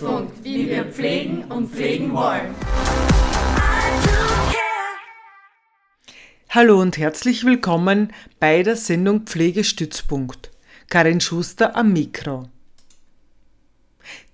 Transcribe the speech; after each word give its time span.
Pflegestützpunkt, 0.00 0.44
wie 0.44 0.68
wir 0.68 0.84
pflegen 0.86 1.44
und 1.44 1.70
pflegen 1.70 2.12
wollen. 2.12 2.54
Hallo 6.48 6.80
und 6.80 6.98
herzlich 6.98 7.44
willkommen 7.44 8.12
bei 8.40 8.62
der 8.62 8.76
Sendung 8.76 9.26
Pflegestützpunkt. 9.26 10.50
Karin 10.88 11.20
Schuster 11.20 11.76
am 11.76 11.92
Mikro. 11.92 12.48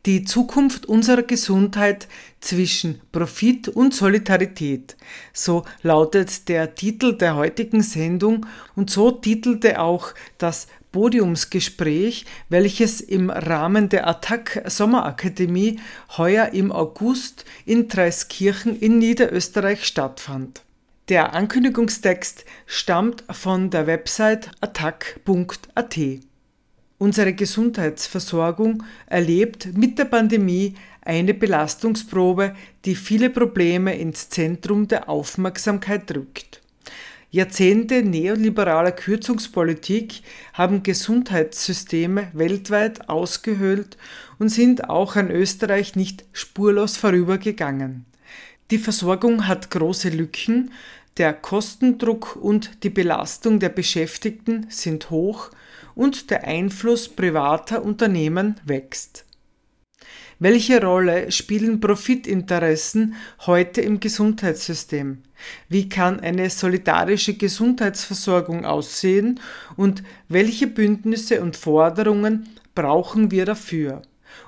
Die 0.07 0.25
Zukunft 0.25 0.87
unserer 0.87 1.25
Gesundheit 1.25 2.07
zwischen 2.41 3.01
Profit 3.11 3.69
und 3.69 3.93
Solidarität. 3.93 4.97
So 5.33 5.65
lautet 5.83 6.49
der 6.49 6.77
Titel 6.77 7.19
der 7.19 7.35
heutigen 7.35 7.83
Sendung 7.83 8.47
und 8.77 8.89
so 8.89 9.11
titelte 9.11 9.81
auch 9.81 10.15
das 10.39 10.69
Podiumsgespräch, 10.97 12.25
welches 12.49 13.03
im 13.03 13.29
Rahmen 13.29 13.91
der 13.91 14.09
Attac 14.09 14.63
Sommerakademie 14.65 15.79
heuer 16.17 16.55
im 16.55 16.73
August 16.73 17.45
in 17.67 17.89
Dreiskirchen 17.89 18.81
in 18.81 18.99
Niederösterreich 18.99 19.85
stattfand. 19.85 20.63
Der 21.11 21.35
Ankündigungstext 21.35 22.47
stammt 22.65 23.25
von 23.31 23.69
der 23.69 23.87
Website 23.87 24.51
attac.at. 24.63 25.99
Unsere 26.97 27.35
Gesundheitsversorgung 27.35 28.83
erlebt 29.05 29.77
mit 29.77 29.99
der 29.99 30.07
Pandemie 30.07 30.77
eine 31.03 31.35
Belastungsprobe, 31.35 32.57
die 32.87 32.95
viele 32.95 33.29
Probleme 33.29 33.95
ins 33.99 34.31
Zentrum 34.31 34.89
der 34.89 35.11
Aufmerksamkeit 35.11 36.11
rückt. 36.17 36.63
Jahrzehnte 37.37 38.03
neoliberaler 38.03 38.93
Kürzungspolitik 38.93 40.23
haben 40.55 40.83
Gesundheitssysteme 40.83 42.29
weltweit 42.33 43.11
ausgehöhlt 43.11 43.99
und 44.39 44.49
sind 44.49 44.89
auch 44.89 45.17
an 45.17 45.31
Österreich 45.31 45.97
nicht 45.97 46.25
spurlos 46.33 46.97
vorübergegangen. 46.97 48.07
Die 48.71 48.79
Versorgung 48.79 49.47
hat 49.47 49.71
große 49.71 50.09
Lücken, 50.09 50.71
der 51.19 51.35
Kostendruck 51.35 52.37
und 52.37 52.83
die 52.85 52.91
Belastung 52.91 53.61
der 53.61 53.69
Beschäftigten 53.69 54.69
sind 54.71 55.11
hoch 55.11 55.51
und 55.95 56.31
der 56.31 56.45
Einfluss 56.45 57.07
privater 57.07 57.83
Unternehmen 57.85 58.59
wächst. 58.65 59.26
Welche 60.39 60.83
Rolle 60.83 61.33
spielen 61.33 61.81
Profitinteressen 61.81 63.15
heute 63.47 63.81
im 63.81 64.01
Gesundheitssystem? 64.01 65.23
Wie 65.71 65.89
kann 65.89 66.21
eine 66.21 66.51
solidarische 66.51 67.33
Gesundheitsversorgung 67.35 68.67
aussehen 68.67 69.41
und 69.79 70.03
welche 70.29 70.67
Bündnisse 70.67 71.41
und 71.41 71.57
Forderungen 71.57 72.51
brauchen 72.75 73.31
wir 73.31 73.47
dafür? 73.47 74.03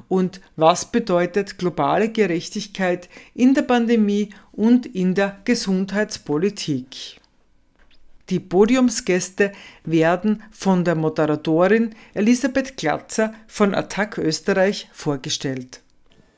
Und 0.09 0.43
was 0.57 0.93
bedeutet 0.93 1.57
globale 1.57 2.11
Gerechtigkeit 2.11 3.09
in 3.35 3.55
der 3.55 3.63
Pandemie 3.63 4.29
und 4.53 4.85
in 4.85 5.15
der 5.15 5.39
Gesundheitspolitik? 5.47 7.18
Die 8.31 8.41
Podiumsgäste 8.41 9.53
werden 9.85 10.43
von 10.51 10.85
der 10.85 10.95
Moderatorin 10.95 11.95
Elisabeth 12.13 12.77
Glatzer 12.77 13.33
von 13.47 13.75
Attac 13.75 14.19
Österreich 14.19 14.89
vorgestellt. 14.93 15.81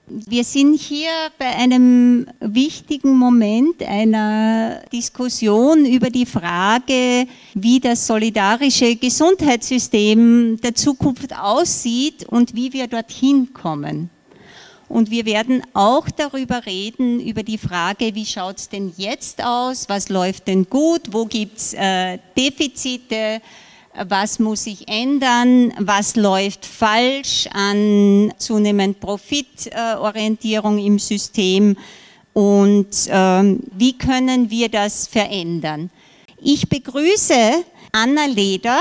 Wir 0.07 0.43
sind 0.43 0.79
hier 0.79 1.11
bei 1.39 1.47
einem 1.47 2.27
wichtigen 2.41 3.17
Moment 3.17 3.81
einer 3.83 4.83
Diskussion 4.93 5.85
über 5.85 6.11
die 6.11 6.27
Frage, 6.27 7.27
wie 7.55 7.79
das 7.79 8.07
solidarische 8.09 8.97
Gesundheitssystem 8.97 10.59
der 10.63 10.75
Zukunft 10.75 11.37
aussieht 11.37 12.25
und 12.25 12.57
wie 12.57 12.73
wir 12.73 12.89
dorthin 12.89 13.53
kommen. 13.53 14.11
Und 14.91 15.13
wir 15.13 15.25
werden 15.25 15.63
auch 15.73 16.11
darüber 16.11 16.67
reden, 16.67 17.21
über 17.21 17.45
die 17.45 17.59
Frage, 17.59 18.17
wie 18.17 18.27
schaut 18.27 18.59
es 18.59 18.69
denn 18.69 18.93
jetzt 18.97 19.41
aus, 19.41 19.89
was 19.89 20.09
läuft 20.09 20.49
denn 20.49 20.69
gut, 20.69 21.03
wo 21.13 21.27
gibt 21.27 21.59
es 21.59 21.75
äh, 21.75 22.19
Defizite, 22.37 23.41
was 23.95 24.41
muss 24.41 24.65
sich 24.65 24.89
ändern, 24.89 25.73
was 25.79 26.17
läuft 26.17 26.67
falsch 26.67 27.49
an 27.53 28.33
zunehmend 28.37 28.99
Profitorientierung 28.99 30.79
im 30.79 30.99
System 30.99 31.77
und 32.33 32.89
ähm, 33.11 33.61
wie 33.73 33.97
können 33.97 34.51
wir 34.51 34.69
das 34.69 35.07
verändern. 35.07 35.91
Ich 36.43 36.69
begrüße 36.69 37.65
Anna 37.93 38.27
Leder. 38.27 38.81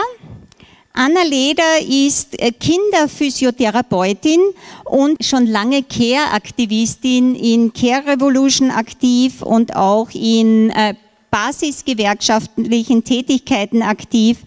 Anna 0.94 1.24
Leder 1.24 1.80
ist 1.88 2.40
äh, 2.42 2.52
Kinderphysiotherapeutin 2.52 4.40
und 4.86 5.24
schon 5.24 5.46
lange 5.46 5.84
Care-Aktivistin 5.84 7.36
in 7.36 7.72
Care 7.74 8.08
Revolution 8.08 8.72
aktiv 8.72 9.42
und 9.42 9.76
auch 9.76 10.10
in 10.14 10.72
äh, 10.72 10.96
basisgewerkschaftlichen 11.32 13.04
Tätigkeiten 13.04 13.82
aktiv. 13.84 14.40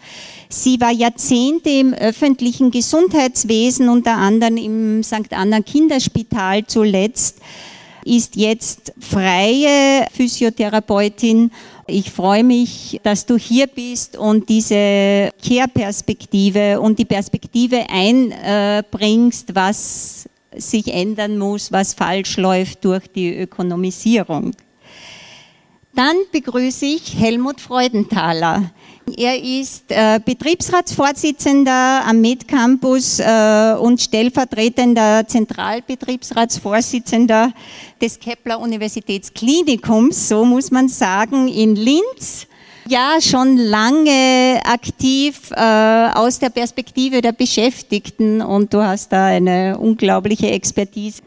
Sie 0.48 0.80
war 0.80 0.90
Jahrzehnte 0.90 1.70
im 1.70 1.94
öffentlichen 1.94 2.70
Gesundheitswesen, 2.70 3.88
unter 3.88 4.16
anderem 4.16 4.58
im 4.58 5.02
St. 5.02 5.32
Anna 5.32 5.60
Kinderspital 5.60 6.66
zuletzt, 6.66 7.38
ist 8.04 8.36
jetzt 8.36 8.92
freie 9.00 10.06
Physiotherapeutin. 10.12 11.52
Ich 11.94 12.10
freue 12.10 12.42
mich, 12.42 12.98
dass 13.02 13.26
du 13.26 13.36
hier 13.36 13.66
bist 13.66 14.16
und 14.16 14.48
diese 14.48 15.30
Care-Perspektive 15.46 16.80
und 16.80 16.98
die 16.98 17.04
Perspektive 17.04 17.84
einbringst, 17.90 19.54
was 19.54 20.26
sich 20.56 20.88
ändern 20.88 21.36
muss, 21.36 21.70
was 21.70 21.92
falsch 21.92 22.38
läuft 22.38 22.86
durch 22.86 23.06
die 23.08 23.36
Ökonomisierung. 23.36 24.52
Dann 25.94 26.16
begrüße 26.32 26.86
ich 26.86 27.14
Helmut 27.14 27.60
Freudenthaler. 27.60 28.70
Er 29.16 29.42
ist 29.42 29.84
äh, 29.88 30.20
Betriebsratsvorsitzender 30.24 32.04
am 32.06 32.20
Med-Campus 32.20 33.18
äh, 33.18 33.74
und 33.78 34.00
stellvertretender 34.00 35.26
Zentralbetriebsratsvorsitzender 35.26 37.52
des 38.00 38.20
Kepler 38.20 38.60
Universitätsklinikums, 38.60 40.28
so 40.28 40.44
muss 40.44 40.70
man 40.70 40.88
sagen, 40.88 41.48
in 41.48 41.74
Linz. 41.76 42.46
Ja, 42.88 43.18
schon 43.20 43.58
lange 43.58 44.60
aktiv 44.64 45.50
äh, 45.52 46.08
aus 46.14 46.38
der 46.38 46.50
Perspektive 46.50 47.20
der 47.20 47.32
Beschäftigten 47.32 48.40
und 48.40 48.72
du 48.74 48.82
hast 48.82 49.12
da 49.12 49.26
eine 49.26 49.76
unglaubliche 49.78 50.48
Expertise. 50.50 51.22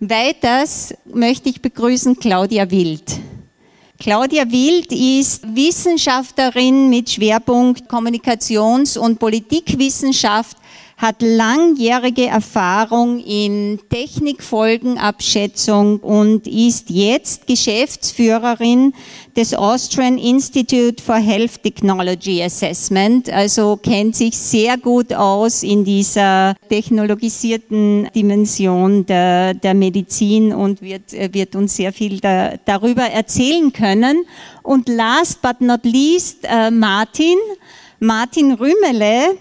Weiters 0.00 0.92
möchte 1.04 1.48
ich 1.48 1.62
begrüßen 1.62 2.18
Claudia 2.18 2.70
Wild. 2.70 3.04
Claudia 4.02 4.50
Wild 4.50 4.90
ist 4.90 5.42
Wissenschaftlerin 5.54 6.90
mit 6.90 7.08
Schwerpunkt 7.08 7.88
Kommunikations- 7.88 8.98
und 8.98 9.16
Politikwissenschaft, 9.16 10.56
hat 11.02 11.20
langjährige 11.20 12.26
Erfahrung 12.26 13.18
in 13.18 13.80
Technikfolgenabschätzung 13.90 15.98
und 15.98 16.46
ist 16.46 16.90
jetzt 16.90 17.48
Geschäftsführerin 17.48 18.94
des 19.36 19.52
Austrian 19.52 20.16
Institute 20.16 21.02
for 21.02 21.16
Health 21.16 21.60
Technology 21.64 22.40
Assessment, 22.40 23.28
also 23.30 23.76
kennt 23.76 24.14
sich 24.14 24.38
sehr 24.38 24.78
gut 24.78 25.12
aus 25.12 25.64
in 25.64 25.84
dieser 25.84 26.54
technologisierten 26.68 28.08
Dimension 28.14 29.04
der, 29.04 29.54
der 29.54 29.74
Medizin 29.74 30.54
und 30.54 30.82
wird, 30.82 31.10
wird 31.34 31.56
uns 31.56 31.74
sehr 31.74 31.92
viel 31.92 32.20
da, 32.20 32.52
darüber 32.64 33.02
erzählen 33.02 33.72
können. 33.72 34.24
Und 34.62 34.88
last 34.88 35.42
but 35.42 35.60
not 35.60 35.80
least, 35.82 36.44
äh, 36.44 36.70
Martin. 36.70 37.38
Martin 37.98 38.54
Rümele 38.54 39.36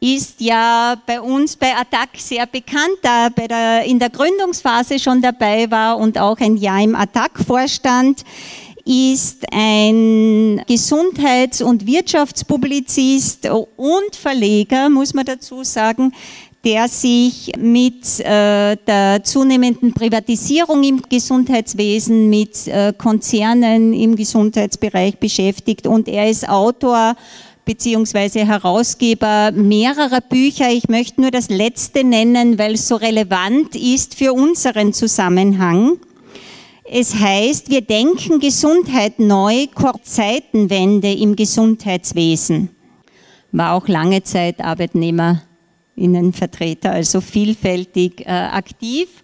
ist 0.00 0.40
ja 0.40 0.96
bei 1.06 1.20
uns 1.20 1.56
bei 1.56 1.76
Attac 1.76 2.08
sehr 2.16 2.46
bekannt, 2.46 2.96
da 3.02 3.28
bei 3.28 3.46
der, 3.46 3.84
in 3.84 3.98
der 3.98 4.08
Gründungsphase 4.08 4.98
schon 4.98 5.20
dabei 5.20 5.70
war 5.70 5.98
und 5.98 6.18
auch 6.18 6.38
ein 6.38 6.56
Jahr 6.56 6.82
im 6.82 6.94
Attac-Vorstand 6.94 8.24
ist 8.86 9.44
ein 9.52 10.62
Gesundheits- 10.66 11.60
und 11.60 11.86
Wirtschaftspublizist 11.86 13.46
und 13.76 14.16
Verleger, 14.16 14.88
muss 14.88 15.12
man 15.12 15.26
dazu 15.26 15.62
sagen, 15.64 16.12
der 16.64 16.88
sich 16.88 17.52
mit 17.58 18.20
äh, 18.20 18.76
der 18.76 19.22
zunehmenden 19.22 19.92
Privatisierung 19.92 20.82
im 20.82 21.02
Gesundheitswesen, 21.02 22.28
mit 22.28 22.66
äh, 22.68 22.92
Konzernen 22.96 23.92
im 23.92 24.16
Gesundheitsbereich 24.16 25.18
beschäftigt 25.18 25.86
und 25.86 26.08
er 26.08 26.28
ist 26.28 26.48
Autor 26.48 27.16
beziehungsweise 27.70 28.44
Herausgeber 28.44 29.52
mehrerer 29.52 30.20
Bücher. 30.20 30.72
Ich 30.72 30.88
möchte 30.88 31.20
nur 31.20 31.30
das 31.30 31.50
letzte 31.50 32.02
nennen, 32.02 32.58
weil 32.58 32.74
es 32.74 32.88
so 32.88 32.96
relevant 32.96 33.76
ist 33.76 34.16
für 34.16 34.32
unseren 34.32 34.92
Zusammenhang. 34.92 35.98
Es 36.84 37.14
heißt, 37.14 37.70
wir 37.70 37.82
denken 37.82 38.40
Gesundheit 38.40 39.20
neu, 39.20 39.68
Kurzzeitenwende 39.72 41.12
im 41.12 41.36
Gesundheitswesen. 41.36 42.70
War 43.52 43.74
auch 43.74 43.86
lange 43.86 44.24
Zeit 44.24 44.60
Arbeitnehmer 44.60 45.42
Innenvertreter, 45.94 46.90
also 46.90 47.20
vielfältig 47.20 48.22
äh, 48.22 48.30
aktiv. 48.30 49.22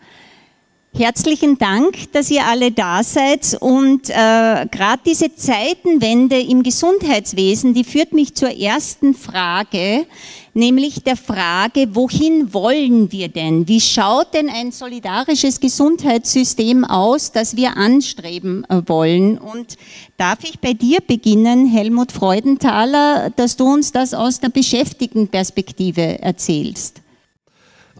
Herzlichen 0.99 1.59
Dank, 1.59 2.11
dass 2.13 2.31
ihr 2.31 2.47
alle 2.47 2.73
da 2.73 3.03
seid 3.03 3.55
und 3.61 4.09
äh, 4.09 4.15
gerade 4.15 5.03
diese 5.05 5.35
Zeitenwende 5.35 6.41
im 6.41 6.63
Gesundheitswesen, 6.63 7.75
die 7.75 7.85
führt 7.85 8.15
mich 8.15 8.35
zur 8.35 8.49
ersten 8.49 9.13
Frage, 9.13 10.07
nämlich 10.55 11.03
der 11.03 11.19
Frage, 11.19 11.89
wohin 11.95 12.55
wollen 12.55 13.13
wir 13.13 13.29
denn? 13.29 13.69
Wie 13.69 13.83
schaut 13.83 14.33
denn 14.33 14.49
ein 14.49 14.73
solidarisches 14.73 15.61
Gesundheitssystem 15.61 16.85
aus, 16.85 17.31
das 17.31 17.57
wir 17.57 17.77
anstreben 17.77 18.65
äh, 18.71 18.81
wollen? 18.87 19.37
Und 19.37 19.77
darf 20.17 20.45
ich 20.45 20.61
bei 20.61 20.73
dir 20.73 21.01
beginnen, 21.07 21.67
Helmut 21.67 22.11
Freudenthaler, 22.11 23.29
dass 23.37 23.57
du 23.57 23.71
uns 23.71 23.93
das 23.93 24.15
aus 24.15 24.41
der 24.41 24.49
Beschäftigtenperspektive 24.49 26.23
erzählst? 26.23 27.03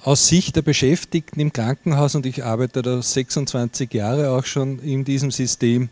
Aus 0.07 0.29
Sicht 0.29 0.55
der 0.55 0.63
Beschäftigten 0.63 1.41
im 1.41 1.53
Krankenhaus, 1.53 2.15
und 2.15 2.27
ich 2.27 2.45
arbeite 2.45 2.81
da 2.81 3.03
26 3.03 3.93
Jahre 3.93 4.31
auch 4.31 4.45
schon 4.45 4.79
in 4.79 5.05
diesem 5.05 5.33
System, 5.33 5.89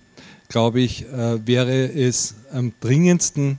glaube 0.47 0.81
ich, 0.83 1.05
äh, 1.07 1.45
wäre 1.45 1.93
es 1.93 2.37
am 2.53 2.73
dringendsten, 2.79 3.59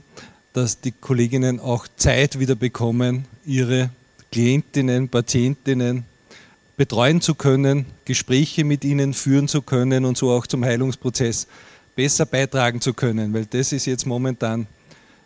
dass 0.54 0.80
die 0.80 0.92
Kolleginnen 0.92 1.60
auch 1.60 1.86
Zeit 1.98 2.38
wieder 2.38 2.54
bekommen, 2.54 3.26
ihre 3.44 3.90
Klientinnen, 4.32 5.10
Patientinnen 5.10 6.04
betreuen 6.78 7.20
zu 7.20 7.34
können, 7.34 7.84
Gespräche 8.06 8.64
mit 8.64 8.82
ihnen 8.82 9.12
führen 9.12 9.48
zu 9.48 9.60
können 9.60 10.06
und 10.06 10.16
so 10.16 10.30
auch 10.30 10.46
zum 10.46 10.64
Heilungsprozess 10.64 11.48
besser 11.96 12.24
beitragen 12.24 12.80
zu 12.80 12.94
können, 12.94 13.34
weil 13.34 13.44
das 13.44 13.72
ist 13.72 13.84
jetzt 13.84 14.06
momentan 14.06 14.66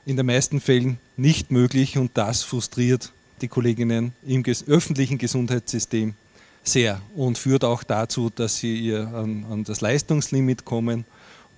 in 0.06 0.16
den 0.16 0.26
meisten 0.26 0.60
Fällen 0.60 0.98
nicht 1.16 1.52
möglich 1.52 1.98
und 1.98 2.10
das 2.14 2.42
frustriert 2.42 3.12
die 3.42 3.48
Kolleginnen 3.48 4.12
im 4.26 4.44
öffentlichen 4.66 5.18
Gesundheitssystem 5.18 6.14
sehr 6.62 7.00
und 7.14 7.38
führt 7.38 7.64
auch 7.64 7.82
dazu, 7.82 8.30
dass 8.30 8.58
sie 8.58 8.94
an, 8.94 9.44
an 9.50 9.64
das 9.64 9.80
Leistungslimit 9.80 10.64
kommen. 10.64 11.04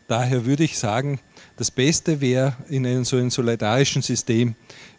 Daher 0.08 0.46
würde 0.46 0.64
ich 0.64 0.78
sagen, 0.78 1.20
das 1.56 1.70
Beste 1.70 2.20
wäre 2.20 2.56
in 2.68 2.86
einem 2.86 3.04
so 3.04 3.16
einem 3.16 3.30
solidarischen 3.30 4.02
System, 4.02 4.54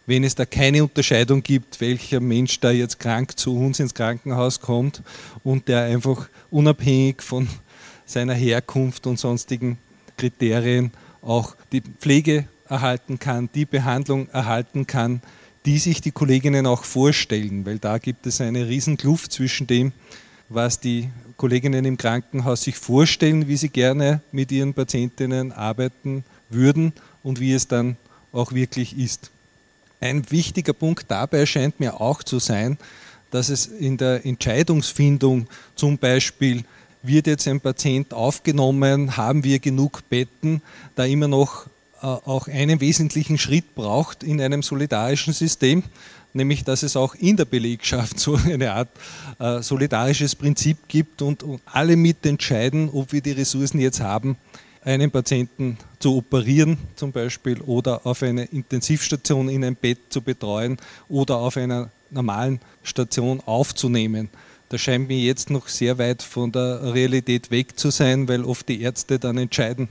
wenn 0.06 0.24
es 0.24 0.34
da 0.34 0.44
keine 0.44 0.82
Unterscheidung 0.82 1.42
gibt, 1.42 1.80
welcher 1.80 2.20
Mensch 2.20 2.60
da 2.60 2.70
jetzt 2.70 3.00
krank 3.00 3.38
zu 3.38 3.56
uns 3.56 3.80
ins 3.80 3.94
Krankenhaus 3.94 4.60
kommt 4.60 5.02
und 5.42 5.68
der 5.68 5.84
einfach 5.84 6.28
unabhängig 6.50 7.22
von 7.22 7.48
seiner 8.04 8.34
Herkunft 8.34 9.06
und 9.06 9.18
sonstigen 9.18 9.78
Kriterien 10.16 10.92
auch 11.22 11.56
die 11.72 11.80
Pflege 11.80 12.46
erhalten 12.68 13.18
kann, 13.18 13.48
die 13.54 13.64
Behandlung 13.64 14.28
erhalten 14.30 14.86
kann, 14.86 15.22
die 15.66 15.78
sich 15.78 16.00
die 16.00 16.10
Kolleginnen 16.10 16.66
auch 16.66 16.84
vorstellen, 16.84 17.64
weil 17.64 17.78
da 17.78 17.98
gibt 17.98 18.26
es 18.26 18.40
eine 18.40 18.68
Riesenkluft 18.68 19.32
zwischen 19.32 19.66
dem, 19.66 19.92
was 20.48 20.78
die 20.78 21.08
Kolleginnen 21.36 21.84
im 21.84 21.96
Krankenhaus 21.96 22.62
sich 22.62 22.76
vorstellen, 22.76 23.48
wie 23.48 23.56
sie 23.56 23.70
gerne 23.70 24.20
mit 24.30 24.52
ihren 24.52 24.74
Patientinnen 24.74 25.52
arbeiten 25.52 26.24
würden 26.50 26.92
und 27.22 27.40
wie 27.40 27.52
es 27.52 27.66
dann 27.66 27.96
auch 28.32 28.52
wirklich 28.52 28.98
ist. 28.98 29.30
Ein 30.00 30.30
wichtiger 30.30 30.74
Punkt 30.74 31.06
dabei 31.08 31.46
scheint 31.46 31.80
mir 31.80 32.00
auch 32.00 32.22
zu 32.22 32.38
sein, 32.38 32.76
dass 33.30 33.48
es 33.48 33.66
in 33.66 33.96
der 33.96 34.24
Entscheidungsfindung 34.26 35.48
zum 35.74 35.98
Beispiel 35.98 36.64
wird 37.02 37.26
jetzt 37.26 37.48
ein 37.48 37.60
Patient 37.60 38.12
aufgenommen, 38.12 39.16
haben 39.16 39.44
wir 39.44 39.58
genug 39.58 40.08
Betten, 40.08 40.62
da 40.94 41.04
immer 41.04 41.28
noch 41.28 41.66
auch 42.04 42.48
einen 42.48 42.80
wesentlichen 42.80 43.38
Schritt 43.38 43.74
braucht 43.74 44.22
in 44.22 44.40
einem 44.40 44.62
solidarischen 44.62 45.32
System, 45.32 45.82
nämlich 46.32 46.64
dass 46.64 46.82
es 46.82 46.96
auch 46.96 47.14
in 47.14 47.36
der 47.36 47.44
Belegschaft 47.44 48.18
so 48.20 48.34
eine 48.34 48.72
Art 48.72 48.88
äh, 49.38 49.62
solidarisches 49.62 50.34
Prinzip 50.34 50.88
gibt 50.88 51.22
und, 51.22 51.42
und 51.42 51.60
alle 51.66 51.96
mitentscheiden, 51.96 52.90
ob 52.90 53.12
wir 53.12 53.20
die 53.20 53.32
Ressourcen 53.32 53.80
jetzt 53.80 54.00
haben, 54.00 54.36
einen 54.84 55.10
Patienten 55.10 55.78
zu 55.98 56.16
operieren 56.16 56.76
zum 56.94 57.12
Beispiel 57.12 57.60
oder 57.62 58.06
auf 58.06 58.22
eine 58.22 58.44
Intensivstation 58.44 59.48
in 59.48 59.64
ein 59.64 59.76
Bett 59.76 59.98
zu 60.10 60.20
betreuen 60.20 60.76
oder 61.08 61.36
auf 61.38 61.56
einer 61.56 61.90
normalen 62.10 62.60
Station 62.82 63.40
aufzunehmen. 63.46 64.28
Das 64.68 64.80
scheint 64.80 65.08
mir 65.08 65.18
jetzt 65.18 65.50
noch 65.50 65.68
sehr 65.68 65.98
weit 65.98 66.22
von 66.22 66.52
der 66.52 66.94
Realität 66.94 67.50
weg 67.50 67.78
zu 67.78 67.90
sein, 67.90 68.28
weil 68.28 68.44
oft 68.44 68.68
die 68.68 68.82
Ärzte 68.82 69.18
dann 69.18 69.38
entscheiden, 69.38 69.88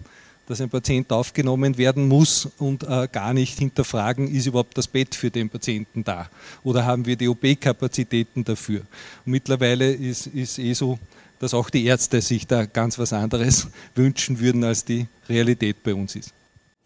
dass 0.48 0.62
ein 0.62 0.70
Patient 0.70 1.12
aufgenommen 1.12 1.78
werden 1.78 2.08
muss 2.08 2.50
und 2.58 2.84
äh, 2.84 3.08
gar 3.12 3.34
nicht 3.34 3.60
hinterfragen, 3.60 4.28
ist 4.28 4.46
überhaupt 4.46 4.78
das 4.78 4.88
Bett 4.88 5.16
für 5.16 5.32
den 5.32 5.50
Patienten 5.50 6.04
da 6.04 6.30
oder 6.64 6.86
haben 6.86 7.06
wir 7.06 7.16
die 7.16 7.28
OP-Kapazitäten 7.28 8.44
dafür. 8.44 8.82
Und 9.26 9.32
mittlerweile 9.32 9.92
ist, 9.92 10.28
es 10.36 10.58
eh 10.58 10.74
so, 10.74 11.00
dass 11.40 11.54
auch 11.54 11.70
die 11.70 11.86
Ärzte 11.86 12.22
sich 12.22 12.48
da 12.48 12.66
ganz 12.66 12.98
was 13.00 13.14
anderes 13.14 13.68
wünschen 13.96 14.40
würden, 14.40 14.64
als 14.64 14.86
die 14.86 15.08
Realität 15.28 15.84
bei 15.84 15.94
uns 15.94 16.16
ist. 16.16 16.34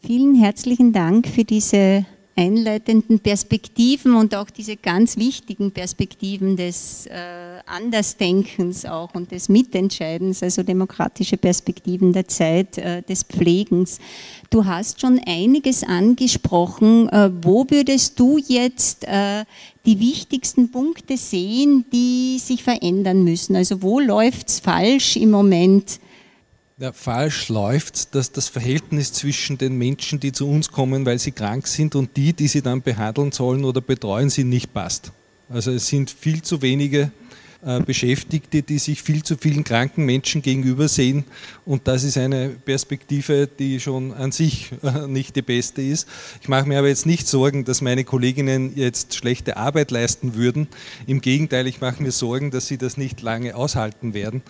Vielen 0.01 0.35
herzlichen 0.35 0.93
Dank 0.93 1.27
für 1.27 1.43
diese 1.43 2.05
einleitenden 2.37 3.19
Perspektiven 3.19 4.15
und 4.15 4.35
auch 4.35 4.49
diese 4.51 4.77
ganz 4.77 5.17
wichtigen 5.17 5.71
Perspektiven 5.71 6.55
des 6.55 7.07
äh, 7.07 7.11
Andersdenkens 7.65 8.85
auch 8.85 9.15
und 9.15 9.31
des 9.31 9.49
Mitentscheidens, 9.49 10.43
also 10.43 10.61
demokratische 10.61 11.37
Perspektiven 11.37 12.13
der 12.13 12.27
Zeit 12.27 12.77
äh, 12.77 13.01
des 13.01 13.23
Pflegens. 13.23 13.97
Du 14.51 14.65
hast 14.65 15.01
schon 15.01 15.19
einiges 15.25 15.83
angesprochen. 15.83 17.09
Äh, 17.09 17.31
wo 17.41 17.65
würdest 17.69 18.19
du 18.19 18.37
jetzt 18.37 19.03
äh, 19.05 19.43
die 19.87 19.99
wichtigsten 19.99 20.69
Punkte 20.69 21.17
sehen, 21.17 21.85
die 21.91 22.37
sich 22.39 22.63
verändern 22.63 23.23
müssen? 23.23 23.55
Also 23.55 23.81
wo 23.81 23.99
läuft 23.99 24.49
es 24.49 24.59
falsch 24.59 25.17
im 25.17 25.31
Moment? 25.31 25.99
Ja, 26.79 26.93
falsch 26.93 27.49
läuft, 27.49 28.13
dass 28.13 28.31
das 28.31 28.49
Verhältnis 28.49 29.11
zwischen 29.11 29.57
den 29.57 29.77
Menschen, 29.77 30.19
die 30.19 30.31
zu 30.31 30.47
uns 30.47 30.71
kommen, 30.71 31.05
weil 31.05 31.17
sie 31.19 31.31
krank 31.31 31.67
sind, 31.67 31.95
und 31.95 32.15
die, 32.15 32.33
die 32.33 32.47
sie 32.47 32.61
dann 32.61 32.81
behandeln 32.81 33.31
sollen 33.31 33.65
oder 33.65 33.81
betreuen, 33.81 34.29
sie 34.29 34.43
nicht 34.43 34.73
passt. 34.73 35.11
Also 35.49 35.71
es 35.71 35.87
sind 35.87 36.11
viel 36.11 36.41
zu 36.41 36.61
wenige 36.61 37.11
Beschäftigte, 37.85 38.61
die 38.61 38.79
sich 38.79 39.03
viel 39.03 39.23
zu 39.23 39.35
vielen 39.35 39.63
kranken 39.63 40.05
Menschen 40.05 40.41
gegenüber 40.41 40.87
sehen. 40.87 41.25
Und 41.65 41.87
das 41.87 42.03
ist 42.03 42.17
eine 42.17 42.49
Perspektive, 42.49 43.47
die 43.47 43.79
schon 43.81 44.13
an 44.13 44.31
sich 44.31 44.71
äh, 44.83 45.07
nicht 45.07 45.35
die 45.35 45.41
beste 45.41 45.81
ist. 45.81 46.07
Ich 46.41 46.47
mache 46.47 46.67
mir 46.67 46.79
aber 46.79 46.87
jetzt 46.87 47.05
nicht 47.05 47.27
Sorgen, 47.27 47.65
dass 47.65 47.81
meine 47.81 48.05
Kolleginnen 48.05 48.71
jetzt 48.75 49.15
schlechte 49.15 49.57
Arbeit 49.57 49.91
leisten 49.91 50.35
würden. 50.35 50.67
Im 51.07 51.19
Gegenteil, 51.19 51.67
ich 51.67 51.81
mache 51.81 52.01
mir 52.01 52.11
Sorgen, 52.11 52.51
dass 52.51 52.67
sie 52.67 52.77
das 52.77 52.95
nicht 52.95 53.21
lange 53.21 53.55
aushalten 53.55 54.13
werden. 54.13 54.41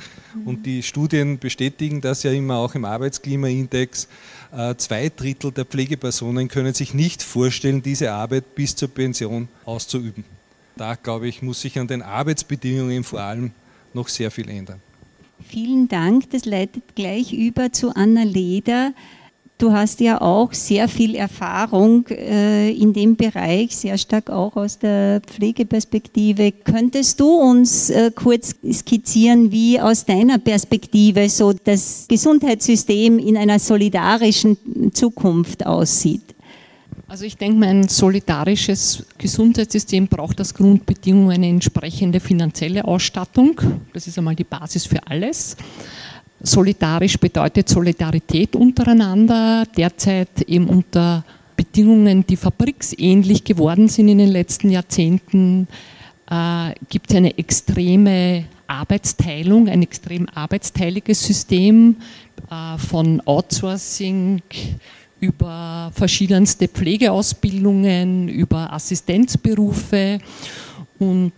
Und 0.45 0.67
die 0.67 0.83
Studien 0.83 1.39
bestätigen 1.39 2.01
das 2.01 2.21
ja 2.21 2.31
immer 2.31 2.57
auch 2.57 2.75
im 2.75 2.85
Arbeitsklimaindex. 2.85 4.07
Äh, 4.55 4.75
zwei 4.75 5.09
Drittel 5.09 5.51
der 5.51 5.65
Pflegepersonen 5.65 6.49
können 6.49 6.75
sich 6.75 6.93
nicht 6.93 7.23
vorstellen, 7.23 7.81
diese 7.81 8.11
Arbeit 8.11 8.53
bis 8.53 8.75
zur 8.75 8.89
Pension 8.89 9.47
auszuüben 9.65 10.36
da, 10.77 10.95
glaube 10.95 11.27
ich, 11.27 11.41
muss 11.41 11.61
sich 11.61 11.77
an 11.79 11.87
den 11.87 12.01
Arbeitsbedingungen 12.01 13.03
vor 13.03 13.19
allem 13.19 13.51
noch 13.93 14.07
sehr 14.07 14.31
viel 14.31 14.49
ändern. 14.49 14.81
Vielen 15.47 15.87
Dank. 15.87 16.29
Das 16.31 16.45
leitet 16.45 16.95
gleich 16.95 17.33
über 17.33 17.71
zu 17.71 17.95
Anna 17.95 18.23
Leder. 18.23 18.93
Du 19.59 19.71
hast 19.71 20.01
ja 20.01 20.21
auch 20.21 20.53
sehr 20.53 20.87
viel 20.87 21.15
Erfahrung 21.15 22.05
äh, 22.09 22.69
in 22.69 22.93
dem 22.93 23.15
Bereich, 23.15 23.75
sehr 23.75 23.97
stark 23.97 24.29
auch 24.29 24.55
aus 24.55 24.77
der 24.77 25.19
Pflegeperspektive. 25.25 26.51
Könntest 26.51 27.19
du 27.19 27.27
uns 27.27 27.89
äh, 27.89 28.11
kurz 28.13 28.55
skizzieren, 28.71 29.51
wie 29.51 29.81
aus 29.81 30.05
deiner 30.05 30.37
Perspektive 30.37 31.27
so 31.27 31.53
das 31.53 32.05
Gesundheitssystem 32.07 33.17
in 33.17 33.35
einer 33.35 33.57
solidarischen 33.57 34.91
Zukunft 34.93 35.65
aussieht? 35.65 36.36
Also 37.09 37.23
ich 37.23 37.37
denke, 37.37 37.65
ein 37.65 37.87
solidarisches 37.87 39.05
Gesundheitssystem 39.17 40.09
braucht 40.09 40.39
als 40.39 40.53
Grundbedingung 40.53 41.31
eine 41.31 41.47
entsprechende 41.47 42.19
finanzielle 42.19 42.83
Ausstattung. 42.83 43.61
Das 43.93 44.07
ist 44.07 44.17
einmal 44.17 44.35
die 44.35 44.43
Basis 44.43 44.85
für 44.85 44.99
alles. 45.07 45.55
Solidarisch 46.41 47.17
bedeutet 47.17 47.69
Solidarität 47.69 48.57
untereinander, 48.57 49.63
derzeit 49.77 50.41
eben 50.41 50.67
unter 50.67 51.23
Bedingungen, 51.55 52.27
die 52.27 52.35
fabriksähnlich 52.35 53.45
geworden 53.45 53.87
sind 53.87 54.09
in 54.09 54.17
den 54.17 54.29
letzten 54.29 54.69
Jahrzehnten, 54.69 55.69
äh, 56.29 56.73
gibt 56.89 57.09
es 57.09 57.15
eine 57.15 57.37
extreme 57.37 58.43
Arbeitsteilung, 58.67 59.69
ein 59.69 59.81
extrem 59.81 60.27
arbeitsteiliges 60.35 61.25
System 61.25 61.95
äh, 62.51 62.77
von 62.77 63.21
Outsourcing 63.21 64.41
über 65.19 65.91
verschiedenste 65.93 66.67
Pflegeausbildungen, 66.67 68.29
über 68.29 68.71
Assistenzberufe 68.73 70.19
und 70.99 71.31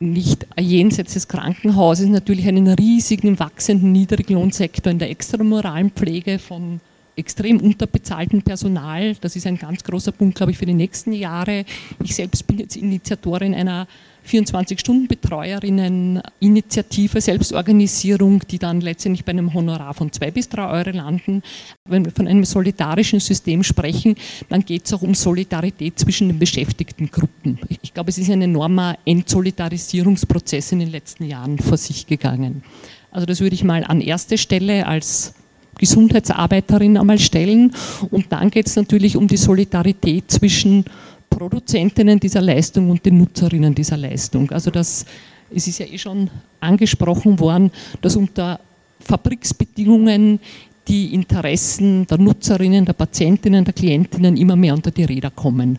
nicht 0.00 0.46
jenseits 0.58 1.14
des 1.14 1.28
Krankenhauses 1.28 2.08
natürlich 2.08 2.48
einen 2.48 2.68
riesigen, 2.68 3.38
wachsenden 3.38 3.92
Niedriglohnsektor 3.92 4.90
in 4.90 4.98
der 4.98 5.10
extramoralen 5.10 5.90
Pflege 5.90 6.38
von 6.38 6.80
extrem 7.14 7.60
unterbezahltem 7.60 8.42
Personal. 8.42 9.14
Das 9.20 9.36
ist 9.36 9.46
ein 9.46 9.58
ganz 9.58 9.84
großer 9.84 10.12
Punkt, 10.12 10.36
glaube 10.36 10.52
ich, 10.52 10.58
für 10.58 10.66
die 10.66 10.74
nächsten 10.74 11.12
Jahre. 11.12 11.64
Ich 12.02 12.14
selbst 12.14 12.46
bin 12.46 12.58
jetzt 12.58 12.76
Initiatorin 12.76 13.54
einer 13.54 13.86
24-Stunden-Betreuerinnen-Initiative, 14.26 17.20
Selbstorganisierung, 17.20 18.42
die 18.48 18.58
dann 18.58 18.80
letztendlich 18.80 19.24
bei 19.24 19.30
einem 19.30 19.54
Honorar 19.54 19.94
von 19.94 20.12
zwei 20.12 20.30
bis 20.30 20.48
drei 20.48 20.68
Euro 20.68 20.90
landen. 20.90 21.42
Wenn 21.88 22.04
wir 22.04 22.12
von 22.12 22.28
einem 22.28 22.44
solidarischen 22.44 23.20
System 23.20 23.62
sprechen, 23.62 24.16
dann 24.48 24.64
geht 24.64 24.86
es 24.86 24.92
auch 24.92 25.02
um 25.02 25.14
Solidarität 25.14 25.98
zwischen 25.98 26.28
den 26.28 26.38
beschäftigten 26.38 27.10
Gruppen. 27.10 27.58
Ich 27.82 27.94
glaube, 27.94 28.10
es 28.10 28.18
ist 28.18 28.30
ein 28.30 28.42
enormer 28.42 28.98
Entsolidarisierungsprozess 29.04 30.72
in 30.72 30.80
den 30.80 30.90
letzten 30.90 31.24
Jahren 31.24 31.58
vor 31.58 31.76
sich 31.76 32.06
gegangen. 32.06 32.62
Also 33.10 33.26
das 33.26 33.40
würde 33.40 33.54
ich 33.54 33.64
mal 33.64 33.84
an 33.84 34.00
erste 34.00 34.38
Stelle 34.38 34.86
als 34.86 35.34
Gesundheitsarbeiterin 35.78 36.96
einmal 36.96 37.18
stellen. 37.18 37.72
Und 38.10 38.32
dann 38.32 38.50
geht 38.50 38.66
es 38.66 38.76
natürlich 38.76 39.16
um 39.16 39.26
die 39.26 39.36
Solidarität 39.36 40.30
zwischen 40.30 40.84
Produzentinnen 41.32 42.20
dieser 42.20 42.40
Leistung 42.40 42.90
und 42.90 43.04
den 43.04 43.18
Nutzerinnen 43.18 43.74
dieser 43.74 43.96
Leistung. 43.96 44.50
Also 44.50 44.70
das, 44.70 45.04
es 45.50 45.66
ist 45.66 45.78
ja 45.78 45.86
eh 45.86 45.98
schon 45.98 46.30
angesprochen 46.60 47.38
worden, 47.38 47.70
dass 48.00 48.16
unter 48.16 48.60
Fabriksbedingungen 49.00 50.40
die 50.88 51.14
Interessen 51.14 52.06
der 52.06 52.18
Nutzerinnen, 52.18 52.84
der 52.84 52.92
Patientinnen, 52.92 53.64
der 53.64 53.74
Klientinnen 53.74 54.36
immer 54.36 54.56
mehr 54.56 54.74
unter 54.74 54.90
die 54.90 55.04
Räder 55.04 55.30
kommen. 55.30 55.78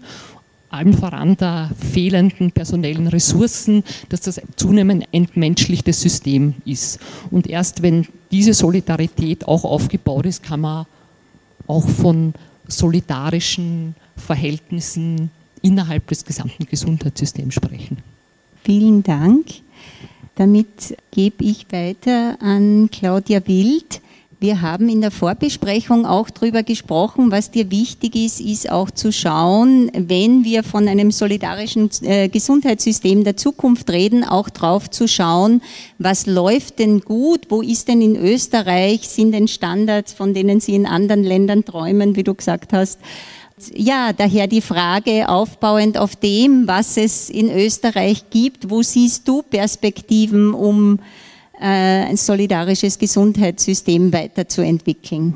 Allem 0.70 0.94
voran 0.94 1.38
der 1.38 1.70
fehlenden 1.78 2.52
personellen 2.52 3.08
Ressourcen, 3.08 3.84
dass 4.10 4.22
das 4.22 4.42
zunehmend 4.56 5.06
entmenschlichtes 5.12 6.02
System 6.02 6.56
ist. 6.66 7.00
Und 7.30 7.46
erst 7.46 7.84
wenn 7.84 8.08
diese 8.32 8.56
Solidarität 8.56 9.48
auch 9.48 9.66
aufgebaut 9.66 10.26
ist, 10.26 10.42
kann 10.42 10.62
man 10.62 10.88
auch 11.68 11.88
von 11.88 12.34
solidarischen 12.68 13.96
Verhältnissen 14.16 15.30
innerhalb 15.64 16.06
des 16.08 16.24
gesamten 16.24 16.68
Gesundheitssystems 16.68 17.56
sprechen. 17.56 17.98
Vielen 18.64 19.02
Dank. 19.02 19.46
Damit 20.36 20.96
gebe 21.12 21.44
ich 21.44 21.66
weiter 21.72 22.38
an 22.40 22.90
Claudia 22.92 23.42
Wild. 23.48 24.02
Wir 24.44 24.62
haben 24.62 24.90
in 24.90 25.00
der 25.00 25.12
Vorbesprechung 25.12 26.06
auch 26.06 26.30
darüber 26.30 26.64
gesprochen, 26.64 27.32
was 27.32 27.50
dir 27.50 27.72
wichtig 27.72 28.16
ist, 28.18 28.42
ist 28.42 28.70
auch 28.70 28.92
zu 28.92 29.14
schauen, 29.14 29.90
wenn 29.96 30.44
wir 30.44 30.64
von 30.64 30.90
einem 30.90 31.12
solidarischen 31.12 31.90
äh, 32.02 32.28
Gesundheitssystem 32.28 33.24
der 33.24 33.38
Zukunft 33.38 33.90
reden, 33.90 34.26
auch 34.26 34.50
drauf 34.50 34.90
zu 34.90 35.08
schauen, 35.08 35.62
was 35.98 36.26
läuft 36.26 36.80
denn 36.80 37.00
gut, 37.00 37.46
wo 37.48 37.62
ist 37.62 37.88
denn 37.88 38.02
in 38.02 38.18
Österreich, 38.18 39.08
sind 39.08 39.32
denn 39.32 39.48
Standards, 39.48 40.12
von 40.12 40.34
denen 40.34 40.60
Sie 40.60 40.76
in 40.76 40.88
anderen 40.88 41.24
Ländern 41.24 41.64
träumen, 41.64 42.18
wie 42.18 42.24
du 42.24 42.34
gesagt 42.34 42.74
hast. 42.74 43.00
Ja, 43.74 44.14
daher 44.14 44.48
die 44.48 44.62
Frage 44.62 45.30
aufbauend 45.30 45.98
auf 45.98 46.16
dem, 46.16 46.68
was 46.68 46.98
es 46.98 47.30
in 47.30 47.52
Österreich 47.52 48.30
gibt, 48.30 48.70
wo 48.70 48.82
siehst 48.82 49.28
du 49.28 49.44
Perspektiven, 49.44 50.54
um 50.54 51.00
äh, 51.60 51.66
ein 51.66 52.18
solidarisches 52.18 52.98
Gesundheitssystem 52.98 54.12
weiterzuentwickeln? 54.12 55.36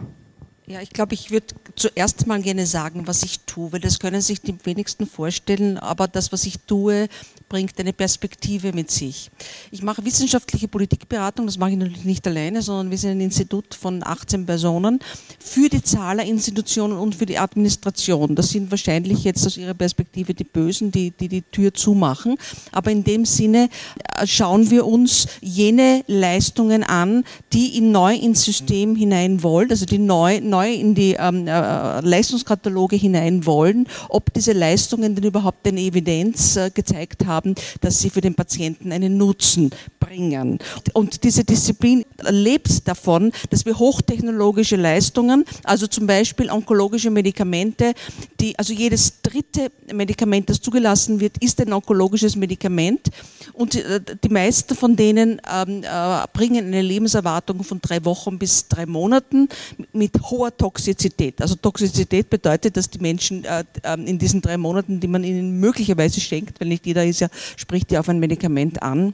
Ja, 0.65 0.81
ich 0.81 0.89
glaube, 0.89 1.13
ich 1.13 1.31
würde 1.31 1.47
zuerst 1.75 2.27
mal 2.27 2.41
gerne 2.41 2.65
sagen, 2.65 3.07
was 3.07 3.23
ich 3.23 3.39
tue, 3.41 3.71
weil 3.71 3.79
das 3.79 3.99
können 3.99 4.19
sich 4.19 4.41
die 4.41 4.55
wenigsten 4.65 5.07
vorstellen, 5.07 5.77
aber 5.77 6.09
das, 6.09 6.33
was 6.33 6.45
ich 6.45 6.59
tue, 6.59 7.07
bringt 7.49 7.79
eine 7.79 7.93
Perspektive 7.93 8.73
mit 8.73 8.91
sich. 8.91 9.29
Ich 9.71 9.81
mache 9.81 10.03
wissenschaftliche 10.03 10.67
Politikberatung, 10.67 11.45
das 11.45 11.57
mache 11.57 11.71
ich 11.71 11.77
natürlich 11.77 12.05
nicht 12.05 12.27
alleine, 12.27 12.61
sondern 12.61 12.91
wir 12.91 12.97
sind 12.97 13.11
ein 13.11 13.21
Institut 13.21 13.73
von 13.73 14.03
18 14.05 14.45
Personen 14.45 14.99
für 15.39 15.69
die 15.69 15.81
Zahlerinstitutionen 15.81 16.97
und 16.97 17.15
für 17.15 17.25
die 17.25 17.37
Administration. 17.37 18.35
Das 18.35 18.49
sind 18.49 18.69
wahrscheinlich 18.71 19.23
jetzt 19.23 19.45
aus 19.45 19.57
Ihrer 19.57 19.73
Perspektive 19.73 20.33
die 20.33 20.43
Bösen, 20.43 20.91
die 20.91 21.11
die, 21.11 21.27
die 21.27 21.41
Tür 21.41 21.73
zumachen, 21.73 22.37
aber 22.71 22.91
in 22.91 23.03
dem 23.03 23.25
Sinne 23.25 23.69
äh, 24.15 24.27
schauen 24.27 24.69
wir 24.69 24.85
uns 24.85 25.27
jene 25.41 26.03
Leistungen 26.07 26.83
an, 26.83 27.23
die 27.53 27.77
in 27.77 27.91
neu 27.91 28.15
ins 28.15 28.43
System 28.43 28.95
hinein 28.95 29.43
wollen, 29.43 29.69
also 29.69 29.85
die 29.85 29.99
neu, 29.99 30.41
neu 30.41 30.73
in 30.73 30.95
die 30.95 31.15
ähm, 31.17 31.47
äh, 31.47 32.01
Leistungskataloge 32.01 32.95
hinein 32.95 33.45
wollen, 33.45 33.87
ob 34.09 34.33
diese 34.33 34.53
Leistungen 34.53 35.15
denn 35.15 35.23
überhaupt 35.23 35.67
eine 35.67 35.79
Evidenz 35.79 36.55
äh, 36.55 36.69
gezeigt 36.73 37.25
haben, 37.25 37.36
dass 37.81 37.99
sie 37.99 38.09
für 38.09 38.21
den 38.21 38.35
Patienten 38.35 38.91
einen 38.91 39.17
Nutzen 39.17 39.71
bringen. 39.99 40.59
Und 40.93 41.23
diese 41.23 41.43
Disziplin 41.43 42.05
lebt 42.29 42.87
davon, 42.87 43.31
dass 43.49 43.65
wir 43.65 43.77
hochtechnologische 43.77 44.75
Leistungen, 44.75 45.45
also 45.63 45.87
zum 45.87 46.07
Beispiel 46.07 46.49
onkologische 46.49 47.09
Medikamente, 47.09 47.93
die, 48.39 48.57
also 48.57 48.73
jedes 48.73 49.21
dritte 49.21 49.71
Medikament, 49.93 50.49
das 50.49 50.61
zugelassen 50.61 51.19
wird, 51.19 51.37
ist 51.39 51.59
ein 51.61 51.73
onkologisches 51.73 52.35
Medikament. 52.35 53.09
Und 53.53 53.75
äh, 53.75 53.99
die 54.23 54.29
meisten 54.29 54.75
von 54.75 54.95
denen 54.95 55.41
ähm, 55.51 55.83
äh, 55.83 56.23
bringen 56.33 56.67
eine 56.67 56.81
Lebenserwartung 56.81 57.63
von 57.63 57.79
drei 57.81 58.03
Wochen 58.05 58.37
bis 58.37 58.67
drei 58.67 58.85
Monaten 58.85 59.49
mit 59.93 60.13
hoher 60.21 60.55
Toxizität. 60.55 61.41
Also 61.41 61.55
Toxizität 61.55 62.29
bedeutet, 62.29 62.77
dass 62.77 62.89
die 62.89 62.99
Menschen 62.99 63.43
äh, 63.43 63.63
ähm, 63.83 64.05
in 64.05 64.17
diesen 64.17 64.41
drei 64.41 64.57
Monaten, 64.57 64.99
die 64.99 65.07
man 65.07 65.23
ihnen 65.23 65.59
möglicherweise 65.59 66.19
schenkt, 66.19 66.59
weil 66.59 66.67
nicht 66.67 66.85
jeder 66.85 67.05
ist 67.05 67.19
ja, 67.19 67.26
spricht 67.55 67.91
ja 67.91 67.99
auf 67.99 68.09
ein 68.09 68.19
Medikament 68.19 68.81
an, 68.81 69.13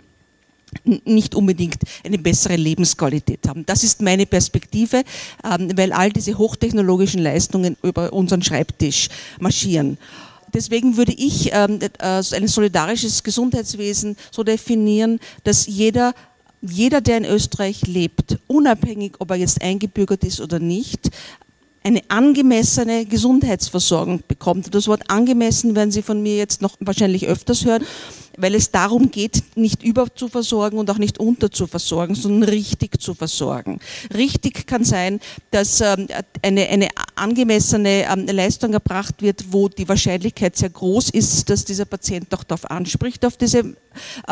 nicht 1.05 1.35
unbedingt 1.35 1.77
eine 2.03 2.17
bessere 2.17 2.55
Lebensqualität 2.55 3.47
haben. 3.47 3.65
Das 3.65 3.83
ist 3.83 4.01
meine 4.01 4.25
Perspektive, 4.25 5.03
ähm, 5.43 5.69
weil 5.75 5.91
all 5.93 6.11
diese 6.11 6.37
hochtechnologischen 6.37 7.21
Leistungen 7.21 7.77
über 7.83 8.11
unseren 8.11 8.41
Schreibtisch 8.41 9.09
marschieren. 9.39 9.97
Deswegen 10.53 10.97
würde 10.97 11.13
ich 11.13 11.51
ähm, 11.51 11.79
äh, 11.81 11.89
ein 11.99 12.47
solidarisches 12.47 13.23
Gesundheitswesen 13.23 14.15
so 14.31 14.43
definieren, 14.43 15.19
dass 15.43 15.65
jeder 15.67 16.13
jeder, 16.65 17.01
der 17.01 17.17
in 17.17 17.25
Österreich 17.25 17.85
lebt, 17.87 18.37
unabhängig, 18.47 19.15
ob 19.19 19.31
er 19.31 19.35
jetzt 19.35 19.61
eingebürgert 19.61 20.23
ist 20.23 20.39
oder 20.39 20.59
nicht, 20.59 21.09
eine 21.83 22.01
angemessene 22.07 23.05
Gesundheitsversorgung 23.05 24.23
bekommt. 24.27 24.73
Das 24.73 24.87
Wort 24.87 25.09
angemessen 25.09 25.75
werden 25.75 25.91
Sie 25.91 26.01
von 26.01 26.21
mir 26.21 26.37
jetzt 26.37 26.61
noch 26.61 26.75
wahrscheinlich 26.79 27.27
öfters 27.27 27.65
hören, 27.65 27.83
weil 28.37 28.55
es 28.55 28.71
darum 28.71 29.11
geht, 29.11 29.43
nicht 29.55 29.83
über 29.83 30.07
zu 30.15 30.27
versorgen 30.27 30.77
und 30.77 30.89
auch 30.89 30.97
nicht 30.97 31.19
unter 31.19 31.51
zu 31.51 31.67
versorgen, 31.67 32.15
sondern 32.15 32.49
richtig 32.49 33.01
zu 33.01 33.13
versorgen. 33.13 33.79
Richtig 34.13 34.65
kann 34.65 34.83
sein, 34.83 35.19
dass 35.51 35.81
ähm, 35.81 36.07
eine, 36.41 36.67
eine 36.69 36.87
angemessene 37.15 38.05
ähm, 38.11 38.25
Leistung 38.27 38.73
erbracht 38.73 39.21
wird, 39.21 39.45
wo 39.51 39.67
die 39.67 39.87
Wahrscheinlichkeit 39.87 40.55
sehr 40.55 40.69
groß 40.69 41.09
ist, 41.11 41.49
dass 41.49 41.65
dieser 41.65 41.85
Patient 41.85 42.33
auch 42.33 42.43
darauf 42.43 42.69
anspricht, 42.71 43.25
auf 43.25 43.37
diese 43.37 43.59
ähm, 43.59 43.75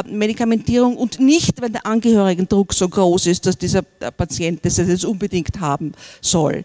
Medikamentierung 0.10 0.96
und 0.98 1.20
nicht, 1.20 1.62
wenn 1.62 1.74
der 1.74 1.86
Angehörigendruck 1.86 2.74
so 2.74 2.88
groß 2.88 3.28
ist, 3.28 3.46
dass 3.46 3.58
dieser 3.58 3.84
äh, 4.00 4.12
Patient 4.12 4.66
das 4.66 4.78
jetzt 4.78 5.06
unbedingt 5.06 5.60
haben 5.60 5.92
soll. 6.22 6.64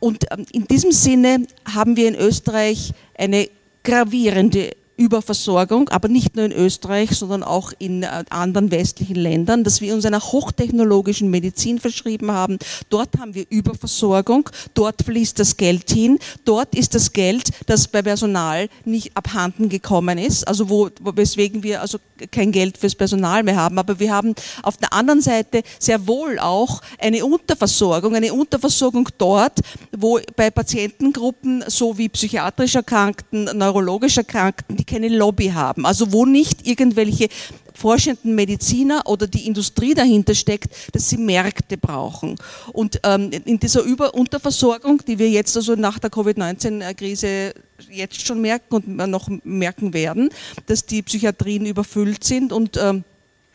Und 0.00 0.26
ähm, 0.30 0.44
in 0.52 0.66
diesem 0.66 0.92
Sinne 0.92 1.46
haben 1.64 1.96
wir 1.96 2.08
in 2.08 2.14
Österreich 2.14 2.92
eine 3.16 3.48
gravierende 3.82 4.72
Überversorgung, 4.96 5.88
aber 5.90 6.08
nicht 6.08 6.36
nur 6.36 6.46
in 6.46 6.52
Österreich, 6.52 7.10
sondern 7.10 7.42
auch 7.42 7.72
in 7.78 8.02
äh, 8.02 8.24
anderen 8.30 8.70
westlichen 8.70 9.16
Ländern, 9.16 9.62
dass 9.62 9.80
wir 9.80 9.94
uns 9.94 10.06
einer 10.06 10.20
hochtechnologischen 10.20 11.30
Medizin 11.30 11.78
verschrieben 11.78 12.30
haben. 12.30 12.58
Dort 12.88 13.18
haben 13.18 13.34
wir 13.34 13.44
Überversorgung, 13.50 14.48
dort 14.74 15.02
fließt 15.02 15.38
das 15.38 15.56
Geld 15.56 15.90
hin, 15.90 16.18
dort 16.44 16.74
ist 16.74 16.94
das 16.94 17.12
Geld, 17.12 17.50
das 17.66 17.88
bei 17.88 18.02
Personal 18.02 18.68
nicht 18.84 19.16
abhanden 19.16 19.68
gekommen 19.68 20.18
ist, 20.18 20.48
also 20.48 20.70
wo, 20.70 20.88
weswegen 21.00 21.62
wir 21.62 21.82
also 21.82 21.98
kein 22.30 22.52
Geld 22.52 22.78
fürs 22.78 22.94
Personal 22.94 23.42
mehr 23.42 23.56
haben. 23.56 23.78
Aber 23.78 23.98
wir 23.98 24.12
haben 24.12 24.34
auf 24.62 24.76
der 24.76 24.92
anderen 24.92 25.20
Seite 25.20 25.62
sehr 25.78 26.06
wohl 26.06 26.38
auch 26.38 26.80
eine 26.98 27.24
Unterversorgung, 27.24 28.14
eine 28.14 28.32
Unterversorgung 28.32 29.08
dort, 29.18 29.60
wo 29.96 30.18
bei 30.36 30.50
Patientengruppen 30.50 31.64
so 31.66 31.98
wie 31.98 32.08
psychiatrisch 32.08 32.74
Erkrankten, 32.74 33.44
neurologisch 33.54 34.16
Erkrankten, 34.16 34.85
keine 34.86 35.08
Lobby 35.08 35.48
haben, 35.48 35.86
also 35.86 36.12
wo 36.12 36.24
nicht 36.24 36.66
irgendwelche 36.66 37.28
forschenden 37.74 38.34
Mediziner 38.34 39.02
oder 39.06 39.26
die 39.26 39.46
Industrie 39.46 39.94
dahinter 39.94 40.34
steckt, 40.34 40.74
dass 40.92 41.10
sie 41.10 41.18
Märkte 41.18 41.76
brauchen. 41.76 42.36
Und 42.72 43.00
ähm, 43.04 43.30
in 43.44 43.60
dieser 43.60 43.82
Über 43.82 44.14
Unterversorgung, 44.14 45.02
die 45.06 45.18
wir 45.18 45.28
jetzt 45.28 45.56
also 45.56 45.74
nach 45.74 45.98
der 45.98 46.10
Covid-19-Krise 46.10 47.52
jetzt 47.90 48.26
schon 48.26 48.40
merken 48.40 48.74
und 48.74 48.96
noch 49.10 49.28
merken 49.44 49.92
werden, 49.92 50.30
dass 50.66 50.86
die 50.86 51.02
Psychiatrien 51.02 51.66
überfüllt 51.66 52.24
sind 52.24 52.52
und 52.52 52.78
ähm, 52.78 53.04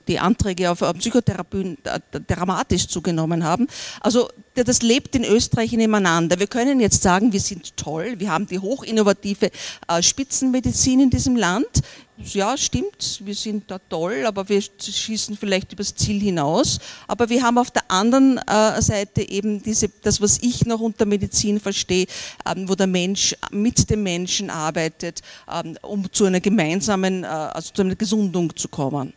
die 0.08 0.20
Anträge 0.20 0.72
auf 0.72 0.82
äh, 0.82 0.94
Psychotherapien 0.94 1.78
äh, 1.84 2.00
dramatisch 2.28 2.88
zugenommen 2.88 3.44
haben. 3.44 3.68
Also 4.02 4.30
das 4.54 4.82
lebt 4.82 5.16
in 5.16 5.24
Österreich 5.24 5.72
nebeneinander. 5.72 6.40
Wir 6.40 6.48
können 6.48 6.80
jetzt 6.80 7.02
sagen, 7.02 7.32
wir 7.32 7.40
sind 7.40 7.78
toll, 7.78 8.16
wir 8.18 8.32
haben 8.32 8.48
die 8.48 8.60
hochinnovative 8.60 9.52
äh, 9.88 10.02
Spitzenmedizin 10.02 11.00
in 11.02 11.10
diesem 11.10 11.36
Land. 11.36 11.82
Ja, 12.18 12.56
stimmt, 12.56 13.22
wir 13.24 13.34
sind 13.34 13.72
da 13.72 13.80
toll, 13.80 14.26
aber 14.28 14.48
wir 14.48 14.62
schießen 14.62 15.36
vielleicht 15.38 15.74
übers 15.74 15.96
Ziel 15.96 16.22
hinaus. 16.22 16.78
Aber 17.08 17.30
wir 17.30 17.42
haben 17.42 17.58
auf 17.58 17.72
der 17.72 17.90
anderen 17.90 18.40
Seite 18.80 19.28
eben 19.28 19.64
diese, 19.64 19.90
das, 19.90 20.22
was 20.22 20.38
ich 20.44 20.66
noch 20.68 20.82
unter 20.82 21.06
Medizin 21.06 21.60
verstehe, 21.60 22.06
ähm, 22.46 22.70
wo 22.70 22.76
der 22.76 22.86
Mensch 22.86 23.36
mit 23.50 23.90
dem 23.90 24.04
Menschen 24.04 24.52
arbeitet, 24.52 25.22
ähm, 25.52 25.78
um 25.82 26.12
zu 26.12 26.26
einer 26.26 26.42
gemeinsamen, 26.42 27.26
also 27.26 27.74
zu 27.74 27.82
einer 27.82 27.96
Gesundung 27.96 28.56
zu 28.56 28.68
kommen. 28.68 29.14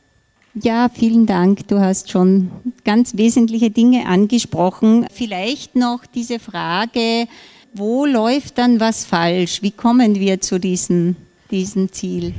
Ja, 0.63 0.89
vielen 0.89 1.27
Dank. 1.27 1.67
Du 1.67 1.81
hast 1.81 2.11
schon 2.11 2.51
ganz 2.85 3.17
wesentliche 3.17 3.71
Dinge 3.71 4.07
angesprochen. 4.07 5.05
Vielleicht 5.13 5.75
noch 5.75 6.07
diese 6.07 6.39
Frage, 6.39 7.27
wo 7.73 8.07
läuft 8.07 8.59
dann 8.59 8.79
was 8.79 9.05
falsch? 9.05 9.63
Wie 9.63 9.73
kommen 9.73 10.15
wir 10.15 10.41
zu 10.41 10.61
diesem, 10.61 11.17
diesem 11.51 11.91
Ziel? 11.93 12.35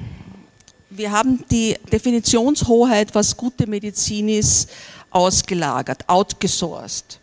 Wir 0.89 1.11
haben 1.11 1.43
die 1.51 1.75
Definitionshoheit, 1.91 3.13
was 3.13 3.35
gute 3.35 3.67
Medizin 3.67 4.29
ist, 4.29 4.69
ausgelagert, 5.09 6.07
outgesourced 6.07 7.19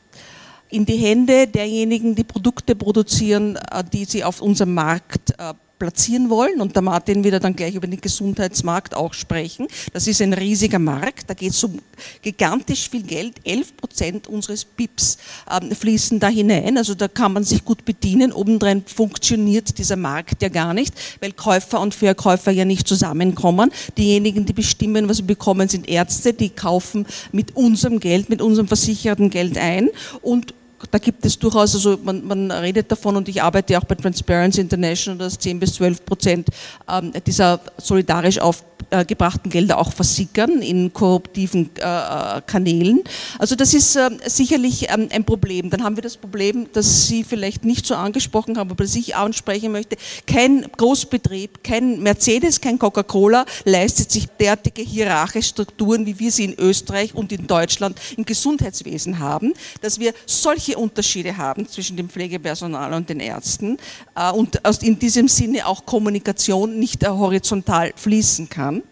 in 0.72 0.86
die 0.86 0.96
Hände 0.96 1.46
derjenigen, 1.46 2.14
die 2.14 2.24
Produkte 2.24 2.74
produzieren, 2.74 3.56
äh, 3.56 3.84
die 3.84 4.04
sie 4.04 4.24
auf 4.24 4.40
unserem 4.40 4.74
Markt 4.74 5.30
äh, 5.38 5.52
platzieren 5.82 6.30
wollen 6.30 6.60
und 6.60 6.76
der 6.76 6.82
Martin 6.82 7.24
wird 7.24 7.42
dann 7.42 7.56
gleich 7.56 7.74
über 7.74 7.88
den 7.88 8.00
Gesundheitsmarkt 8.00 8.94
auch 8.94 9.14
sprechen. 9.14 9.66
Das 9.92 10.06
ist 10.06 10.22
ein 10.22 10.32
riesiger 10.32 10.78
Markt, 10.78 11.28
da 11.28 11.34
geht 11.34 11.50
es 11.50 11.64
um 11.64 11.80
gigantisch 12.22 12.88
viel 12.88 13.02
Geld, 13.02 13.34
11 13.42 13.76
Prozent 13.78 14.28
unseres 14.28 14.64
BIPs 14.64 15.18
ähm, 15.50 15.72
fließen 15.72 16.20
da 16.20 16.28
hinein, 16.28 16.78
also 16.78 16.94
da 16.94 17.08
kann 17.08 17.32
man 17.32 17.42
sich 17.42 17.64
gut 17.64 17.84
bedienen. 17.84 18.30
Obendrein 18.30 18.84
funktioniert 18.86 19.76
dieser 19.76 19.96
Markt 19.96 20.40
ja 20.40 20.50
gar 20.50 20.72
nicht, 20.72 20.94
weil 21.20 21.32
Käufer 21.32 21.80
und 21.80 21.96
Verkäufer 21.96 22.52
ja 22.52 22.64
nicht 22.64 22.86
zusammenkommen. 22.86 23.72
Diejenigen, 23.98 24.46
die 24.46 24.52
bestimmen, 24.52 25.08
was 25.08 25.18
wir 25.18 25.26
bekommen, 25.26 25.68
sind 25.68 25.88
Ärzte, 25.88 26.32
die 26.32 26.50
kaufen 26.50 27.06
mit 27.32 27.56
unserem 27.56 27.98
Geld, 27.98 28.28
mit 28.28 28.40
unserem 28.40 28.68
versicherten 28.68 29.30
Geld 29.30 29.58
ein 29.58 29.90
und 30.20 30.54
da 30.90 30.98
gibt 30.98 31.24
es 31.24 31.38
durchaus, 31.38 31.74
also 31.74 31.98
man, 32.02 32.26
man, 32.26 32.50
redet 32.50 32.90
davon 32.90 33.16
und 33.16 33.28
ich 33.28 33.42
arbeite 33.42 33.78
auch 33.78 33.84
bei 33.84 33.94
Transparency 33.94 34.60
International, 34.60 35.18
dass 35.18 35.38
10 35.38 35.60
bis 35.60 35.74
12 35.74 36.04
Prozent 36.04 36.48
ähm, 36.90 37.12
dieser 37.26 37.60
solidarisch 37.78 38.38
aufgebrachten 38.38 39.50
Gelder 39.50 39.78
auch 39.78 39.92
versickern 39.92 40.60
in 40.62 40.92
korruptiven 40.92 41.70
äh, 41.78 41.82
äh, 41.82 42.40
Kanälen. 42.46 43.02
Also 43.38 43.54
das 43.54 43.74
ist 43.74 43.96
äh, 43.96 44.10
sicherlich 44.26 44.88
ähm, 44.90 45.08
ein 45.12 45.24
Problem. 45.24 45.70
Dann 45.70 45.82
haben 45.82 45.96
wir 45.96 46.02
das 46.02 46.16
Problem, 46.16 46.66
das 46.72 47.06
Sie 47.06 47.24
vielleicht 47.24 47.64
nicht 47.64 47.86
so 47.86 47.94
angesprochen 47.94 48.58
haben, 48.58 48.70
aber 48.70 48.84
das 48.84 48.94
ich 48.94 49.16
ansprechen 49.16 49.72
möchte. 49.72 49.96
Kein 50.26 50.66
Großbetrieb, 50.76 51.62
kein 51.64 52.02
Mercedes, 52.02 52.60
kein 52.60 52.78
Coca-Cola 52.78 53.46
leistet 53.64 54.10
sich 54.10 54.26
derartige 54.26 54.82
hierarchische 54.82 55.50
Strukturen, 55.50 56.06
wie 56.06 56.18
wir 56.18 56.30
sie 56.30 56.44
in 56.44 56.58
Österreich 56.58 57.14
und 57.14 57.32
in 57.32 57.46
Deutschland 57.46 57.98
im 58.16 58.24
Gesundheitswesen 58.24 59.18
haben, 59.18 59.52
dass 59.80 59.98
wir 59.98 60.14
solche 60.26 60.71
Unterschiede 60.76 61.36
haben 61.36 61.68
zwischen 61.68 61.96
dem 61.96 62.08
Pflegepersonal 62.08 62.92
und 62.92 63.08
den 63.08 63.20
Ärzten 63.20 63.78
äh, 64.14 64.30
und 64.30 64.60
in 64.82 64.98
diesem 64.98 65.28
Sinne 65.28 65.66
auch 65.66 65.86
Kommunikation 65.86 66.78
nicht 66.78 67.06
horizontal 67.06 67.92
fließen 67.96 68.48
kann. 68.48 68.82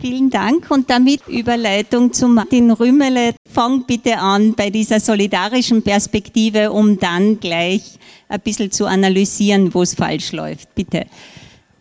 Vielen 0.00 0.30
Dank 0.30 0.70
und 0.70 0.88
damit 0.88 1.26
Überleitung 1.26 2.12
zu 2.12 2.28
Martin 2.28 2.70
Rümmele. 2.70 3.34
Fang 3.52 3.84
bitte 3.84 4.18
an 4.18 4.54
bei 4.54 4.70
dieser 4.70 5.00
solidarischen 5.00 5.82
Perspektive, 5.82 6.70
um 6.70 7.00
dann 7.00 7.40
gleich 7.40 7.98
ein 8.28 8.40
bisschen 8.40 8.70
zu 8.70 8.86
analysieren, 8.86 9.74
wo 9.74 9.82
es 9.82 9.94
falsch 9.94 10.30
läuft. 10.30 10.72
Bitte. 10.76 11.06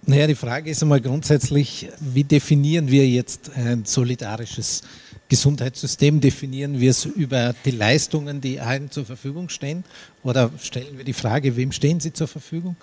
Naja, 0.08 0.26
die 0.26 0.36
Frage 0.36 0.72
ist 0.72 0.82
einmal 0.82 1.02
grundsätzlich, 1.02 1.90
wie 2.00 2.24
definieren 2.24 2.90
wir 2.90 3.08
jetzt 3.08 3.52
ein 3.56 3.84
solidarisches 3.86 4.82
Gesundheitssystem? 5.30 6.22
Definieren 6.22 6.80
wir 6.80 6.92
es 6.92 7.06
über 7.06 7.54
die 7.66 7.72
Leistungen, 7.72 8.42
die 8.42 8.60
allen 8.60 8.90
zur 8.92 9.06
Verfügung 9.06 9.50
stehen? 9.50 9.84
Oder 10.24 10.52
stellen 10.62 10.98
wir 10.98 11.04
die 11.04 11.13
Frage, 11.13 11.56
wem 11.56 11.72
stehen 11.72 12.00
sie 12.00 12.13
zur 12.13 12.28
Verfügung? 12.28 12.76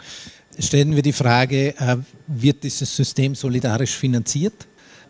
Stellen 0.58 0.94
wir 0.94 1.02
die 1.02 1.12
Frage, 1.12 1.74
äh, 1.78 1.96
wird 2.26 2.62
dieses 2.62 2.94
System 2.94 3.34
solidarisch 3.34 3.96
finanziert? 3.96 4.54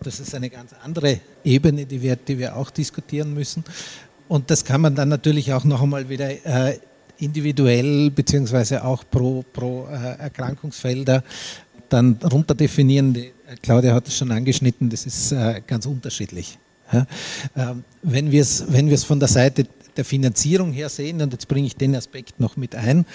Das 0.03 0.21
ist 0.21 0.35
eine 0.35 0.51
ganz 0.51 0.73
andere 0.83 1.21
Ebene, 1.45 1.87
die 1.87 2.01
wir, 2.03 2.17
die 2.17 2.39
wir 2.39 2.57
auch 2.57 2.71
diskutieren 2.71 3.35
müssen. 3.35 3.65
Und 4.29 4.51
das 4.51 4.65
kann 4.65 4.81
man 4.81 4.95
dann 4.95 5.09
natürlich 5.09 5.53
auch 5.53 5.65
noch 5.65 5.83
einmal 5.83 6.09
wieder 6.09 6.31
äh, 6.31 6.79
individuell 7.19 8.11
beziehungsweise 8.11 8.85
auch 8.85 9.05
pro, 9.11 9.45
pro 9.53 9.87
äh, 9.87 10.19
Erkrankungsfelder 10.19 11.23
dann 11.89 12.19
runterdefinieren. 12.23 13.13
Die, 13.13 13.33
Claudia 13.61 13.95
hat 13.95 14.09
es 14.09 14.17
schon 14.17 14.33
angeschnitten, 14.33 14.89
das 14.89 15.05
ist 15.05 15.35
ganz 15.67 15.85
unterschiedlich. 15.85 16.59
Ja, 16.93 17.07
ähm, 17.57 17.85
wenn 18.03 18.31
wir 18.31 18.43
es 18.43 18.65
wenn 18.69 18.97
von 18.97 19.19
der 19.19 19.29
Seite 19.29 19.67
der 19.97 20.05
Finanzierung 20.05 20.73
her 20.73 20.89
sehen, 20.89 21.21
und 21.23 21.33
jetzt 21.33 21.49
bringe 21.49 21.67
ich 21.67 21.77
den 21.77 21.95
Aspekt 21.95 22.41
noch 22.41 22.57
mit 22.57 22.75
ein, 22.75 23.07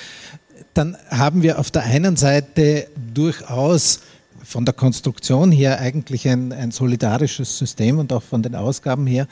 dann 0.74 0.98
haben 1.10 1.44
wir 1.44 1.60
auf 1.60 1.72
der 1.72 1.84
einen 1.84 2.16
Seite 2.16 2.88
durchaus 3.14 4.00
von 4.44 4.66
der 4.66 4.74
Konstruktion 4.74 5.52
her 5.52 5.80
eigentlich 5.80 6.28
ein, 6.28 6.52
ein 6.52 6.72
solidarisches 6.72 7.58
System 7.58 8.00
und 8.00 8.12
auch 8.14 8.24
von 8.24 8.42
den 8.42 8.56
Ausgaben 8.56 9.06
her, 9.06 9.28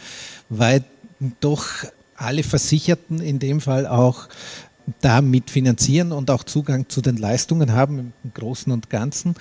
weil 0.49 0.83
doch 1.39 1.65
alle 2.15 2.43
Versicherten 2.43 3.19
in 3.19 3.39
dem 3.39 3.61
Fall 3.61 3.87
auch 3.87 4.27
damit 5.01 5.49
finanzieren 5.49 6.11
und 6.11 6.31
auch 6.31 6.43
Zugang 6.43 6.87
zu 6.87 7.01
den 7.01 7.17
Leistungen 7.17 7.73
haben 7.73 8.13
im 8.23 8.33
Großen 8.33 8.71
und 8.71 8.89
Ganzen. 8.89 9.35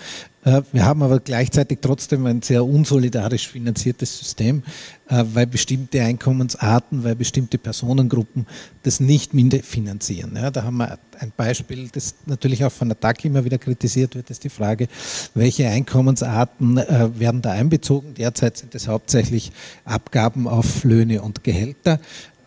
Äh, 0.47 0.63
wir 0.73 0.87
haben 0.87 1.03
aber 1.03 1.19
gleichzeitig 1.19 1.81
trotzdem 1.83 2.25
ein 2.25 2.41
sehr 2.41 2.65
unsolidarisch 2.65 3.49
finanziertes 3.49 4.17
System, 4.17 4.63
äh, 5.09 5.25
weil 5.35 5.47
bestimmte 5.47 6.01
Einkommensarten, 6.03 7.03
weil 7.03 7.17
bestimmte 7.17 7.59
Personengruppen 7.59 8.47
das 8.85 9.01
nicht 9.01 9.35
minder 9.35 9.59
finanzieren. 9.59 10.37
Ja, 10.37 10.51
da 10.51 10.63
haben 10.63 10.77
wir 10.77 10.99
ein 11.19 11.33
Beispiel, 11.37 11.89
das 11.93 12.15
natürlich 12.27 12.65
auch 12.65 12.71
von 12.71 12.89
der 12.89 13.01
TAG 13.01 13.25
immer 13.25 13.45
wieder 13.45 13.59
kritisiert 13.59 14.15
wird, 14.15 14.31
ist 14.31 14.45
die 14.45 14.49
Frage, 14.49 14.87
welche 15.35 15.69
Einkommensarten 15.69 16.79
äh, 16.79 17.19
werden 17.19 17.43
da 17.43 17.51
einbezogen. 17.51 18.15
Derzeit 18.15 18.57
sind 18.57 18.75
es 18.75 18.87
hauptsächlich 18.87 19.51
Abgaben 19.85 20.47
auf 20.47 20.85
Löhne 20.85 21.23
und 21.23 21.43
Gehälter. 21.43 21.99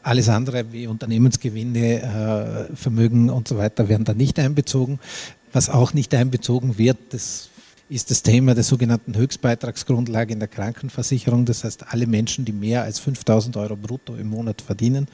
Alles 0.01 0.29
andere 0.29 0.71
wie 0.71 0.87
Unternehmensgewinne, 0.87 2.69
Vermögen 2.73 3.29
und 3.29 3.49
so 3.49 3.57
weiter 3.57 3.89
werden 3.89 4.05
da 4.05 4.13
nicht 4.13 4.39
einbezogen. 4.39 4.97
Was 5.51 5.69
auch 5.69 5.93
nicht 5.93 6.15
einbezogen 6.15 6.77
wird, 6.77 6.97
das 7.09 7.48
ist 7.89 8.11
das 8.11 8.21
Thema 8.21 8.53
der 8.53 8.63
sogenannten 8.63 9.15
Höchstbeitragsgrundlage 9.15 10.31
in 10.33 10.39
der 10.39 10.47
Krankenversicherung. 10.47 11.45
Das 11.45 11.63
heißt, 11.63 11.91
alle 11.91 12.05
Menschen, 12.05 12.45
die 12.45 12.51
mehr 12.51 12.83
als 12.83 12.99
5000 12.99 13.57
Euro 13.57 13.75
brutto 13.75 14.15
im 14.15 14.27
Monat 14.27 14.61
verdienen, 14.61 15.07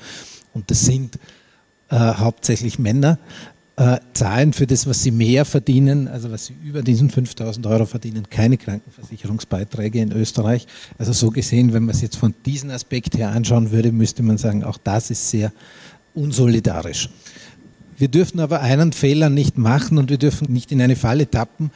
und 0.54 0.70
das 0.70 0.86
sind 0.86 1.18
äh, 1.90 1.96
hauptsächlich 1.96 2.80
Männer, 2.80 3.18
äh, 3.78 4.00
zahlen 4.14 4.54
für 4.54 4.68
das, 4.68 4.88
was 4.88 5.04
sie 5.04 5.12
mehr 5.12 5.44
verdienen, 5.44 6.08
also 6.08 6.32
was 6.32 6.46
sie 6.46 6.56
über 6.64 6.82
diesen 6.82 7.10
5000 7.10 7.66
Euro 7.68 7.86
verdienen, 7.86 8.30
keine 8.30 8.58
Krankenversicherungsbeiträge 8.58 10.00
in 10.00 10.12
Österreich. 10.14 10.66
Also 10.98 11.12
so 11.12 11.30
gesehen, 11.30 11.74
wenn 11.74 11.84
man 11.84 11.94
es 11.94 12.02
jetzt 12.02 12.16
von 12.16 12.34
diesem 12.46 12.70
Aspekt 12.70 13.18
her 13.18 13.32
anschauen 13.32 13.72
würde, 13.72 13.92
müsste 13.92 14.24
man 14.24 14.38
sagen, 14.38 14.64
auch 14.64 14.78
das 14.78 15.12
ist 15.12 15.30
sehr 15.30 15.52
unsolidarisch. 16.14 17.10
Wir 17.98 18.08
dürfen 18.10 18.40
aber 18.40 18.62
einen 18.62 18.92
Fehler 18.92 19.30
nicht 19.30 19.58
machen 19.58 19.98
und 19.98 20.10
wir 20.10 20.18
dürfen 20.18 20.52
nicht 20.52 20.72
in 20.72 20.82
eine 20.82 20.96
Falle 20.96 21.30
tappen, 21.30 21.72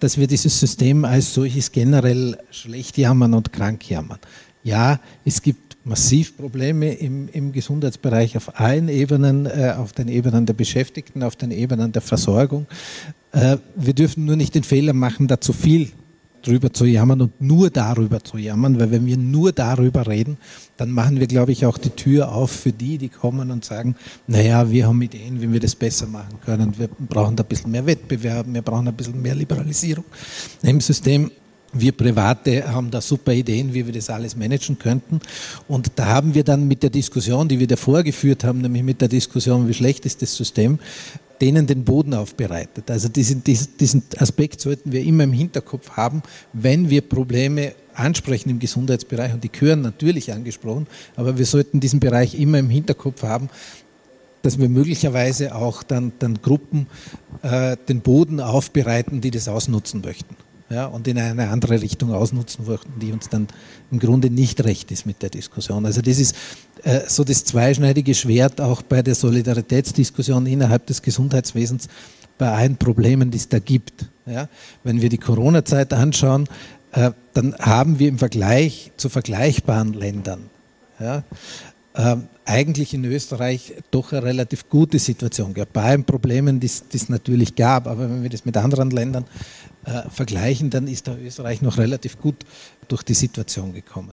dass 0.00 0.16
wir 0.16 0.26
dieses 0.26 0.58
System 0.58 1.04
als 1.04 1.34
solches 1.34 1.72
generell 1.72 2.38
schlecht 2.50 2.98
jammern 2.98 3.34
und 3.34 3.52
krank 3.52 3.88
jammern. 3.90 4.18
Ja, 4.62 5.00
es 5.24 5.42
gibt 5.42 5.76
massiv 5.86 6.36
Probleme 6.36 6.92
im, 6.94 7.28
im 7.28 7.52
Gesundheitsbereich 7.52 8.36
auf 8.36 8.58
allen 8.58 8.88
Ebenen, 8.88 9.46
äh, 9.46 9.74
auf 9.76 9.92
den 9.92 10.08
Ebenen 10.08 10.44
der 10.44 10.54
Beschäftigten, 10.54 11.22
auf 11.22 11.36
den 11.36 11.52
Ebenen 11.52 11.92
der 11.92 12.02
Versorgung. 12.02 12.66
Äh, 13.30 13.58
wir 13.76 13.94
dürfen 13.94 14.24
nur 14.24 14.34
nicht 14.34 14.54
den 14.56 14.64
Fehler 14.64 14.92
machen, 14.92 15.28
da 15.28 15.40
zu 15.40 15.52
viel 15.52 15.92
drüber 16.46 16.72
zu 16.72 16.84
jammern 16.84 17.20
und 17.22 17.40
nur 17.40 17.70
darüber 17.70 18.22
zu 18.22 18.38
jammern, 18.38 18.78
weil 18.78 18.90
wenn 18.90 19.06
wir 19.06 19.16
nur 19.16 19.52
darüber 19.52 20.06
reden, 20.06 20.38
dann 20.76 20.90
machen 20.90 21.18
wir, 21.18 21.26
glaube 21.26 21.52
ich, 21.52 21.66
auch 21.66 21.78
die 21.78 21.90
Tür 21.90 22.32
auf 22.32 22.50
für 22.50 22.72
die, 22.72 22.98
die 22.98 23.08
kommen 23.08 23.50
und 23.50 23.64
sagen, 23.64 23.96
naja, 24.26 24.70
wir 24.70 24.86
haben 24.86 25.00
Ideen, 25.02 25.40
wie 25.40 25.52
wir 25.52 25.60
das 25.60 25.74
besser 25.74 26.06
machen 26.06 26.38
können. 26.44 26.78
Wir 26.78 26.88
brauchen 26.88 27.36
da 27.36 27.42
ein 27.42 27.48
bisschen 27.48 27.70
mehr 27.70 27.86
Wettbewerb, 27.86 28.46
wir 28.48 28.62
brauchen 28.62 28.88
ein 28.88 28.94
bisschen 28.94 29.20
mehr 29.20 29.34
Liberalisierung 29.34 30.04
im 30.62 30.80
System. 30.80 31.30
Wir 31.78 31.92
Private 31.92 32.72
haben 32.72 32.90
da 32.90 33.00
super 33.00 33.32
Ideen, 33.32 33.74
wie 33.74 33.86
wir 33.86 33.92
das 33.92 34.10
alles 34.10 34.36
managen 34.36 34.78
könnten. 34.78 35.20
Und 35.68 35.92
da 35.96 36.06
haben 36.06 36.34
wir 36.34 36.44
dann 36.44 36.68
mit 36.68 36.82
der 36.82 36.90
Diskussion, 36.90 37.48
die 37.48 37.58
wir 37.58 37.66
davor 37.66 38.02
geführt 38.02 38.44
haben, 38.44 38.60
nämlich 38.60 38.82
mit 38.82 39.00
der 39.00 39.08
Diskussion, 39.08 39.68
wie 39.68 39.74
schlecht 39.74 40.06
ist 40.06 40.22
das 40.22 40.34
System, 40.34 40.78
denen 41.40 41.66
den 41.66 41.84
Boden 41.84 42.14
aufbereitet. 42.14 42.90
Also 42.90 43.08
diesen, 43.08 43.42
diesen 43.44 44.02
Aspekt 44.18 44.60
sollten 44.60 44.92
wir 44.92 45.02
immer 45.02 45.24
im 45.24 45.32
Hinterkopf 45.32 45.90
haben, 45.90 46.22
wenn 46.52 46.88
wir 46.88 47.02
Probleme 47.02 47.74
ansprechen 47.94 48.50
im 48.50 48.58
Gesundheitsbereich. 48.58 49.34
Und 49.34 49.44
die 49.44 49.52
gehören 49.52 49.82
natürlich 49.82 50.32
angesprochen, 50.32 50.86
aber 51.16 51.38
wir 51.38 51.46
sollten 51.46 51.80
diesen 51.80 52.00
Bereich 52.00 52.38
immer 52.38 52.58
im 52.58 52.70
Hinterkopf 52.70 53.22
haben, 53.22 53.48
dass 54.42 54.58
wir 54.58 54.68
möglicherweise 54.68 55.54
auch 55.54 55.82
dann, 55.82 56.12
dann 56.18 56.40
Gruppen 56.40 56.86
äh, 57.42 57.76
den 57.88 58.00
Boden 58.00 58.40
aufbereiten, 58.40 59.20
die 59.20 59.30
das 59.30 59.48
ausnutzen 59.48 60.02
möchten 60.02 60.36
ja, 60.68 60.86
und 60.86 61.06
in 61.06 61.18
eine 61.18 61.48
andere 61.48 61.80
Richtung 61.80 62.12
ausnutzen 62.12 62.66
wollten, 62.66 62.98
die 63.00 63.12
uns 63.12 63.28
dann 63.28 63.46
im 63.90 63.98
Grunde 63.98 64.30
nicht 64.30 64.64
recht 64.64 64.90
ist 64.90 65.06
mit 65.06 65.22
der 65.22 65.30
Diskussion. 65.30 65.86
Also 65.86 66.02
das 66.02 66.18
ist 66.18 66.34
äh, 66.82 67.00
so 67.06 67.24
das 67.24 67.44
zweischneidige 67.44 68.14
Schwert 68.14 68.60
auch 68.60 68.82
bei 68.82 69.02
der 69.02 69.14
Solidaritätsdiskussion 69.14 70.46
innerhalb 70.46 70.86
des 70.86 71.02
Gesundheitswesens 71.02 71.88
bei 72.38 72.50
allen 72.50 72.76
Problemen, 72.76 73.30
die 73.30 73.38
es 73.38 73.48
da 73.48 73.58
gibt. 73.58 74.06
Ja. 74.26 74.48
Wenn 74.82 75.00
wir 75.00 75.08
die 75.08 75.18
Corona-Zeit 75.18 75.92
anschauen, 75.92 76.48
äh, 76.92 77.12
dann 77.34 77.54
haben 77.58 77.98
wir 77.98 78.08
im 78.08 78.18
Vergleich 78.18 78.90
zu 78.96 79.08
vergleichbaren 79.08 79.92
Ländern 79.92 80.50
ja, 80.98 81.22
äh, 81.94 82.16
eigentlich 82.44 82.94
in 82.94 83.04
Österreich 83.04 83.74
doch 83.90 84.12
eine 84.12 84.22
relativ 84.22 84.68
gute 84.68 84.98
Situation 84.98 85.54
gehabt. 85.54 85.72
Bei 85.72 85.82
allen 85.82 86.04
Problemen, 86.04 86.60
die 86.60 86.66
es 86.66 87.08
natürlich 87.08 87.54
gab, 87.54 87.86
aber 87.86 88.08
wenn 88.08 88.22
wir 88.22 88.30
das 88.30 88.44
mit 88.44 88.56
anderen 88.56 88.90
Ländern 88.90 89.24
äh, 89.86 90.08
vergleichen, 90.10 90.70
dann 90.70 90.88
ist 90.88 91.08
da 91.08 91.16
Österreich 91.16 91.62
noch 91.62 91.78
relativ 91.78 92.18
gut 92.18 92.44
durch 92.88 93.02
die 93.02 93.14
Situation 93.14 93.72
gekommen. 93.72 94.10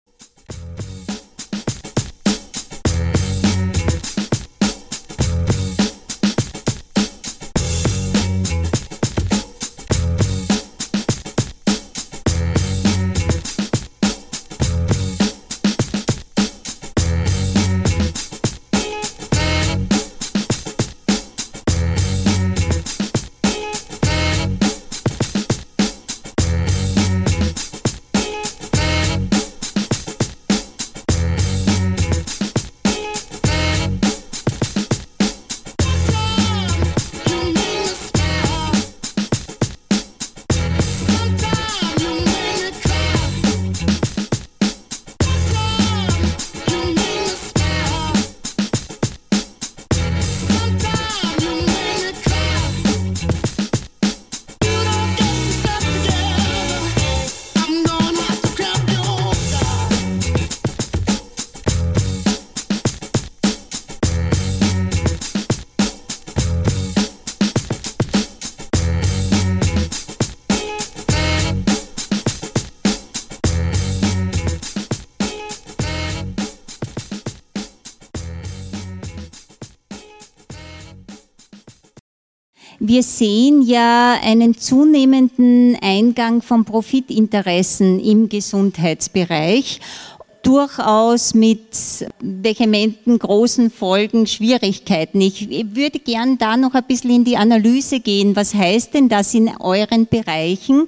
Wir 83.00 83.04
sehen 83.04 83.62
ja 83.62 84.18
einen 84.22 84.58
zunehmenden 84.58 85.74
Eingang 85.80 86.42
von 86.42 86.66
Profitinteressen 86.66 87.98
im 87.98 88.28
Gesundheitsbereich 88.28 89.80
durchaus 90.42 91.32
mit 91.32 91.62
vehementen 92.20 93.18
großen 93.18 93.70
Folgen, 93.70 94.26
Schwierigkeiten. 94.26 95.22
Ich 95.22 95.48
würde 95.48 95.98
gern 95.98 96.36
da 96.36 96.58
noch 96.58 96.74
ein 96.74 96.84
bisschen 96.84 97.12
in 97.12 97.24
die 97.24 97.38
Analyse 97.38 98.00
gehen. 98.00 98.36
Was 98.36 98.52
heißt 98.52 98.92
denn 98.92 99.08
das 99.08 99.32
in 99.32 99.48
euren 99.58 100.06
Bereichen? 100.06 100.86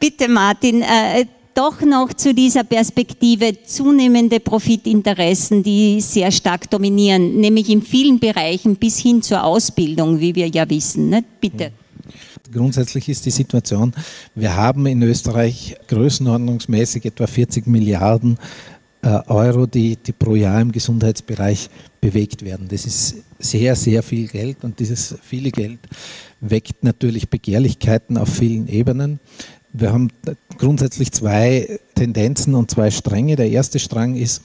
Bitte, 0.00 0.28
Martin, 0.28 0.80
äh, 0.80 1.26
doch 1.54 1.80
noch 1.82 2.12
zu 2.14 2.34
dieser 2.34 2.64
Perspektive 2.64 3.62
zunehmende 3.64 4.40
Profitinteressen, 4.40 5.62
die 5.62 6.00
sehr 6.00 6.30
stark 6.30 6.70
dominieren, 6.70 7.40
nämlich 7.40 7.68
in 7.68 7.82
vielen 7.82 8.18
Bereichen 8.18 8.76
bis 8.76 8.98
hin 8.98 9.22
zur 9.22 9.44
Ausbildung, 9.44 10.20
wie 10.20 10.34
wir 10.34 10.48
ja 10.48 10.68
wissen. 10.68 11.10
Ne? 11.10 11.24
Bitte. 11.40 11.72
Grundsätzlich 12.52 13.08
ist 13.08 13.24
die 13.24 13.30
Situation, 13.30 13.92
wir 14.34 14.54
haben 14.54 14.84
in 14.86 15.02
Österreich 15.02 15.76
größenordnungsmäßig 15.88 17.06
etwa 17.06 17.26
40 17.26 17.66
Milliarden 17.66 18.38
äh, 19.02 19.18
Euro, 19.26 19.66
die, 19.66 19.96
die 19.96 20.12
pro 20.12 20.34
Jahr 20.34 20.60
im 20.60 20.70
Gesundheitsbereich 20.70 21.70
bewegt 22.00 22.44
werden. 22.44 22.68
Das 22.68 22.84
ist 22.84 23.16
sehr, 23.38 23.74
sehr 23.74 24.02
viel 24.02 24.28
Geld 24.28 24.64
und 24.64 24.78
dieses 24.78 25.16
viele 25.22 25.50
Geld 25.50 25.80
weckt 26.40 26.84
natürlich 26.84 27.28
Begehrlichkeiten 27.28 28.18
auf 28.18 28.28
vielen 28.28 28.68
Ebenen. 28.68 29.18
Wir 29.72 29.92
haben 29.92 30.08
grundsätzlich 30.58 31.12
zwei 31.12 31.78
Tendenzen 31.94 32.54
und 32.54 32.70
zwei 32.70 32.90
Stränge. 32.90 33.36
Der 33.36 33.50
erste 33.50 33.78
Strang 33.78 34.16
ist 34.16 34.42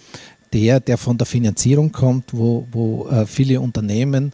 der, 0.54 0.80
der 0.80 0.98
von 0.98 1.18
der 1.18 1.28
Finanzierung 1.28 1.92
kommt, 1.92 2.34
wo, 2.34 2.68
wo 2.72 3.08
äh, 3.10 3.26
viele 3.26 3.60
Unternehmen 3.60 4.32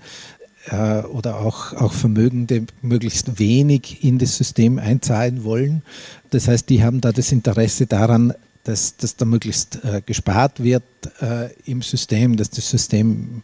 äh, 0.68 1.00
oder 1.02 1.40
auch, 1.40 1.74
auch 1.74 1.94
Vermögende 1.94 2.66
möglichst 2.82 3.40
wenig 3.40 4.04
in 4.04 4.20
das 4.20 4.38
System 4.38 4.78
einzahlen 4.78 5.44
wollen. 5.44 5.82
Das 6.30 6.48
heißt, 6.48 6.70
die 6.70 6.84
haben 6.84 7.02
da 7.02 7.12
das 7.12 7.32
Interesse 7.32 7.88
daran, 7.88 8.34
dass, 8.64 8.96
dass 8.96 9.16
da 9.16 9.26
möglichst 9.26 9.84
äh, 9.84 10.02
gespart 10.06 10.64
wird 10.64 10.84
äh, 11.22 11.50
im 11.66 11.82
System, 11.82 12.38
dass 12.38 12.50
das 12.50 12.70
System 12.70 13.44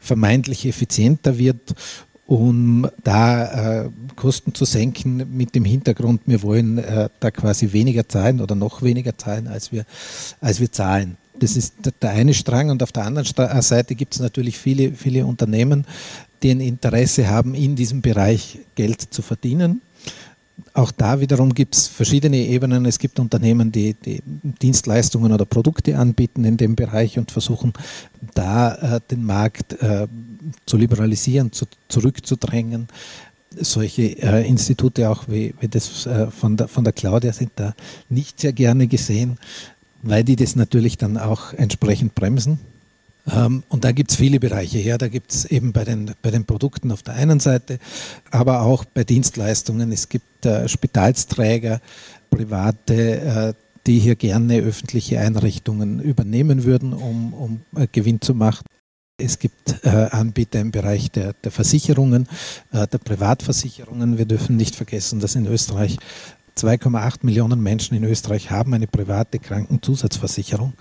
vermeintlich 0.00 0.64
effizienter 0.66 1.38
wird 1.38 1.74
um 2.28 2.86
da 3.02 3.84
äh, 3.86 3.90
Kosten 4.14 4.52
zu 4.54 4.66
senken 4.66 5.34
mit 5.34 5.54
dem 5.54 5.64
Hintergrund, 5.64 6.20
wir 6.26 6.42
wollen 6.42 6.76
äh, 6.76 7.08
da 7.20 7.30
quasi 7.30 7.72
weniger 7.72 8.06
zahlen 8.06 8.42
oder 8.42 8.54
noch 8.54 8.82
weniger 8.82 9.16
zahlen, 9.16 9.48
als 9.48 9.72
wir, 9.72 9.86
als 10.42 10.60
wir 10.60 10.70
zahlen. 10.70 11.16
Das 11.40 11.56
ist 11.56 11.76
der 12.02 12.10
eine 12.10 12.34
Strang 12.34 12.68
und 12.68 12.82
auf 12.82 12.92
der 12.92 13.06
anderen 13.06 13.26
äh, 13.34 13.62
Seite 13.62 13.94
gibt 13.94 14.14
es 14.14 14.20
natürlich 14.20 14.58
viele, 14.58 14.92
viele 14.92 15.24
Unternehmen, 15.24 15.86
die 16.42 16.50
ein 16.50 16.60
Interesse 16.60 17.28
haben, 17.28 17.54
in 17.54 17.76
diesem 17.76 18.02
Bereich 18.02 18.58
Geld 18.74 19.00
zu 19.00 19.22
verdienen 19.22 19.80
auch 20.74 20.90
da 20.90 21.20
wiederum 21.20 21.54
gibt 21.54 21.76
es 21.76 21.86
verschiedene 21.86 22.36
Ebenen. 22.36 22.86
Es 22.86 22.98
gibt 22.98 23.18
Unternehmen, 23.18 23.72
die, 23.72 23.94
die, 23.94 24.22
Dienstleistungen 24.24 25.32
oder 25.32 25.44
Produkte 25.44 25.98
anbieten 25.98 26.44
in 26.44 26.56
dem 26.56 26.76
Bereich 26.76 27.18
und 27.18 27.30
versuchen 27.30 27.72
da 28.34 28.74
äh, 28.74 29.00
den 29.10 29.24
Markt 29.24 29.74
äh, 29.82 30.06
zu 30.66 30.76
liberalisieren, 30.76 31.52
zu, 31.52 31.66
zurückzudrängen. 31.88 32.88
Solche 33.56 34.02
äh, 34.22 34.46
Institute 34.46 35.08
auch 35.08 35.24
wie, 35.28 35.54
wie 35.60 35.68
das 35.68 36.06
äh, 36.06 36.30
von, 36.30 36.56
der, 36.56 36.68
von 36.68 36.84
der 36.84 36.92
Claudia 36.92 37.32
sind 37.32 37.52
da 37.56 37.74
nicht 38.08 38.40
sehr 38.40 38.52
gerne 38.52 38.86
gesehen, 38.86 39.38
weil 40.02 40.24
die 40.24 40.36
das 40.36 40.54
natürlich 40.54 40.98
dann 40.98 41.16
auch 41.16 41.52
entsprechend 41.54 42.14
bremsen. 42.14 42.58
Ähm, 43.30 43.62
und 43.68 43.84
da 43.84 43.92
gibt 43.92 44.10
es 44.10 44.16
viele 44.16 44.40
Bereiche 44.40 44.78
her. 44.78 44.98
Da 44.98 45.08
gibt 45.08 45.32
es 45.32 45.44
eben 45.44 45.72
bei 45.72 45.84
den, 45.84 46.12
bei 46.22 46.30
den 46.30 46.44
Produkten 46.44 46.92
auf 46.92 47.02
der 47.02 47.14
einen 47.14 47.40
Seite, 47.40 47.78
aber 48.30 48.62
auch 48.62 48.84
bei 48.84 49.04
Dienstleistungen. 49.04 49.92
Es 49.92 50.08
gibt 50.08 50.46
äh, 50.46 50.68
Spitalsträger, 50.68 51.80
private, 52.30 53.20
äh, 53.20 53.54
die 53.86 53.98
hier 53.98 54.16
gerne 54.16 54.58
öffentliche 54.58 55.18
Einrichtungen 55.20 56.00
übernehmen 56.00 56.64
würden, 56.64 56.92
um, 56.92 57.32
um 57.32 57.60
äh, 57.76 57.86
Gewinn 57.90 58.20
zu 58.20 58.34
machen. 58.34 58.64
Es 59.20 59.38
gibt 59.38 59.84
äh, 59.84 59.88
Anbieter 59.88 60.60
im 60.60 60.70
Bereich 60.70 61.10
der, 61.10 61.32
der 61.32 61.50
Versicherungen, 61.50 62.28
äh, 62.72 62.86
der 62.86 62.98
Privatversicherungen. 62.98 64.16
Wir 64.16 64.26
dürfen 64.26 64.56
nicht 64.56 64.76
vergessen, 64.76 65.18
dass 65.18 65.34
in 65.34 65.46
Österreich 65.46 65.98
2,8 66.56 67.18
Millionen 67.22 67.60
Menschen 67.60 67.96
in 67.96 68.04
Österreich 68.04 68.50
haben 68.50 68.74
eine 68.74 68.86
private 68.86 69.38
Krankenzusatzversicherung. 69.38 70.74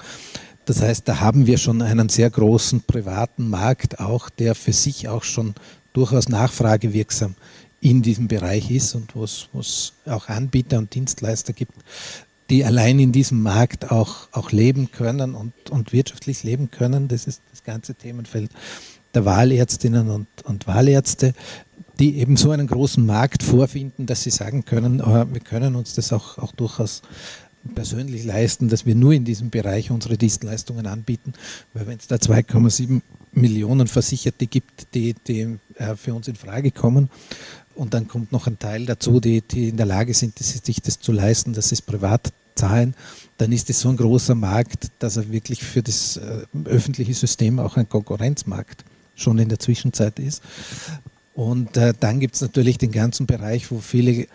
Das 0.67 0.81
heißt, 0.81 1.07
da 1.07 1.21
haben 1.21 1.47
wir 1.47 1.57
schon 1.57 1.81
einen 1.81 2.09
sehr 2.09 2.29
großen 2.29 2.81
privaten 2.81 3.49
Markt, 3.49 4.01
auch 4.01 4.29
der 4.29 4.53
für 4.53 4.73
sich 4.73 5.07
auch 5.07 5.23
schon 5.23 5.55
durchaus 5.93 6.27
nachfragewirksam 6.27 7.35
in 7.79 8.01
diesem 8.01 8.27
Bereich 8.27 8.69
ist 8.69 8.93
und 8.93 9.15
wo 9.15 9.23
es, 9.23 9.93
auch 10.05 10.27
Anbieter 10.27 10.77
und 10.77 10.93
Dienstleister 10.93 11.53
gibt, 11.53 11.71
die 12.49 12.65
allein 12.65 12.99
in 12.99 13.13
diesem 13.13 13.41
Markt 13.41 13.91
auch, 13.91 14.27
auch 14.33 14.51
leben 14.51 14.91
können 14.91 15.35
und, 15.35 15.53
und 15.69 15.93
wirtschaftlich 15.93 16.43
leben 16.43 16.69
können. 16.69 17.07
Das 17.07 17.27
ist 17.27 17.41
das 17.49 17.63
ganze 17.63 17.95
Themenfeld 17.95 18.51
der 19.13 19.23
Wahlärztinnen 19.23 20.09
und, 20.09 20.27
und 20.43 20.67
Wahlärzte, 20.67 21.33
die 21.97 22.17
eben 22.17 22.35
so 22.35 22.51
einen 22.51 22.67
großen 22.67 23.05
Markt 23.05 23.41
vorfinden, 23.41 24.05
dass 24.05 24.23
sie 24.23 24.31
sagen 24.31 24.65
können, 24.65 24.99
äh, 24.99 25.33
wir 25.33 25.41
können 25.41 25.75
uns 25.75 25.93
das 25.93 26.11
auch, 26.11 26.37
auch 26.37 26.51
durchaus 26.51 27.03
persönlich 27.67 28.23
leisten, 28.23 28.69
dass 28.69 28.85
wir 28.85 28.95
nur 28.95 29.13
in 29.13 29.25
diesem 29.25 29.49
Bereich 29.49 29.91
unsere 29.91 30.17
Dienstleistungen 30.17 30.87
anbieten, 30.87 31.33
weil 31.73 31.87
wenn 31.87 31.97
es 31.97 32.07
da 32.07 32.15
2,7 32.15 33.01
Millionen 33.33 33.87
Versicherte 33.87 34.47
gibt, 34.47 34.93
die, 34.93 35.15
die 35.27 35.57
äh, 35.75 35.95
für 35.95 36.13
uns 36.13 36.27
in 36.27 36.35
Frage 36.35 36.71
kommen, 36.71 37.09
und 37.75 37.93
dann 37.93 38.07
kommt 38.07 38.31
noch 38.31 38.47
ein 38.47 38.57
Teil 38.57 38.85
dazu, 38.87 39.19
die, 39.19 39.41
die 39.41 39.69
in 39.69 39.77
der 39.77 39.85
Lage 39.85 40.13
sind, 40.13 40.39
sich 40.39 40.81
das 40.81 40.99
zu 40.99 41.11
leisten, 41.11 41.53
dass 41.53 41.69
sie 41.69 41.75
es 41.75 41.81
privat 41.83 42.33
zahlen, 42.55 42.95
dann 43.37 43.51
ist 43.51 43.69
es 43.69 43.79
so 43.79 43.89
ein 43.89 43.97
großer 43.97 44.33
Markt, 44.33 44.87
dass 44.99 45.15
er 45.17 45.31
wirklich 45.31 45.63
für 45.63 45.83
das 45.83 46.17
äh, 46.17 46.41
öffentliche 46.65 47.13
System 47.13 47.59
auch 47.59 47.77
ein 47.77 47.87
Konkurrenzmarkt 47.87 48.83
schon 49.15 49.37
in 49.37 49.49
der 49.49 49.59
Zwischenzeit 49.59 50.17
ist. 50.19 50.41
Und 51.35 51.77
äh, 51.77 51.93
dann 51.99 52.19
gibt 52.19 52.35
es 52.35 52.41
natürlich 52.41 52.79
den 52.79 52.91
ganzen 52.91 53.27
Bereich, 53.27 53.69
wo 53.69 53.77
viele 53.77 54.27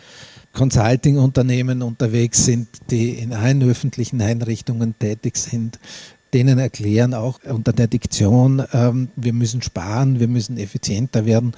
Consulting-Unternehmen 0.53 1.83
unterwegs 1.83 2.45
sind, 2.45 2.67
die 2.91 3.11
in 3.11 3.33
allen 3.33 3.63
öffentlichen 3.63 4.21
Einrichtungen 4.21 4.99
tätig 4.99 5.37
sind, 5.37 5.79
denen 6.35 6.59
erklären, 6.59 7.15
auch 7.15 7.39
unter 7.45 7.73
der 7.73 7.87
Diktion, 7.87 8.63
ähm, 8.73 9.09
wir 9.17 9.33
müssen 9.33 9.63
sparen, 9.63 10.21
wir 10.21 10.29
müssen 10.29 10.59
effizienter 10.59 11.25
werden, 11.27 11.55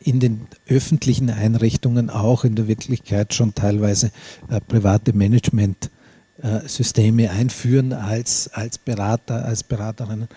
in 0.00 0.20
den 0.20 0.46
öffentlichen 0.68 1.30
Einrichtungen 1.30 2.08
auch 2.10 2.44
in 2.44 2.54
der 2.54 2.68
Wirklichkeit 2.68 3.34
schon 3.34 3.54
teilweise 3.54 4.10
äh, 4.50 4.60
private 4.60 5.12
Managementsysteme 5.14 7.30
einführen 7.30 7.92
als, 7.92 8.48
als 8.52 8.78
Berater, 8.78 9.44
als 9.44 9.62
Beraterinnen 9.62 10.28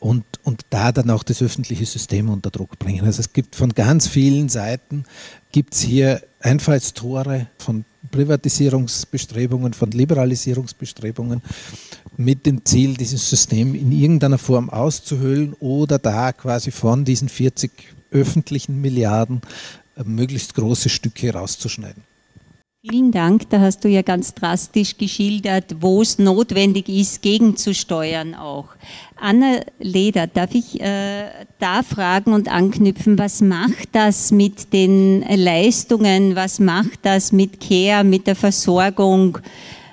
und, 0.00 0.24
und 0.42 0.62
da 0.70 0.92
dann 0.92 1.10
auch 1.10 1.22
das 1.22 1.42
öffentliche 1.42 1.86
System 1.86 2.30
unter 2.30 2.50
Druck 2.50 2.78
bringen. 2.78 3.04
Also 3.04 3.20
es 3.20 3.32
gibt 3.32 3.54
von 3.54 3.74
ganz 3.74 4.08
vielen 4.08 4.48
Seiten, 4.48 5.04
gibt 5.52 5.74
es 5.74 5.80
hier 5.82 6.22
Einfallstore 6.40 7.48
von 7.58 7.84
Privatisierungsbestrebungen, 8.10 9.74
von 9.74 9.90
Liberalisierungsbestrebungen 9.90 11.42
mit 12.16 12.46
dem 12.46 12.64
Ziel, 12.64 12.96
dieses 12.96 13.28
System 13.28 13.74
in 13.74 13.92
irgendeiner 13.92 14.38
Form 14.38 14.70
auszuhöhlen 14.70 15.52
oder 15.60 15.98
da 15.98 16.32
quasi 16.32 16.70
von 16.70 17.04
diesen 17.04 17.28
40 17.28 17.70
öffentlichen 18.10 18.80
Milliarden 18.80 19.42
äh, 19.96 20.02
möglichst 20.04 20.54
große 20.54 20.88
Stücke 20.88 21.32
rauszuschneiden. 21.32 22.09
Vielen 22.82 23.12
Dank. 23.12 23.50
Da 23.50 23.60
hast 23.60 23.84
du 23.84 23.88
ja 23.88 24.00
ganz 24.00 24.32
drastisch 24.32 24.96
geschildert, 24.96 25.76
wo 25.80 26.00
es 26.00 26.18
notwendig 26.18 26.88
ist, 26.88 27.20
gegenzusteuern 27.20 28.34
auch. 28.34 28.68
Anna 29.20 29.60
Leder, 29.78 30.26
darf 30.26 30.54
ich 30.54 30.80
äh, 30.80 31.26
da 31.58 31.82
fragen 31.82 32.32
und 32.32 32.50
anknüpfen, 32.50 33.18
was 33.18 33.42
macht 33.42 33.90
das 33.92 34.32
mit 34.32 34.72
den 34.72 35.20
Leistungen, 35.28 36.34
was 36.36 36.58
macht 36.58 37.00
das 37.02 37.32
mit 37.32 37.60
Care, 37.60 38.02
mit 38.02 38.26
der 38.26 38.34
Versorgung? 38.34 39.36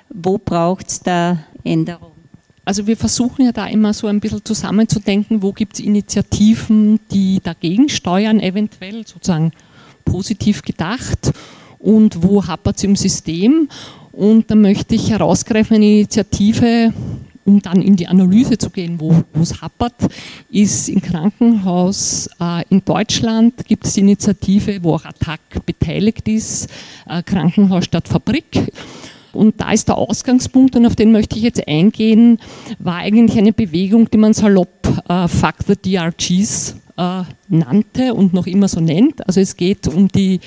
Wo 0.08 0.38
braucht 0.38 0.88
es 0.88 1.00
da 1.00 1.40
Änderungen? 1.64 2.16
Also 2.64 2.86
wir 2.86 2.96
versuchen 2.96 3.44
ja 3.44 3.52
da 3.52 3.66
immer 3.66 3.92
so 3.92 4.06
ein 4.06 4.18
bisschen 4.18 4.42
zusammenzudenken, 4.46 5.42
wo 5.42 5.52
gibt 5.52 5.74
es 5.74 5.80
Initiativen, 5.80 7.00
die 7.10 7.40
dagegen 7.42 7.90
steuern, 7.90 8.40
eventuell 8.40 9.06
sozusagen 9.06 9.52
positiv 10.06 10.62
gedacht 10.62 11.34
und 11.78 12.22
wo 12.22 12.46
hapert 12.46 12.76
es 12.76 12.84
im 12.84 12.96
System. 12.96 13.68
Und 14.12 14.50
da 14.50 14.54
möchte 14.54 14.94
ich 14.94 15.10
herausgreifen, 15.10 15.76
eine 15.76 15.86
Initiative, 15.86 16.92
um 17.44 17.62
dann 17.62 17.80
in 17.80 17.96
die 17.96 18.08
Analyse 18.08 18.58
zu 18.58 18.68
gehen, 18.68 19.00
wo 19.00 19.24
es 19.40 19.62
hapert, 19.62 19.94
ist 20.50 20.88
im 20.88 21.00
Krankenhaus 21.00 22.28
äh, 22.40 22.62
in 22.68 22.84
Deutschland 22.84 23.66
gibt 23.66 23.86
es 23.86 23.94
die 23.94 24.00
Initiative, 24.00 24.82
wo 24.82 24.94
auch 24.94 25.04
Attac 25.04 25.40
beteiligt 25.64 26.28
ist, 26.28 26.68
äh, 27.08 27.22
Krankenhaus 27.22 27.86
statt 27.86 28.06
Fabrik. 28.06 28.70
Und 29.32 29.60
da 29.60 29.72
ist 29.72 29.88
der 29.88 29.98
Ausgangspunkt, 29.98 30.76
und 30.76 30.86
auf 30.86 30.96
den 30.96 31.12
möchte 31.12 31.36
ich 31.36 31.42
jetzt 31.42 31.66
eingehen, 31.68 32.38
war 32.78 32.96
eigentlich 32.96 33.38
eine 33.38 33.52
Bewegung, 33.52 34.10
die 34.10 34.18
man 34.18 34.34
salopp 34.34 34.68
äh, 35.08 35.26
the 35.66 35.76
DRGs 35.76 36.76
äh, 36.96 37.22
nannte 37.48 38.14
und 38.14 38.34
noch 38.34 38.46
immer 38.46 38.68
so 38.68 38.80
nennt. 38.80 39.26
Also 39.26 39.40
es 39.40 39.56
geht 39.56 39.86
um 39.86 40.08
die 40.08 40.40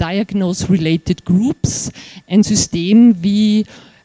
Diagnose-Related 0.00 1.24
Groups, 1.24 1.90
ein 2.28 2.42
System 2.42 3.16
wie 3.22 3.64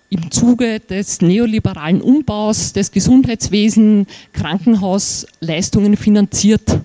im 0.10 0.30
Zuge 0.30 0.80
des 0.80 1.22
neoliberalen 1.22 2.02
Umbaus 2.02 2.74
des 2.74 2.92
Gesundheitswesens 2.92 4.08
Krankenhausleistungen 4.34 5.96
finanziert 5.96 6.80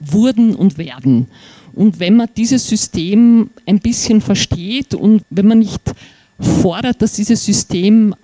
wurden 0.00 0.54
und 0.54 0.78
werden. 0.78 1.26
Und 1.74 1.98
wenn 1.98 2.16
man 2.16 2.28
dieses 2.36 2.66
System 2.66 3.50
ein 3.66 3.80
bisschen 3.80 4.20
versteht 4.20 4.94
und 4.94 5.22
wenn 5.30 5.46
man 5.46 5.58
nicht 5.58 5.82
fordert, 6.40 7.02
dass 7.02 7.14
dieses 7.14 7.44
System 7.44 8.14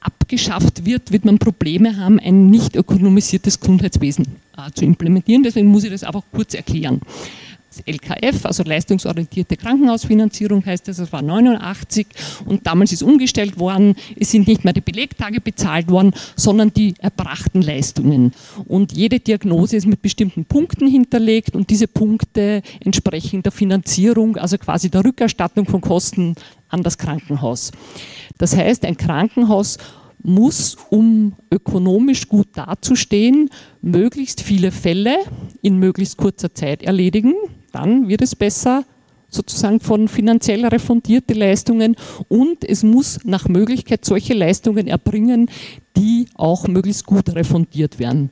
abgeschafft 0.00 0.84
wird, 0.84 1.12
wird 1.12 1.24
man 1.24 1.38
Probleme 1.38 1.96
haben, 1.96 2.18
ein 2.18 2.50
nicht 2.50 2.76
ökonomisiertes 2.76 3.58
Gesundheitswesen 3.58 4.26
äh, 4.56 4.70
zu 4.72 4.84
implementieren. 4.84 5.42
Deswegen 5.42 5.68
muss 5.68 5.84
ich 5.84 5.90
das 5.90 6.04
einfach 6.04 6.22
kurz 6.32 6.54
erklären. 6.54 7.00
LKF, 7.80 8.46
also 8.46 8.62
leistungsorientierte 8.62 9.56
Krankenhausfinanzierung 9.56 10.64
heißt 10.64 10.88
das, 10.88 10.98
das 10.98 11.12
war 11.12 11.22
89 11.22 12.06
und 12.44 12.66
damals 12.66 12.92
ist 12.92 13.02
umgestellt 13.02 13.58
worden, 13.58 13.94
es 14.18 14.30
sind 14.30 14.48
nicht 14.48 14.64
mehr 14.64 14.72
die 14.72 14.80
Belegtage 14.80 15.40
bezahlt 15.40 15.90
worden, 15.90 16.12
sondern 16.36 16.72
die 16.72 16.94
erbrachten 16.98 17.62
Leistungen. 17.62 18.32
Und 18.66 18.92
jede 18.92 19.20
Diagnose 19.20 19.76
ist 19.76 19.86
mit 19.86 20.02
bestimmten 20.02 20.44
Punkten 20.44 20.86
hinterlegt 20.86 21.54
und 21.54 21.70
diese 21.70 21.88
Punkte 21.88 22.62
entsprechen 22.80 23.42
der 23.42 23.52
Finanzierung, 23.52 24.36
also 24.36 24.58
quasi 24.58 24.90
der 24.90 25.04
Rückerstattung 25.04 25.66
von 25.66 25.80
Kosten 25.80 26.34
an 26.68 26.82
das 26.82 26.98
Krankenhaus. 26.98 27.72
Das 28.38 28.56
heißt, 28.56 28.84
ein 28.84 28.96
Krankenhaus 28.96 29.78
muss, 30.22 30.76
um 30.90 31.34
ökonomisch 31.50 32.28
gut 32.28 32.48
dazustehen, 32.54 33.50
möglichst 33.80 34.40
viele 34.40 34.70
Fälle 34.70 35.16
in 35.62 35.78
möglichst 35.78 36.16
kurzer 36.16 36.54
Zeit 36.54 36.82
erledigen 36.82 37.34
dann 37.72 38.08
wird 38.08 38.22
es 38.22 38.36
besser 38.36 38.84
sozusagen 39.32 39.80
von 39.80 40.08
finanziell 40.08 40.64
refundierte 40.66 41.34
Leistungen 41.34 41.96
und 42.28 42.64
es 42.68 42.82
muss 42.82 43.18
nach 43.24 43.48
Möglichkeit 43.48 44.04
solche 44.04 44.34
Leistungen 44.34 44.86
erbringen, 44.86 45.50
die 45.96 46.26
auch 46.34 46.68
möglichst 46.68 47.06
gut 47.06 47.34
refundiert 47.34 47.98
werden. 47.98 48.30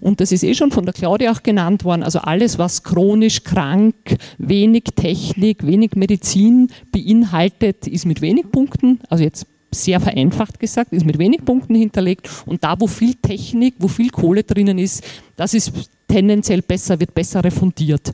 Und 0.00 0.20
das 0.20 0.32
ist 0.32 0.44
eh 0.44 0.54
schon 0.54 0.70
von 0.70 0.84
der 0.84 0.94
Claudia 0.94 1.32
auch 1.32 1.42
genannt 1.42 1.84
worden, 1.84 2.02
also 2.02 2.20
alles, 2.20 2.58
was 2.58 2.82
chronisch 2.82 3.42
krank, 3.42 3.94
wenig 4.38 4.84
Technik, 4.94 5.66
wenig 5.66 5.92
Medizin 5.96 6.68
beinhaltet, 6.92 7.86
ist 7.86 8.06
mit 8.06 8.20
wenig 8.20 8.50
Punkten, 8.50 9.00
also 9.08 9.24
jetzt 9.24 9.46
sehr 9.72 10.00
vereinfacht 10.00 10.60
gesagt, 10.60 10.92
ist 10.92 11.04
mit 11.04 11.18
wenig 11.18 11.44
Punkten 11.44 11.74
hinterlegt 11.74 12.30
und 12.46 12.62
da, 12.62 12.76
wo 12.78 12.86
viel 12.86 13.14
Technik, 13.14 13.74
wo 13.78 13.88
viel 13.88 14.10
Kohle 14.10 14.44
drinnen 14.44 14.78
ist, 14.78 15.04
das 15.36 15.54
ist 15.54 15.72
tendenziell 16.08 16.62
besser, 16.62 16.98
wird 17.00 17.14
besser 17.14 17.42
refundiert. 17.42 18.12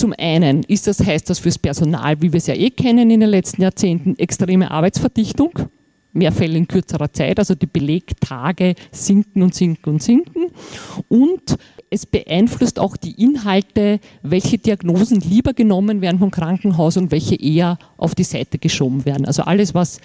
Zum 0.00 0.14
einen 0.16 0.62
ist 0.62 0.86
das, 0.86 1.04
heißt 1.04 1.28
das 1.28 1.40
fürs 1.40 1.58
Personal, 1.58 2.22
wie 2.22 2.32
wir 2.32 2.38
es 2.38 2.46
ja 2.46 2.54
eh 2.54 2.70
kennen 2.70 3.10
in 3.10 3.20
den 3.20 3.28
letzten 3.28 3.60
Jahrzehnten, 3.60 4.18
extreme 4.18 4.70
Arbeitsverdichtung, 4.70 5.50
mehr 6.14 6.32
Fälle 6.32 6.56
in 6.56 6.66
kürzerer 6.66 7.12
Zeit, 7.12 7.38
also 7.38 7.54
die 7.54 7.66
Belegtage 7.66 8.76
sinken 8.92 9.42
und 9.42 9.54
sinken 9.54 9.90
und 9.90 10.02
sinken. 10.02 10.52
Und 11.08 11.58
es 11.90 12.06
beeinflusst 12.06 12.78
auch 12.78 12.96
die 12.96 13.22
Inhalte, 13.22 14.00
welche 14.22 14.56
Diagnosen 14.56 15.20
lieber 15.20 15.52
genommen 15.52 16.00
werden 16.00 16.18
vom 16.18 16.30
Krankenhaus 16.30 16.96
und 16.96 17.10
welche 17.10 17.34
eher 17.34 17.78
auf 17.98 18.14
die 18.14 18.24
Seite 18.24 18.56
geschoben 18.56 19.04
werden. 19.04 19.26
Also 19.26 19.42
alles, 19.42 19.74
was 19.74 20.00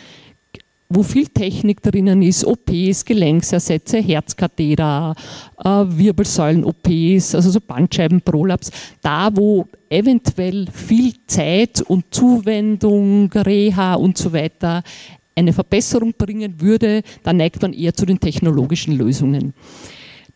wo 0.89 1.03
viel 1.03 1.27
Technik 1.27 1.81
drinnen 1.81 2.21
ist, 2.21 2.45
OPs, 2.45 3.05
Gelenksersätze, 3.05 3.97
Herzkatheter, 3.97 5.15
äh, 5.63 5.67
Wirbelsäulen-OPs, 5.67 7.35
also 7.35 7.49
so 7.49 7.59
Bandscheiben-Prolaps, 7.59 8.71
da 9.01 9.29
wo 9.35 9.65
eventuell 9.89 10.67
viel 10.71 11.13
Zeit 11.27 11.81
und 11.81 12.05
Zuwendung, 12.11 13.31
Reha 13.31 13.95
und 13.95 14.17
so 14.17 14.31
weiter 14.31 14.83
eine 15.35 15.53
Verbesserung 15.53 16.13
bringen 16.17 16.61
würde, 16.61 17.01
da 17.23 17.33
neigt 17.33 17.61
man 17.61 17.73
eher 17.73 17.93
zu 17.93 18.05
den 18.05 18.19
technologischen 18.19 18.95
Lösungen. 18.95 19.53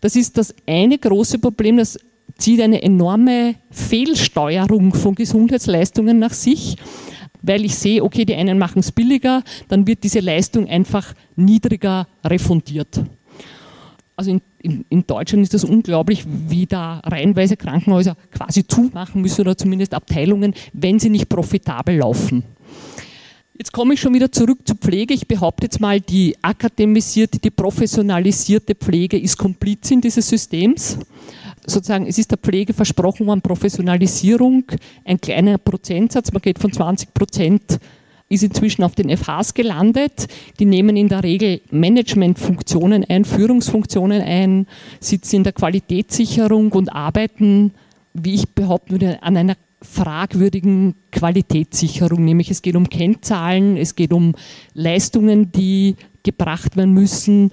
Das 0.02 0.16
ist 0.16 0.38
das 0.38 0.54
eine 0.66 0.98
große 0.98 1.40
Problem, 1.40 1.78
das 1.78 1.98
zieht 2.38 2.62
eine 2.62 2.82
enorme 2.82 3.56
Fehlsteuerung 3.70 4.94
von 4.94 5.16
Gesundheitsleistungen 5.16 6.20
nach 6.20 6.34
sich 6.34 6.76
weil 7.42 7.66
ich 7.66 7.76
sehe, 7.76 8.04
okay, 8.04 8.26
die 8.26 8.36
einen 8.36 8.58
machen 8.58 8.80
es 8.80 8.92
billiger, 8.92 9.44
dann 9.68 9.88
wird 9.88 10.04
diese 10.04 10.20
Leistung 10.20 10.68
einfach 10.68 11.14
niedriger 11.36 12.08
refundiert. 12.24 13.02
Also 14.16 14.32
in, 14.32 14.42
in, 14.62 14.86
in, 14.90 15.08
Deutschland 15.08 15.44
ist 15.44 15.54
das 15.54 15.64
unglaublich, 15.64 16.26
wie 16.28 16.66
da 16.66 17.00
reihenweise 17.06 17.56
Krankenhäuser 17.56 18.18
quasi 18.32 18.68
zumachen 18.68 19.22
müssen 19.22 19.42
oder 19.42 19.58
zumindest 19.58 19.94
Abteilungen, 19.94 20.54
wenn 20.74 21.00
sie 21.00 21.10
nicht 21.10 21.30
profitabel 21.30 21.98
laufen. 21.98 22.44
Jetzt 23.58 23.72
komme 23.72 23.94
ich 23.94 24.02
schon 24.02 24.14
wieder 24.14 24.32
zurück 24.32 24.60
zur 24.66 24.78
Pflege. 24.78 25.14
Ich 25.14 25.28
behaupte 25.28 25.66
jetzt 25.66 25.82
mal, 25.82 26.00
die 26.00 26.36
akademisierte, 26.42 27.40
die 27.40 27.50
professionalisierte 27.50 28.76
Pflege 28.76 29.18
ist 29.18 29.38
Komplizin 29.38 30.02
dieses 30.02 30.28
Systems. 30.30 30.98
Sozusagen, 31.66 32.08
es 32.08 32.18
ist 32.18 32.32
der 32.32 32.38
Pflege 32.38 32.74
versprochen 32.74 33.28
worden, 33.28 33.42
Professionalisierung, 33.42 34.64
ein 35.06 35.20
kleiner 35.20 35.58
Prozentsatz, 35.58 36.32
man 36.32 36.42
geht 36.42 36.60
von 36.60 36.72
20 36.72 37.14
Prozent 37.14 37.80
ist 38.30 38.44
inzwischen 38.44 38.84
auf 38.84 38.94
den 38.94 39.16
FHs 39.16 39.56
gelandet. 39.56 40.28
Die 40.60 40.66
nehmen 40.66 40.96
in 40.96 41.10
der 41.10 41.24
Regel 41.24 41.62
Managementfunktionen 41.72 43.04
ein, 43.04 43.26
Führungsfunktionen 43.26 44.22
ein, 44.22 44.68
sitzen 45.00 45.38
in 45.38 45.44
der 45.44 45.54
Qualitätssicherung 45.54 46.72
und 46.72 46.94
arbeiten, 46.94 47.74
wie 48.14 48.36
ich 48.36 48.50
behaupten 48.50 48.92
würde, 48.92 49.24
an 49.24 49.36
einer 49.36 49.56
fragwürdigen 49.82 50.96
Qualitätssicherung, 51.12 52.24
nämlich 52.24 52.52
es 52.52 52.62
geht 52.62 52.76
um 52.76 52.90
Kennzahlen, 52.90 53.78
es 53.78 53.96
geht 53.96 54.12
um 54.12 54.36
Leistungen, 54.74 55.52
die 55.52 55.96
gebracht 56.24 56.76
werden 56.76 56.94
müssen 56.94 57.52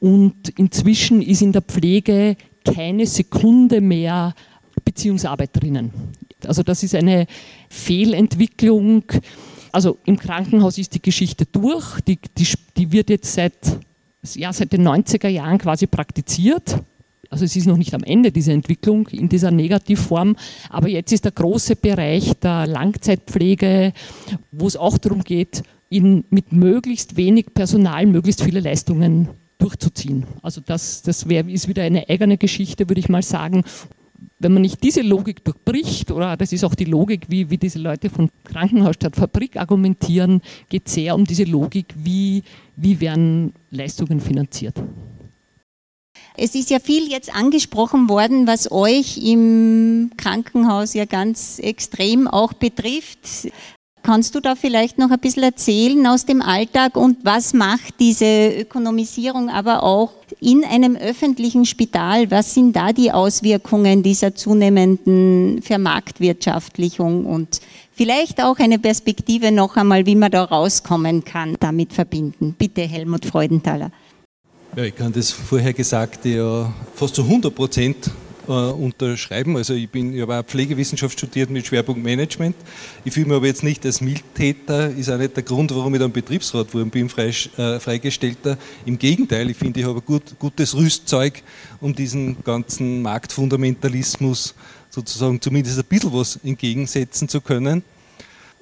und 0.00 0.48
inzwischen 0.58 1.22
ist 1.22 1.40
in 1.40 1.52
der 1.52 1.62
Pflege 1.62 2.36
keine 2.74 3.06
Sekunde 3.06 3.80
mehr 3.80 4.34
Beziehungsarbeit 4.84 5.50
drinnen. 5.52 5.90
Also 6.46 6.62
das 6.62 6.82
ist 6.82 6.94
eine 6.94 7.26
Fehlentwicklung. 7.68 9.04
Also 9.72 9.98
im 10.04 10.18
Krankenhaus 10.18 10.78
ist 10.78 10.94
die 10.94 11.02
Geschichte 11.02 11.46
durch, 11.46 12.00
die, 12.02 12.18
die, 12.36 12.46
die 12.76 12.92
wird 12.92 13.10
jetzt 13.10 13.34
seit, 13.34 13.54
ja, 14.34 14.52
seit 14.52 14.72
den 14.72 14.86
90er 14.86 15.28
Jahren 15.28 15.58
quasi 15.58 15.86
praktiziert. 15.86 16.78
Also 17.30 17.44
es 17.44 17.56
ist 17.56 17.66
noch 17.66 17.76
nicht 17.76 17.92
am 17.92 18.02
Ende 18.02 18.32
dieser 18.32 18.52
Entwicklung 18.52 19.06
in 19.08 19.28
dieser 19.28 19.50
Negativform, 19.50 20.36
aber 20.70 20.88
jetzt 20.88 21.12
ist 21.12 21.26
der 21.26 21.32
große 21.32 21.76
Bereich 21.76 22.32
der 22.42 22.66
Langzeitpflege, 22.66 23.92
wo 24.50 24.66
es 24.66 24.76
auch 24.76 24.96
darum 24.96 25.22
geht, 25.22 25.62
in, 25.90 26.24
mit 26.30 26.52
möglichst 26.52 27.16
wenig 27.16 27.52
Personal 27.52 28.06
möglichst 28.06 28.42
viele 28.42 28.60
Leistungen 28.60 29.28
durchzuziehen. 29.58 30.26
Also 30.42 30.60
das, 30.64 31.02
das 31.02 31.28
wär, 31.28 31.46
ist 31.48 31.68
wieder 31.68 31.82
eine 31.82 32.08
eigene 32.08 32.38
Geschichte, 32.38 32.88
würde 32.88 33.00
ich 33.00 33.08
mal 33.08 33.22
sagen 33.22 33.64
wenn 34.38 34.52
man 34.52 34.62
nicht 34.62 34.82
diese 34.82 35.02
Logik 35.02 35.44
durchbricht, 35.44 36.10
oder 36.10 36.36
das 36.36 36.52
ist 36.52 36.64
auch 36.64 36.74
die 36.74 36.84
Logik, 36.84 37.26
wie, 37.28 37.50
wie 37.50 37.58
diese 37.58 37.78
Leute 37.78 38.10
von 38.10 38.30
Krankenhaus 38.44 38.96
statt 38.96 39.16
Fabrik 39.16 39.56
argumentieren, 39.56 40.42
geht 40.68 40.86
es 40.86 40.94
sehr 40.94 41.14
um 41.14 41.24
diese 41.24 41.44
Logik, 41.44 41.86
wie, 41.96 42.42
wie 42.76 43.00
werden 43.00 43.52
Leistungen 43.70 44.20
finanziert. 44.20 44.76
Es 46.36 46.54
ist 46.54 46.70
ja 46.70 46.78
viel 46.78 47.10
jetzt 47.10 47.34
angesprochen 47.34 48.08
worden, 48.08 48.46
was 48.46 48.70
euch 48.70 49.18
im 49.18 50.12
Krankenhaus 50.16 50.94
ja 50.94 51.04
ganz 51.04 51.58
extrem 51.58 52.28
auch 52.28 52.52
betrifft. 52.52 53.50
Kannst 54.08 54.34
du 54.34 54.40
da 54.40 54.54
vielleicht 54.54 54.96
noch 54.96 55.10
ein 55.10 55.18
bisschen 55.18 55.42
erzählen 55.42 56.06
aus 56.06 56.24
dem 56.24 56.40
Alltag 56.40 56.96
und 56.96 57.18
was 57.26 57.52
macht 57.52 58.00
diese 58.00 58.48
Ökonomisierung 58.58 59.50
aber 59.50 59.82
auch 59.82 60.12
in 60.40 60.64
einem 60.64 60.96
öffentlichen 60.96 61.66
Spital? 61.66 62.30
Was 62.30 62.54
sind 62.54 62.74
da 62.74 62.94
die 62.94 63.12
Auswirkungen 63.12 64.02
dieser 64.02 64.34
zunehmenden 64.34 65.60
Vermarktwirtschaftlichung 65.60 67.26
und 67.26 67.60
vielleicht 67.92 68.42
auch 68.42 68.58
eine 68.58 68.78
Perspektive 68.78 69.52
noch 69.52 69.76
einmal, 69.76 70.06
wie 70.06 70.16
man 70.16 70.30
da 70.30 70.42
rauskommen 70.42 71.22
kann, 71.26 71.58
damit 71.60 71.92
verbinden? 71.92 72.54
Bitte, 72.56 72.80
Helmut 72.80 73.26
Freudenthaler. 73.26 73.90
Ja, 74.74 74.84
ich 74.84 74.96
kann 74.96 75.12
das 75.12 75.30
vorher 75.30 75.74
Gesagte 75.74 76.30
ja 76.30 76.72
fast 76.94 77.14
zu 77.14 77.24
100 77.24 77.54
Prozent 77.54 78.10
äh, 78.48 78.52
unterschreiben. 78.52 79.56
Also 79.56 79.74
ich, 79.74 79.88
bin, 79.88 80.14
ich 80.14 80.22
habe 80.22 80.38
auch 80.38 80.44
Pflegewissenschaft 80.44 81.18
studiert 81.18 81.50
mit 81.50 81.66
Schwerpunkt 81.66 82.02
Management. 82.02 82.56
Ich 83.04 83.12
fühle 83.12 83.26
mich 83.26 83.36
aber 83.36 83.46
jetzt 83.46 83.62
nicht 83.62 83.84
als 83.84 84.00
Mildtäter, 84.00 84.90
ist 84.90 85.10
auch 85.10 85.18
nicht 85.18 85.36
der 85.36 85.42
Grund, 85.42 85.74
warum 85.74 85.94
ich 85.94 86.00
dann 86.00 86.12
Betriebsrat 86.12 86.72
wurde, 86.72 86.86
bin 86.86 87.08
äh, 87.08 87.80
Freigestellter. 87.80 88.56
Im 88.86 88.98
Gegenteil, 88.98 89.50
ich 89.50 89.56
finde, 89.56 89.80
ich 89.80 89.86
habe 89.86 90.00
gut, 90.00 90.22
gutes 90.38 90.74
Rüstzeug, 90.74 91.42
um 91.80 91.94
diesen 91.94 92.42
ganzen 92.42 93.02
Marktfundamentalismus 93.02 94.54
sozusagen 94.90 95.40
zumindest 95.40 95.78
ein 95.78 95.84
bisschen 95.84 96.12
was 96.12 96.38
entgegensetzen 96.42 97.28
zu 97.28 97.40
können. 97.40 97.82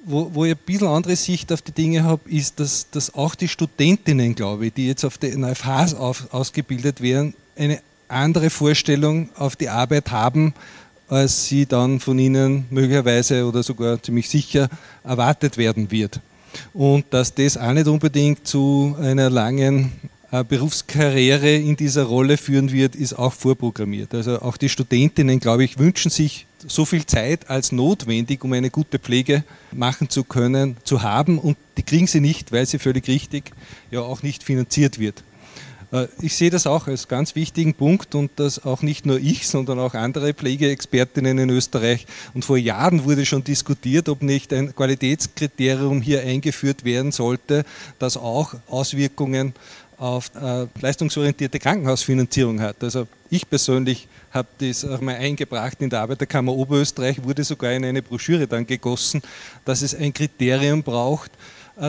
Wo, 0.03 0.29
wo, 0.33 0.45
ich 0.45 0.51
ein 0.51 0.59
bisschen 0.65 0.87
andere 0.87 1.15
Sicht 1.15 1.51
auf 1.51 1.61
die 1.61 1.71
Dinge 1.71 2.03
habe, 2.03 2.29
ist, 2.29 2.59
dass, 2.59 2.89
dass 2.91 3.13
auch 3.13 3.35
die 3.35 3.47
Studentinnen, 3.47 4.35
glaube 4.35 4.67
ich, 4.67 4.73
die 4.73 4.87
jetzt 4.87 5.03
auf 5.03 5.17
den 5.17 5.43
FHs 5.43 5.95
auf, 5.95 6.27
ausgebildet 6.31 7.01
werden, 7.01 7.33
eine 7.57 7.81
andere 8.07 8.49
Vorstellung 8.49 9.29
auf 9.35 9.55
die 9.55 9.69
Arbeit 9.69 10.11
haben, 10.11 10.53
als 11.09 11.47
sie 11.47 11.65
dann 11.65 11.99
von 11.99 12.19
ihnen 12.19 12.65
möglicherweise 12.69 13.45
oder 13.45 13.63
sogar 13.63 14.01
ziemlich 14.01 14.29
sicher 14.29 14.69
erwartet 15.03 15.57
werden 15.57 15.91
wird. 15.91 16.19
Und 16.73 17.05
dass 17.11 17.33
das 17.33 17.57
auch 17.57 17.73
nicht 17.73 17.87
unbedingt 17.87 18.47
zu 18.47 18.95
einer 18.99 19.29
langen 19.29 19.91
äh, 20.31 20.43
Berufskarriere 20.43 21.55
in 21.55 21.77
dieser 21.77 22.03
Rolle 22.03 22.37
führen 22.37 22.71
wird, 22.71 22.95
ist 22.95 23.13
auch 23.13 23.33
vorprogrammiert. 23.33 24.13
Also 24.13 24.41
auch 24.41 24.57
die 24.57 24.69
Studentinnen, 24.69 25.39
glaube 25.39 25.63
ich, 25.63 25.79
wünschen 25.79 26.11
sich 26.11 26.45
so 26.65 26.85
viel 26.85 27.05
Zeit 27.05 27.49
als 27.49 27.71
notwendig, 27.71 28.43
um 28.43 28.51
eine 28.53 28.69
gute 28.69 28.99
Pflege 28.99 29.43
machen 29.71 30.09
zu 30.09 30.23
können, 30.23 30.75
zu 30.83 31.03
haben 31.03 31.37
und 31.39 31.55
die 31.77 31.83
kriegen 31.83 32.07
sie 32.07 32.19
nicht, 32.19 32.51
weil 32.51 32.65
sie 32.65 32.79
völlig 32.79 33.07
richtig 33.07 33.51
ja 33.91 34.01
auch 34.01 34.23
nicht 34.23 34.43
finanziert 34.43 34.99
wird. 34.99 35.23
Äh, 35.91 36.07
ich 36.21 36.35
sehe 36.35 36.49
das 36.49 36.67
auch 36.67 36.87
als 36.87 37.07
ganz 37.07 37.35
wichtigen 37.35 37.73
Punkt 37.73 38.15
und 38.15 38.31
dass 38.37 38.65
auch 38.65 38.81
nicht 38.81 39.05
nur 39.05 39.19
ich, 39.19 39.47
sondern 39.47 39.79
auch 39.79 39.93
andere 39.93 40.33
Pflegeexpertinnen 40.33 41.37
in 41.37 41.49
Österreich 41.49 42.05
und 42.33 42.45
vor 42.45 42.57
Jahren 42.57 43.05
wurde 43.05 43.25
schon 43.25 43.43
diskutiert, 43.43 44.09
ob 44.09 44.21
nicht 44.21 44.53
ein 44.53 44.75
Qualitätskriterium 44.75 46.01
hier 46.01 46.21
eingeführt 46.21 46.83
werden 46.83 47.11
sollte, 47.11 47.65
das 47.99 48.17
auch 48.17 48.55
Auswirkungen 48.67 49.53
auf 49.97 50.31
äh, 50.35 50.67
leistungsorientierte 50.79 51.59
Krankenhausfinanzierung 51.59 52.61
hat. 52.61 52.83
Also 52.83 53.07
ich 53.29 53.49
persönlich 53.49 54.07
habe 54.31 54.47
das 54.59 54.85
auch 54.85 55.01
mal 55.01 55.15
eingebracht 55.15 55.81
in 55.81 55.89
der 55.89 56.01
Arbeiterkammer 56.01 56.53
Oberösterreich, 56.53 57.23
wurde 57.23 57.43
sogar 57.43 57.71
in 57.71 57.83
eine 57.83 58.03
Broschüre 58.03 58.47
dann 58.47 58.67
gegossen, 58.67 59.21
dass 59.65 59.81
es 59.81 59.95
ein 59.95 60.13
Kriterium 60.13 60.83
braucht, 60.83 61.31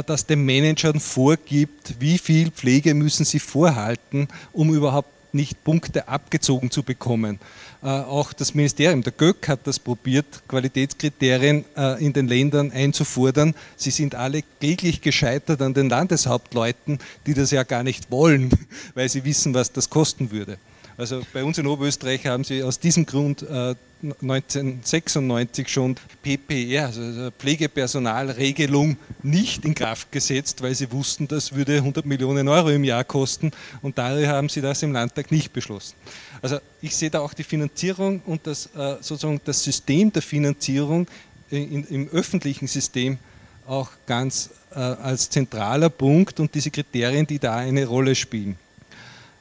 das 0.07 0.27
den 0.27 0.45
Managern 0.45 1.01
vorgibt, 1.01 1.95
wie 1.99 2.19
viel 2.19 2.51
Pflege 2.51 2.95
müssen 2.95 3.25
sie 3.25 3.39
vorhalten, 3.39 4.29
um 4.53 4.75
überhaupt 4.75 5.09
nicht 5.33 5.63
Punkte 5.65 6.09
abgezogen 6.09 6.71
zu 6.71 6.83
bekommen. 6.83 7.39
Äh, 7.83 7.87
auch 7.87 8.33
das 8.33 8.55
Ministerium, 8.55 9.03
der 9.03 9.13
GÖK 9.13 9.49
hat 9.49 9.61
das 9.65 9.79
probiert, 9.79 10.27
Qualitätskriterien 10.49 11.65
äh, 11.77 12.05
in 12.05 12.13
den 12.13 12.29
Ländern 12.29 12.73
einzufordern. 12.73 13.55
Sie 13.77 13.91
sind 13.91 14.15
alle 14.15 14.43
kläglich 14.61 15.01
gescheitert 15.01 15.63
an 15.63 15.75
den 15.75 15.89
Landeshauptleuten, 15.89 16.99
die 17.27 17.35
das 17.35 17.51
ja 17.51 17.63
gar 17.63 17.83
nicht 17.83 18.11
wollen, 18.11 18.51
weil 18.95 19.09
sie 19.09 19.25
wissen, 19.25 19.55
was 19.55 19.73
das 19.73 19.91
kosten 19.91 20.31
würde. 20.31 20.59
Also 20.97 21.23
bei 21.33 21.45
uns 21.45 21.59
in 21.59 21.67
Oberösterreich 21.67 22.27
haben 22.27 22.43
sie 22.43 22.65
aus 22.65 22.81
diesem 22.81 23.07
Grund 23.07 23.43
äh, 23.43 23.77
1996 24.03 25.69
schon 25.69 25.97
PPR, 26.23 26.87
also 26.87 27.31
Pflegepersonalregelung, 27.39 28.97
nicht 29.23 29.65
in 29.65 29.75
Kraft 29.75 30.13
gesetzt, 30.13 30.63
weil 30.63 30.75
sie 30.75 30.91
wussten, 30.93 31.27
das 31.27 31.55
würde 31.55 31.77
100 31.77 32.07
Millionen 32.07 32.49
Euro 32.49 32.71
im 32.71 32.85
Jahr 32.85 33.05
kosten 33.05 33.51
und 33.83 33.99
daher 33.99 34.29
haben 34.29 34.49
sie 34.49 34.61
das 34.61 34.83
im 34.83 34.93
Landtag 34.93 35.33
nicht 35.33 35.53
beschlossen. 35.53 35.95
Also 36.41 36.59
ich 36.81 36.95
sehe 36.95 37.11
da 37.11 37.21
auch 37.21 37.35
die 37.35 37.43
Finanzierung 37.43 38.23
und 38.25 38.47
das, 38.47 38.67
äh, 38.67 38.97
sozusagen 39.01 39.41
das 39.45 39.63
System 39.65 40.13
der 40.13 40.23
Finanzierung 40.23 41.09
in, 41.51 41.85
im 41.85 42.09
öffentlichen 42.11 42.69
System 42.69 43.19
auch 43.67 43.91
ganz 44.07 44.51
äh, 44.71 44.79
als 44.79 45.29
zentraler 45.29 45.91
Punkt 45.91 46.41
und 46.41 46.55
diese 46.55 46.71
Kriterien, 46.71 47.27
die 47.27 47.39
da 47.39 47.57
eine 47.57 47.87
Rolle 47.87 48.15
spielen. 48.15 48.57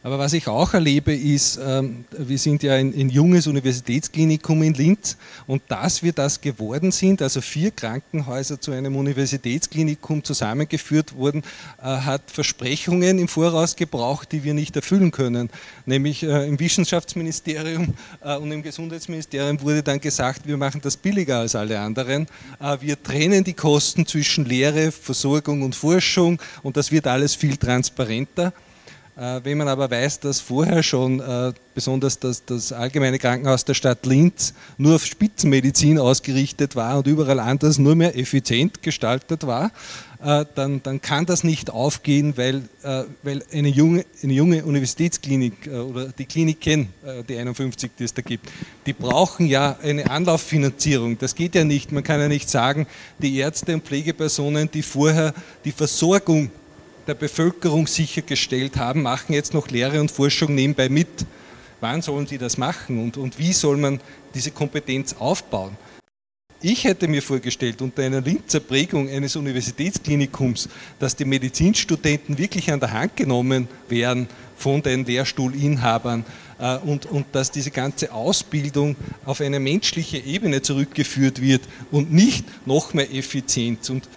Aber 0.08 0.20
was 0.20 0.32
ich 0.32 0.48
auch 0.48 0.74
erlebe, 0.74 1.14
ist, 1.14 1.60
ähm, 1.62 2.06
wir 2.18 2.38
sind 2.38 2.64
ja 2.64 2.76
ein, 2.76 2.94
ein, 2.98 3.10
junges 3.10 3.46
Universitätsklinikum 3.46 4.64
in 4.64 4.74
Linz 4.74 5.18
und 5.48 5.64
dass 5.68 6.02
wir 6.02 6.14
das 6.14 6.40
geworden 6.40 6.94
sind, 6.94 7.22
also 7.22 7.42
vier 7.42 7.72
Krankenhäuser 7.72 8.62
zu 8.62 8.72
einem 8.72 8.96
Universitätsklinikum 8.96 10.24
zusammengeführt 10.24 11.14
wurden, 11.18 11.44
äh, 11.82 11.84
hat 11.84 12.22
Versprechungen 12.28 13.20
im 13.20 13.28
Voraus 13.28 13.76
gebraucht, 13.76 14.32
die 14.32 14.46
wir 14.46 14.54
nicht 14.54 14.78
erfüllen 14.78 15.12
können. 15.12 15.50
Nämlich 15.86 16.24
äh, 16.24 16.48
im 16.48 16.58
Wissenschaftsministerium 16.58 17.94
äh, 18.24 18.38
und 18.38 18.50
im 18.50 18.64
Gesundheitsministerium 18.64 19.60
wurde 19.60 19.84
dann 19.84 20.00
gesagt, 20.00 20.48
wir 20.48 20.56
machen 20.56 20.80
das 20.80 20.96
billiger 20.96 21.40
als 21.40 21.54
alle 21.54 21.82
anderen. 21.82 22.28
Wir 22.80 23.04
trennen 23.04 23.44
die 23.44 23.56
Kosten 23.56 24.06
zwischen 24.06 24.46
Lehre, 24.46 24.94
Versorgung 24.94 25.64
und 25.64 25.76
Forschung 25.76 26.42
und 26.64 26.78
das 26.78 26.94
wird 26.94 27.08
alles 27.08 27.36
viel 27.36 27.58
transparenter. 27.58 28.54
Äh, 29.18 29.42
wenn 29.44 29.58
man 29.58 29.68
aber 29.68 29.90
weiß, 29.90 30.20
dass 30.20 30.40
vorher 30.40 30.84
schon 30.84 31.20
äh, 31.20 31.52
besonders 31.74 32.20
das, 32.20 32.46
das 32.46 32.72
allgemeine 32.72 33.18
Krankenhaus 33.18 33.66
der 33.66 33.74
Stadt 33.74 34.06
Linz 34.06 34.54
nur 34.78 34.96
auf 34.96 35.06
Spitzenmedizin 35.06 35.98
ausgerichtet 35.98 36.76
war 36.76 37.00
und 37.00 37.08
überall 37.08 37.40
anders 37.40 37.80
nur 37.80 37.96
mehr 37.96 38.16
effizient 38.16 38.84
gestaltet 38.84 39.48
war, 39.48 39.72
äh, 40.24 40.46
dann, 40.54 40.84
dann 40.84 41.02
kann 41.02 41.26
das 41.26 41.44
nicht 41.44 41.72
aufgehen, 41.72 42.38
weil, 42.38 42.64
weil 43.24 43.44
eine, 43.52 43.70
junge, 43.70 44.06
eine 44.22 44.34
junge 44.34 44.64
Universitätsklinik 44.64 45.68
oder 45.68 46.10
die 46.10 46.26
Kliniken, 46.26 46.90
die 47.28 47.38
51, 47.38 47.92
die 47.98 48.04
es 48.04 48.14
da 48.14 48.22
gibt, 48.22 48.50
die 48.86 48.94
brauchen 48.94 49.48
ja 49.48 49.78
eine 49.82 50.10
Anlauffinanzierung. 50.10 51.18
Das 51.18 51.36
geht 51.36 51.56
ja 51.56 51.64
nicht. 51.64 51.92
Man 51.92 52.04
kann 52.04 52.20
ja 52.20 52.28
nicht 52.28 52.50
sagen, 52.50 52.88
die 53.20 53.38
Ärzte 53.38 53.74
und 53.74 53.84
Pflegepersonen, 53.84 54.70
die 54.72 54.82
vorher 54.82 55.34
die 55.66 55.72
Versorgung 55.72 56.50
der 57.08 57.16
Bevölkerung 57.16 57.88
sichergestellt 57.88 58.78
haben, 58.78 59.02
machen 59.02 59.34
jetzt 59.34 59.54
noch 59.54 59.70
Lehre 59.70 60.00
und 60.02 60.12
Forschung 60.12 60.54
nebenbei 60.54 60.90
mit. 60.90 61.26
Wann 61.80 62.02
sollen 62.02 62.28
sie 62.28 62.38
das 62.38 62.58
machen 62.58 63.00
und, 63.00 63.18
und 63.18 63.40
wie 63.40 63.54
soll 63.54 63.78
man 63.78 64.00
diese 64.34 64.52
Kompetenz 64.52 65.16
aufbauen? 65.18 65.78
Ich 66.60 66.86
hätte 66.86 67.08
mir 67.08 67.22
vorgestellt, 67.22 67.84
unter 67.84 68.02
einer 68.02 68.20
Linzer 68.20 68.60
Prägung 68.60 69.08
eines 69.10 69.36
Universitätsklinikums, 69.36 70.70
dass 70.98 71.16
die 71.16 71.26
Medizinstudenten 71.26 72.40
wirklich 72.40 72.72
an 72.72 72.80
der 72.80 72.94
Hand 72.94 73.16
genommen 73.16 73.68
werden 73.90 74.28
von 74.56 74.82
den 74.82 75.06
Lehrstuhlinhabern 75.06 76.26
äh, 76.58 76.78
und, 76.78 77.06
und 77.06 77.28
dass 77.32 77.52
diese 77.52 77.70
ganze 77.70 78.12
Ausbildung 78.12 78.96
auf 79.24 79.40
eine 79.42 79.60
menschliche 79.60 80.18
Ebene 80.18 80.64
zurückgeführt 80.64 81.44
wird 81.44 81.62
und 81.92 82.12
nicht 82.12 82.44
noch 82.66 82.96
mehr 82.96 83.14
Effizienz. 83.14 83.92
Und 83.92 84.10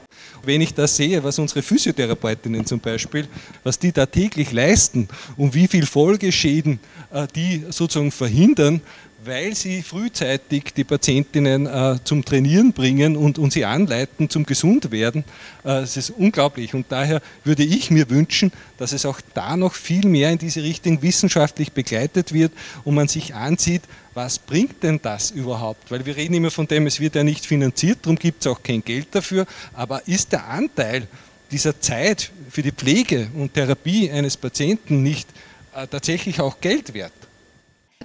wenn 0.45 0.61
ich 0.61 0.75
das 0.75 0.97
sehe, 0.97 1.23
was 1.23 1.39
unsere 1.39 1.63
Physiotherapeutinnen 1.63 2.65
zum 2.67 2.81
Beispiel, 2.81 3.29
was 3.63 3.79
die 3.79 3.93
da 3.93 4.07
täglich 4.07 4.53
leisten 4.53 5.09
und 5.37 5.55
wie 5.55 5.69
viel 5.69 5.87
Folgeschäden 5.87 6.81
äh, 7.13 7.27
die 7.35 7.65
sozusagen 7.71 8.11
verhindern, 8.11 8.81
weil 9.25 9.55
sie 9.55 9.83
frühzeitig 9.83 10.73
die 10.75 10.85
Patientinnen 10.85 11.67
äh, 11.67 11.99
zum 12.05 12.25
Trainieren 12.25 12.73
bringen 12.73 13.17
und, 13.17 13.39
und 13.39 13.53
sie 13.53 13.65
anleiten 13.65 14.31
zum 14.31 14.47
Gesundwerden. 14.47 15.25
Äh, 15.65 15.83
ist 15.83 16.11
unglaublich 16.11 16.75
und 16.75 16.87
daher 16.89 17.21
würde 17.45 17.63
ich 17.63 17.91
mir 17.91 18.09
wünschen, 18.09 18.53
dass 18.79 18.93
es 18.93 19.05
auch 19.05 19.21
da 19.35 19.57
noch 19.57 19.75
viel 19.75 20.07
mehr 20.07 20.31
in 20.31 20.39
diese 20.39 20.63
Richtung 20.63 21.03
wissenschaftlich 21.03 21.73
begleitet 21.73 22.33
wird 22.33 22.53
und 22.85 22.95
man 22.95 23.09
sich 23.09 23.35
ansieht, 23.35 23.83
was 24.15 24.39
bringt 24.39 24.83
denn 24.83 25.01
das 25.03 25.31
überhaupt? 25.31 25.91
Weil 25.91 26.07
wir 26.07 26.17
reden 26.17 26.35
immer 26.35 26.51
von 26.51 26.67
dem, 26.67 26.87
es 26.87 26.99
wird 26.99 27.15
ja 27.15 27.23
nicht 27.23 27.47
finanziert, 27.47 27.99
darum 28.03 28.17
gibt 28.17 28.41
es 28.41 28.47
auch 28.47 28.63
kein 28.63 28.83
Geld 28.83 29.09
dafür, 29.13 29.47
aber 29.75 30.07
ist 30.09 30.33
der 30.33 30.49
Anteil 30.49 31.07
dieser 31.51 31.79
Zeit 31.81 32.31
für 32.49 32.63
die 32.63 32.73
Pflege 32.73 33.29
und 33.35 33.55
Therapie 33.55 34.11
eines 34.11 34.37
Patienten 34.37 35.03
nicht 35.03 35.29
äh, 35.75 35.87
tatsächlich 35.87 36.41
auch 36.41 36.61
Geld 36.61 36.95
wert? 36.95 37.13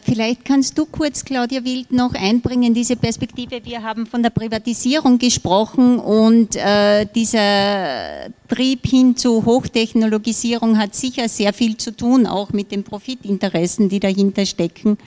Vielleicht 0.07 0.45
kannst 0.45 0.77
du 0.77 0.85
kurz, 0.85 1.25
Claudia 1.25 1.65
Wild, 1.65 1.91
noch 1.91 2.13
einbringen, 2.13 2.75
diese 2.75 2.95
Perspektive. 2.95 3.65
Wir 3.65 3.81
haben 3.81 4.05
von 4.05 4.21
der 4.21 4.29
Privatisierung 4.29 5.17
gesprochen 5.17 5.97
und 5.97 6.55
äh, 6.55 7.07
dieser 7.07 8.29
Trieb 8.47 8.85
hin 8.85 9.17
zu 9.17 9.43
Hochtechnologisierung 9.43 10.77
hat 10.77 10.93
sicher 10.93 11.27
sehr 11.27 11.53
viel 11.53 11.77
zu 11.77 11.89
tun, 11.89 12.27
auch 12.27 12.53
mit 12.53 12.71
den 12.71 12.83
Profitinteressen, 12.83 13.89
die 13.89 13.99
dahinter 13.99 14.45
stecken. 14.45 14.99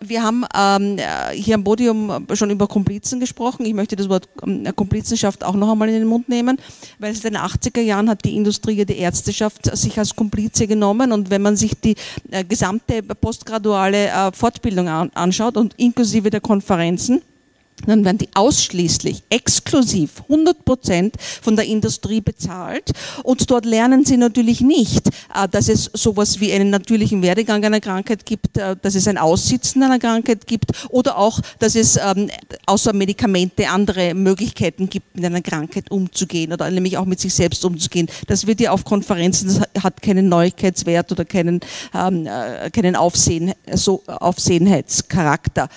Wir 0.00 0.22
haben 0.22 0.44
ähm, 0.54 0.96
hier 1.32 1.56
am 1.56 1.64
Podium 1.64 2.26
schon 2.34 2.50
über 2.50 2.68
Komplizen 2.68 3.18
gesprochen. 3.18 3.66
Ich 3.66 3.74
möchte 3.74 3.96
das 3.96 4.08
Wort 4.08 4.28
ähm, 4.46 4.64
Komplizenschaft 4.76 5.42
auch 5.42 5.54
noch 5.54 5.72
einmal 5.72 5.88
in 5.88 5.94
den 5.94 6.06
Mund 6.06 6.28
nehmen, 6.28 6.58
weil 6.98 7.14
in 7.14 7.20
den 7.20 7.36
80er 7.36 7.80
Jahren 7.80 8.08
hat 8.08 8.24
die 8.24 8.36
Industrie, 8.36 8.84
die 8.84 8.98
Ärzteschaft 8.98 9.76
sich 9.76 9.98
als 9.98 10.14
Komplize 10.14 10.66
genommen 10.66 11.12
und 11.12 11.30
wenn 11.30 11.42
man 11.42 11.56
sich 11.56 11.80
die 11.80 11.96
äh, 12.30 12.44
gesamte 12.44 13.02
postgraduale 13.02 14.08
äh, 14.08 14.32
Fortbildung 14.32 14.88
an, 14.88 15.10
anschaut 15.14 15.56
und 15.56 15.74
inklusive 15.78 16.30
der 16.30 16.40
Konferenzen, 16.40 17.22
dann 17.86 18.04
werden 18.04 18.18
die 18.18 18.28
ausschließlich, 18.34 19.22
exklusiv, 19.30 20.22
100 20.22 20.64
Prozent 20.64 21.16
von 21.42 21.56
der 21.56 21.66
Industrie 21.66 22.20
bezahlt. 22.20 22.92
Und 23.22 23.50
dort 23.50 23.64
lernen 23.64 24.04
sie 24.04 24.16
natürlich 24.16 24.60
nicht, 24.60 25.08
äh, 25.34 25.48
dass 25.48 25.68
es 25.68 25.90
sowas 25.94 26.40
wie 26.40 26.52
einen 26.52 26.70
natürlichen 26.70 27.22
Werdegang 27.22 27.64
einer 27.64 27.80
Krankheit 27.80 28.26
gibt, 28.26 28.56
äh, 28.58 28.76
dass 28.80 28.94
es 28.94 29.08
ein 29.08 29.18
Aussitzen 29.18 29.82
einer 29.82 29.98
Krankheit 29.98 30.46
gibt 30.46 30.72
oder 30.90 31.18
auch, 31.18 31.40
dass 31.58 31.74
es 31.74 31.96
ähm, 31.96 32.30
außer 32.66 32.92
Medikamente 32.92 33.68
andere 33.68 34.14
Möglichkeiten 34.14 34.88
gibt, 34.88 35.14
mit 35.14 35.24
einer 35.24 35.42
Krankheit 35.42 35.90
umzugehen 35.90 36.52
oder 36.52 36.70
nämlich 36.70 36.98
auch 36.98 37.04
mit 37.04 37.20
sich 37.20 37.34
selbst 37.34 37.64
umzugehen. 37.64 38.08
Das 38.26 38.46
wird 38.46 38.60
ja 38.60 38.72
auf 38.72 38.84
Konferenzen, 38.84 39.48
das 39.48 39.82
hat 39.82 40.02
keinen 40.02 40.28
Neuigkeitswert 40.28 41.12
oder 41.12 41.24
keinen, 41.24 41.60
ähm, 41.94 42.26
äh, 42.26 42.70
keinen 42.70 42.96
Aufsehen, 42.96 43.52
so 43.74 44.02
Aufsehenheitscharakter 44.06 45.68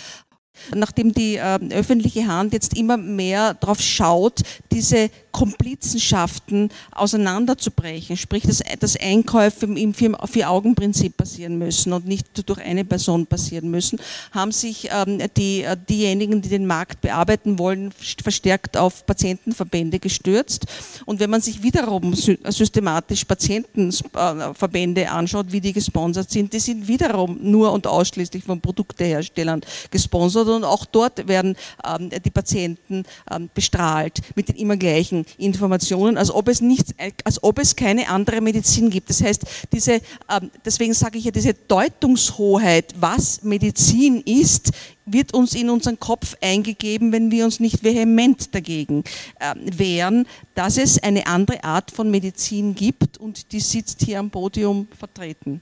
nachdem 0.75 1.13
die 1.13 1.35
äh, 1.35 1.59
öffentliche 1.71 2.27
Hand 2.27 2.53
jetzt 2.53 2.75
immer 2.77 2.97
mehr 2.97 3.53
darauf 3.55 3.81
schaut, 3.81 4.41
diese 4.71 5.09
Komplizenschaften 5.31 6.69
auseinanderzubrechen, 6.91 8.17
sprich, 8.17 8.43
dass, 8.43 8.61
dass 8.79 8.97
Einkäufe 8.97 9.65
im 9.65 9.93
Vier-Augen-Prinzip 9.93 11.17
passieren 11.17 11.57
müssen 11.57 11.93
und 11.93 12.05
nicht 12.05 12.47
durch 12.47 12.59
eine 12.59 12.85
Person 12.85 13.25
passieren 13.25 13.71
müssen, 13.71 13.99
haben 14.31 14.51
sich 14.51 14.89
ähm, 14.91 15.19
die, 15.37 15.63
äh, 15.63 15.77
diejenigen, 15.89 16.41
die 16.41 16.49
den 16.49 16.65
Markt 16.65 17.01
bearbeiten 17.01 17.59
wollen, 17.59 17.91
verstärkt 17.91 18.77
auf 18.77 19.05
Patientenverbände 19.05 19.99
gestürzt. 19.99 20.65
Und 21.05 21.19
wenn 21.19 21.29
man 21.29 21.41
sich 21.41 21.63
wiederum 21.63 22.13
systematisch 22.13 23.25
Patientenverbände 23.25 25.09
anschaut, 25.09 25.51
wie 25.51 25.61
die 25.61 25.73
gesponsert 25.73 26.29
sind, 26.29 26.53
die 26.53 26.59
sind 26.59 26.87
wiederum 26.87 27.39
nur 27.41 27.71
und 27.71 27.87
ausschließlich 27.87 28.43
von 28.43 28.61
Produkteherstellern 28.61 29.61
gesponsert 29.89 30.47
und 30.47 30.63
auch 30.63 30.85
dort 30.85 31.27
werden 31.27 31.55
ähm, 31.87 32.09
die 32.09 32.29
Patienten 32.29 33.03
ähm, 33.31 33.49
bestrahlt 33.53 34.19
mit 34.35 34.49
den 34.49 34.55
immer 34.55 34.77
gleichen 34.77 35.20
Informationen, 35.37 36.17
als 36.17 36.31
ob 36.31 36.47
es 36.47 36.61
nichts, 36.61 36.93
als 37.23 37.43
ob 37.43 37.59
es 37.59 37.75
keine 37.75 38.09
andere 38.09 38.41
Medizin 38.41 38.89
gibt. 38.89 39.09
Das 39.09 39.21
heißt, 39.21 39.43
diese, 39.71 39.93
ähm, 40.29 40.51
deswegen 40.65 40.93
sage 40.93 41.17
ich 41.17 41.25
ja, 41.25 41.31
diese 41.31 41.53
Deutungshoheit, 41.53 42.93
was 42.99 43.43
Medizin 43.43 44.21
ist, 44.21 44.71
wird 45.05 45.33
uns 45.33 45.55
in 45.55 45.69
unseren 45.69 45.99
Kopf 45.99 46.35
eingegeben, 46.41 47.11
wenn 47.11 47.31
wir 47.31 47.45
uns 47.45 47.59
nicht 47.59 47.83
vehement 47.83 48.53
dagegen 48.53 49.03
äh, 49.39 49.55
wehren, 49.77 50.27
dass 50.55 50.77
es 50.77 51.01
eine 51.01 51.27
andere 51.27 51.63
Art 51.63 51.91
von 51.91 52.09
Medizin 52.09 52.75
gibt 52.75 53.17
und 53.17 53.51
die 53.51 53.59
sitzt 53.59 54.01
hier 54.03 54.19
am 54.19 54.29
Podium 54.29 54.87
vertreten. 54.97 55.59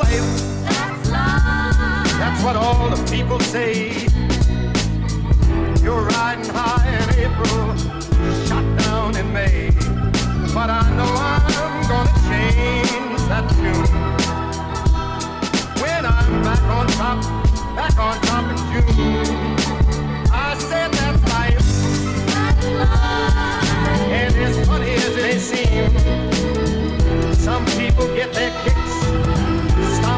That's 0.00 0.12
life. 0.12 0.64
That's 0.64 1.10
life. 1.10 2.18
That's 2.18 2.44
what 2.44 2.56
all 2.56 2.88
the 2.90 3.10
people 3.10 3.38
say. 3.40 3.92
You're 5.82 6.02
riding 6.02 6.44
high 6.48 6.88
in 7.00 7.08
April, 7.24 7.76
shot 8.46 8.64
down 8.78 9.16
in 9.16 9.32
May. 9.32 9.70
But 10.54 10.70
I 10.70 10.90
know 10.96 11.04
I'm 11.04 11.88
gonna 11.88 12.10
change 12.28 13.20
that 13.28 13.48
tune. 13.56 13.88
When 15.82 16.06
I'm 16.06 16.42
back 16.42 16.62
on 16.62 16.86
top, 16.88 17.22
back 17.76 17.98
on 17.98 18.20
top 18.22 18.44
in 18.50 18.56
June. 18.72 19.56
I 20.32 20.56
said 20.58 20.92
that's 20.92 21.22
life. 21.32 21.58
That's 22.26 22.66
life. 22.66 24.10
And 24.10 24.34
as 24.36 24.66
funny 24.66 24.94
as 24.94 25.16
it 25.16 25.22
may 25.22 25.38
seem, 25.38 25.90
some 27.34 27.64
people 27.66 28.06
get 28.14 28.32
their 28.32 28.50
kicks 28.62 29.49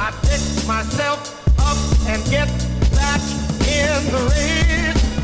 I 0.00 0.12
pick 0.22 0.40
myself 0.64 1.18
up 1.58 1.76
and 2.06 2.22
get 2.30 2.46
back 2.94 3.20
in 3.66 3.98
the. 4.14 4.30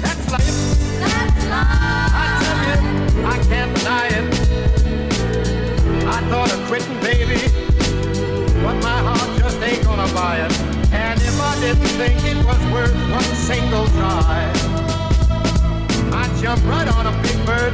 That's 0.03 0.33
life. 0.33 0.99
That's 0.99 1.47
life. 1.47 1.71
I 2.19 2.27
tell 2.43 2.83
you, 2.83 3.25
I 3.25 3.39
can't 3.47 3.73
deny 3.79 4.09
it. 4.09 4.27
I 6.09 6.21
thought 6.29 6.53
of 6.53 6.61
quitting, 6.67 6.99
baby, 7.01 7.39
but 8.65 8.75
my 8.83 8.99
heart 9.07 9.39
just 9.39 9.63
ain't 9.63 9.85
gonna 9.85 10.13
buy 10.13 10.39
it. 10.45 10.53
And 10.93 11.21
if 11.23 11.41
I 11.41 11.55
didn't 11.61 11.95
think 11.95 12.25
it 12.25 12.45
was 12.45 12.59
worth 12.73 12.95
one 13.13 13.23
single 13.47 13.87
try, 13.87 14.51
I'd 16.19 16.43
jump 16.43 16.65
right 16.67 16.89
on 16.89 17.07
a 17.07 17.23
big 17.23 17.39
bird 17.47 17.73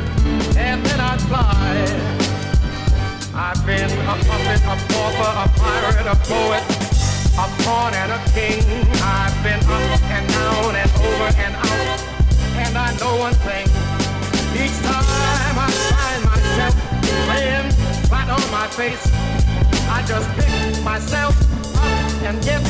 and 0.55 0.84
then 0.84 1.01
I'd 1.01 1.20
fly. 1.22 2.20
I've 3.32 3.64
been 3.64 3.88
a 3.88 4.16
puppet, 4.28 4.61
a 4.68 4.76
pauper, 4.92 5.32
a 5.32 5.59
pirate, 5.59 6.07
face, 18.81 19.12
I 19.93 20.03
just 20.09 20.26
pick 20.37 20.83
myself 20.83 21.37
up 21.76 22.22
and 22.24 22.37
get 22.43 22.62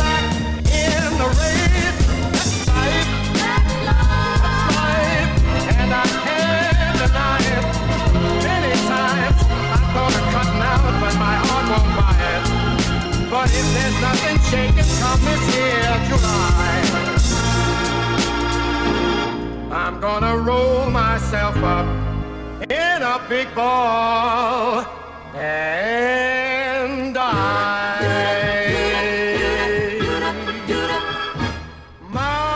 back 0.00 0.24
in 0.64 1.04
the 1.20 1.28
race. 1.40 1.98
That's 2.32 2.68
life. 2.72 3.08
That's 3.36 3.74
life. 4.80 5.32
And 5.76 5.90
I 5.92 6.06
can't 6.24 6.96
deny 7.02 7.40
it. 7.56 7.64
Many 8.48 8.74
times 8.92 9.38
I 9.76 9.78
thought 9.92 10.14
of 10.18 10.24
cutting 10.32 10.62
out, 10.72 10.84
but 11.02 11.14
my 11.26 11.36
heart 11.44 11.66
won't 11.72 11.92
buy 12.00 12.16
it. 12.32 12.44
But 13.32 13.48
if 13.60 13.66
there's 13.74 13.98
nothing 14.08 14.38
shaking 14.48 14.90
come 15.00 15.20
this 15.28 15.44
here 15.52 15.96
July, 16.08 16.76
I'm 19.70 20.00
gonna 20.00 20.34
roll 20.38 20.88
myself 20.88 21.56
up 21.58 21.86
in 22.70 23.02
a 23.02 23.20
big 23.28 23.54
ball 23.54 24.97
and 25.40 27.14
die. 27.14 27.58
My, 32.10 32.48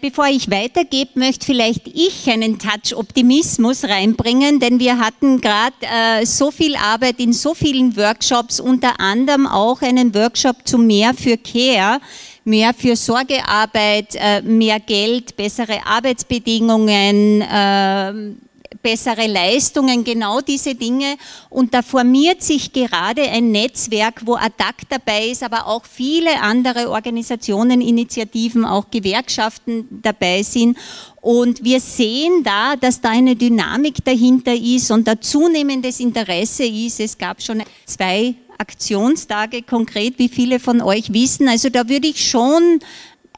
Bevor 0.00 0.26
ich 0.26 0.50
weitergebe, 0.50 1.12
möchte 1.14 1.46
vielleicht 1.46 1.86
ich 1.86 2.28
einen 2.28 2.58
Touch 2.58 2.96
Optimismus 2.96 3.84
reinbringen, 3.84 4.58
denn 4.58 4.80
wir 4.80 4.98
hatten 4.98 5.40
gerade 5.40 5.76
äh, 5.82 6.26
so 6.26 6.50
viel 6.50 6.74
Arbeit 6.74 7.20
in 7.20 7.32
so 7.32 7.54
vielen 7.54 7.96
Workshops, 7.96 8.58
unter 8.58 8.98
anderem 8.98 9.46
auch 9.46 9.80
einen 9.80 10.12
Workshop 10.12 10.66
zu 10.66 10.78
mehr 10.78 11.14
für 11.14 11.36
Care, 11.36 12.00
mehr 12.44 12.74
für 12.74 12.96
Sorgearbeit, 12.96 14.14
äh, 14.14 14.42
mehr 14.42 14.80
Geld, 14.80 15.36
bessere 15.36 15.84
Arbeitsbedingungen, 15.86 17.40
äh, 17.42 18.34
bessere 18.82 19.26
Leistungen, 19.26 20.04
genau 20.04 20.40
diese 20.40 20.74
Dinge. 20.74 21.16
Und 21.48 21.72
da 21.72 21.82
formiert 21.82 22.42
sich 22.42 22.72
gerade 22.72 23.22
ein 23.22 23.50
Netzwerk, 23.50 24.22
wo 24.24 24.34
ADAC 24.34 24.88
dabei 24.88 25.28
ist, 25.28 25.42
aber 25.42 25.66
auch 25.66 25.84
viele 25.84 26.40
andere 26.40 26.90
Organisationen, 26.90 27.80
Initiativen, 27.80 28.64
auch 28.64 28.90
Gewerkschaften 28.90 29.86
dabei 30.02 30.42
sind. 30.42 30.76
Und 31.20 31.62
wir 31.62 31.80
sehen 31.80 32.42
da, 32.42 32.74
dass 32.74 33.00
da 33.00 33.10
eine 33.10 33.36
Dynamik 33.36 34.04
dahinter 34.04 34.54
ist 34.54 34.90
und 34.90 35.06
da 35.06 35.20
zunehmendes 35.20 36.00
Interesse 36.00 36.64
ist. 36.64 36.98
Es 36.98 37.16
gab 37.16 37.40
schon 37.40 37.62
zwei 37.86 38.34
Aktionstage 38.62 39.62
konkret, 39.62 40.18
wie 40.18 40.28
viele 40.28 40.60
von 40.60 40.80
euch 40.80 41.12
wissen. 41.12 41.48
Also 41.48 41.68
da 41.68 41.88
würde 41.88 42.06
ich 42.06 42.30
schon 42.30 42.78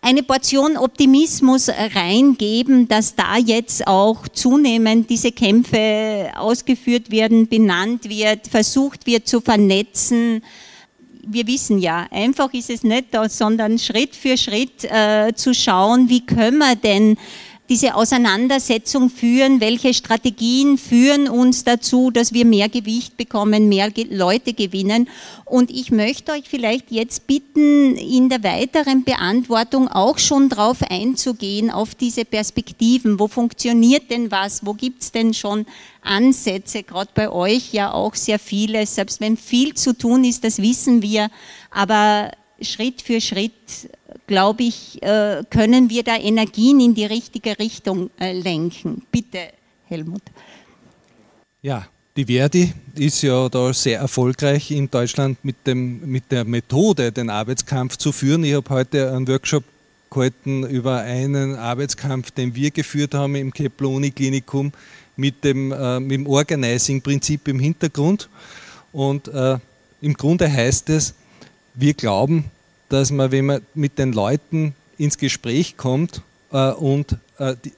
eine 0.03 0.23
Portion 0.23 0.77
Optimismus 0.77 1.71
reingeben, 1.71 2.87
dass 2.89 3.17
da 3.17 3.39
jetzt 3.39 3.87
auch 3.87 4.29
zunehmend 4.29 5.09
diese 5.09 5.33
Kämpfe 5.33 6.31
ausgeführt 6.37 7.11
werden, 7.11 7.49
benannt 7.49 8.11
wird, 8.11 8.47
versucht 8.47 9.07
wird 9.07 9.27
zu 9.27 9.41
vernetzen. 9.41 10.43
Wir 11.27 11.47
wissen 11.47 11.79
ja, 11.79 12.07
einfach 12.11 12.53
ist 12.53 12.69
es 12.69 12.83
nicht, 12.83 13.17
sondern 13.29 13.79
Schritt 13.79 14.15
für 14.15 14.37
Schritt 14.37 14.85
äh, 14.85 15.33
zu 15.35 15.55
schauen, 15.55 16.11
wie 16.11 16.21
können 16.21 16.59
wir 16.59 16.77
denn 16.77 17.17
diese 17.69 17.95
Auseinandersetzung 17.95 19.09
führen, 19.09 19.61
welche 19.61 19.95
Strategien 19.95 20.77
führen 20.77 21.29
uns 21.29 21.65
dazu, 21.65 22.11
dass 22.11 22.35
wir 22.35 22.45
mehr 22.45 22.69
Gewicht 22.69 23.17
bekommen, 23.17 23.71
mehr 23.71 23.91
Leute 24.11 24.53
gewinnen. 24.53 25.09
Und 25.47 25.71
ich 25.71 25.91
möchte 25.91 26.33
euch 26.33 26.45
vielleicht 26.47 26.91
jetzt 26.91 27.27
bitten, 27.27 27.97
in 27.97 28.29
der 28.29 28.43
weiteren 28.45 29.05
Beantwortung 29.05 29.89
auch 29.89 30.19
schon 30.19 30.51
darauf 30.51 30.83
einzugehen, 30.83 31.71
auf 31.71 31.95
diese 31.95 32.27
Perspektiven. 32.27 33.19
Wo 33.19 33.29
funktioniert 33.29 34.11
denn 34.11 34.31
was? 34.31 34.67
Wo 34.67 34.75
gibt 34.75 35.03
es 35.03 35.13
denn 35.13 35.33
schon 35.33 35.65
Ansätze? 36.03 36.83
Gerade 36.83 37.11
bei 37.15 37.31
euch 37.31 37.73
ja 37.73 37.93
auch 37.93 38.15
sehr 38.15 38.39
viele. 38.39 38.85
Selbst 38.85 39.23
wenn 39.23 39.39
viel 39.39 39.73
zu 39.73 39.97
tun 39.97 40.25
ist, 40.25 40.45
das 40.45 40.59
wissen 40.59 41.01
wir. 41.01 41.31
Aber 41.71 42.31
Schritt 42.61 43.03
für 43.03 43.21
Schritt 43.21 43.53
glaube 44.27 44.65
ich, 44.65 45.03
äh, 45.03 45.43
können 45.51 45.91
wir 45.91 46.03
da 46.03 46.17
Energien 46.17 46.81
in 46.81 46.95
die 46.95 47.05
richtige 47.05 47.59
Richtung 47.59 48.11
äh, 48.19 48.33
lenken. 48.33 49.03
Bitte, 49.11 49.49
Helmut. 49.87 50.23
Ja, 51.63 51.87
die 52.17 52.27
Verdi 52.27 52.73
ist 52.95 53.23
ja 53.23 53.49
da 53.49 53.73
sehr 53.73 53.99
erfolgreich 53.99 54.71
in 54.71 54.91
Deutschland 54.91 55.45
mit, 55.45 55.67
dem, 55.67 56.01
mit 56.09 56.31
der 56.31 56.45
Methode, 56.45 57.11
den 57.11 57.29
Arbeitskampf 57.29 57.97
zu 57.97 58.13
führen. 58.13 58.45
Ich 58.45 58.55
habe 58.55 58.71
heute 58.71 59.13
einen 59.13 59.27
Workshop 59.27 59.65
gehalten 60.11 60.65
über 60.65 61.01
einen 61.01 61.57
Arbeitskampf, 61.57 62.31
den 62.31 62.55
wir 62.55 62.71
geführt 62.71 63.15
haben 63.15 63.35
im 63.35 63.53
Keploni 63.53 64.11
Klinikum 64.11 64.73
mit 65.17 65.43
dem, 65.45 65.73
äh, 65.73 66.01
dem 66.01 66.27
Organizing-Prinzip 66.27 67.49
im 67.49 67.59
Hintergrund. 67.59 68.29
Und 68.93 69.29
äh, 69.29 69.59
im 70.01 70.15
Grunde 70.15 70.51
heißt 70.51 70.91
es, 70.91 71.15
wir 71.75 71.95
glauben, 71.95 72.45
dass 72.95 73.11
man, 73.11 73.33
wenn 73.33 73.47
man 73.47 73.61
mit 73.75 73.99
den 73.99 74.13
Leuten 74.13 74.73
ins 74.99 75.19
Gespräch 75.19 75.77
kommt 75.77 76.23
äh, 76.53 76.71
und 76.71 77.19
äh, 77.39 77.57
die, 77.65 77.73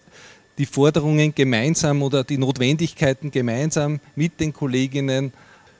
die, 0.58 0.66
Forderungen 0.66 1.34
gemeinsam 1.34 2.02
oder 2.02 2.22
die 2.22 2.36
Notwendigkeiten 2.36 3.30
gemeinsam 3.30 4.00
mit 4.14 4.40
den 4.40 4.52
Kolleginnen 4.52 5.32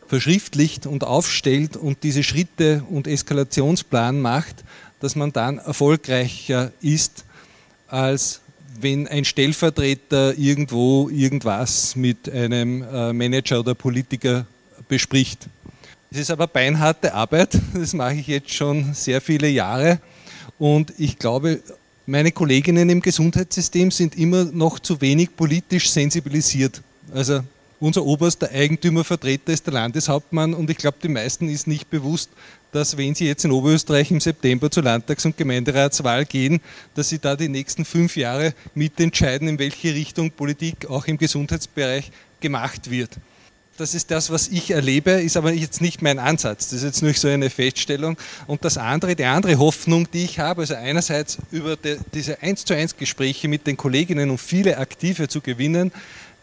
verschriftlicht 0.06 0.86
und 0.86 1.04
aufstellt 1.04 1.76
und 1.76 2.02
diese 2.02 2.22
Schritte 2.22 2.82
und 2.88 3.06
Eskalationsplan 3.06 4.22
macht, 4.22 4.64
dass 5.00 5.16
man 5.16 5.34
dann 5.34 5.58
erfolgreicher 5.58 6.72
ist, 6.80 7.26
als 7.88 8.40
wenn 8.80 9.06
ein 9.06 9.26
Stellvertreter 9.26 10.38
irgendwo 10.38 11.10
irgendwas 11.10 11.94
mit 11.94 12.26
einem 12.30 12.82
äh, 12.82 13.12
Manager 13.12 13.60
oder 13.60 13.74
Politiker 13.74 14.46
bespricht. 14.88 15.46
Es 16.10 16.18
ist 16.18 16.30
aber 16.30 16.46
beinharte 16.46 17.12
Arbeit, 17.14 17.58
das 17.74 17.92
mache 17.92 18.14
ich 18.14 18.26
jetzt 18.28 18.52
schon 18.52 18.94
sehr 18.94 19.20
viele 19.20 19.48
Jahre 19.48 20.00
und 20.58 20.92
ich 20.98 21.18
glaube, 21.18 21.60
meine 22.06 22.30
Kolleginnen 22.30 22.88
im 22.88 23.02
Gesundheitssystem 23.02 23.90
sind 23.90 24.16
immer 24.16 24.44
noch 24.44 24.78
zu 24.78 25.00
wenig 25.00 25.34
politisch 25.34 25.90
sensibilisiert. 25.90 26.80
Also 27.12 27.40
unser 27.80 28.04
oberster 28.04 28.48
Eigentümervertreter 28.50 29.52
ist 29.52 29.66
der 29.66 29.74
Landeshauptmann 29.74 30.54
und 30.54 30.70
ich 30.70 30.76
glaube, 30.76 30.98
den 31.02 31.12
meisten 31.12 31.48
ist 31.48 31.66
nicht 31.66 31.90
bewusst, 31.90 32.30
dass 32.72 32.96
wenn 32.96 33.14
Sie 33.14 33.26
jetzt 33.26 33.44
in 33.44 33.50
Oberösterreich 33.50 34.10
im 34.10 34.20
September 34.20 34.70
zur 34.70 34.84
Landtags- 34.84 35.26
und 35.26 35.36
Gemeinderatswahl 35.36 36.24
gehen, 36.24 36.60
dass 36.94 37.08
Sie 37.08 37.18
da 37.18 37.34
die 37.34 37.48
nächsten 37.48 37.84
fünf 37.84 38.16
Jahre 38.16 38.54
mitentscheiden, 38.74 39.48
in 39.48 39.58
welche 39.58 39.92
Richtung 39.92 40.30
Politik 40.30 40.88
auch 40.88 41.06
im 41.06 41.18
Gesundheitsbereich 41.18 42.12
gemacht 42.40 42.90
wird. 42.90 43.10
Das 43.76 43.94
ist 43.94 44.10
das, 44.10 44.30
was 44.30 44.48
ich 44.48 44.70
erlebe, 44.70 45.10
ist 45.10 45.36
aber 45.36 45.52
jetzt 45.52 45.82
nicht 45.82 46.00
mein 46.00 46.18
Ansatz. 46.18 46.68
Das 46.68 46.78
ist 46.78 46.84
jetzt 46.84 47.02
nur 47.02 47.12
so 47.12 47.28
eine 47.28 47.50
Feststellung. 47.50 48.16
Und 48.46 48.64
das 48.64 48.78
andere, 48.78 49.14
die 49.14 49.24
andere 49.24 49.58
Hoffnung, 49.58 50.10
die 50.10 50.24
ich 50.24 50.38
habe, 50.38 50.62
also 50.62 50.74
einerseits 50.74 51.36
über 51.50 51.76
die, 51.76 51.96
diese 52.14 52.40
1 52.42 52.64
zu 52.64 52.74
1 52.74 52.96
Gespräche 52.96 53.48
mit 53.48 53.66
den 53.66 53.76
Kolleginnen 53.76 54.30
und 54.30 54.38
viele 54.38 54.78
Aktive 54.78 55.28
zu 55.28 55.42
gewinnen, 55.42 55.92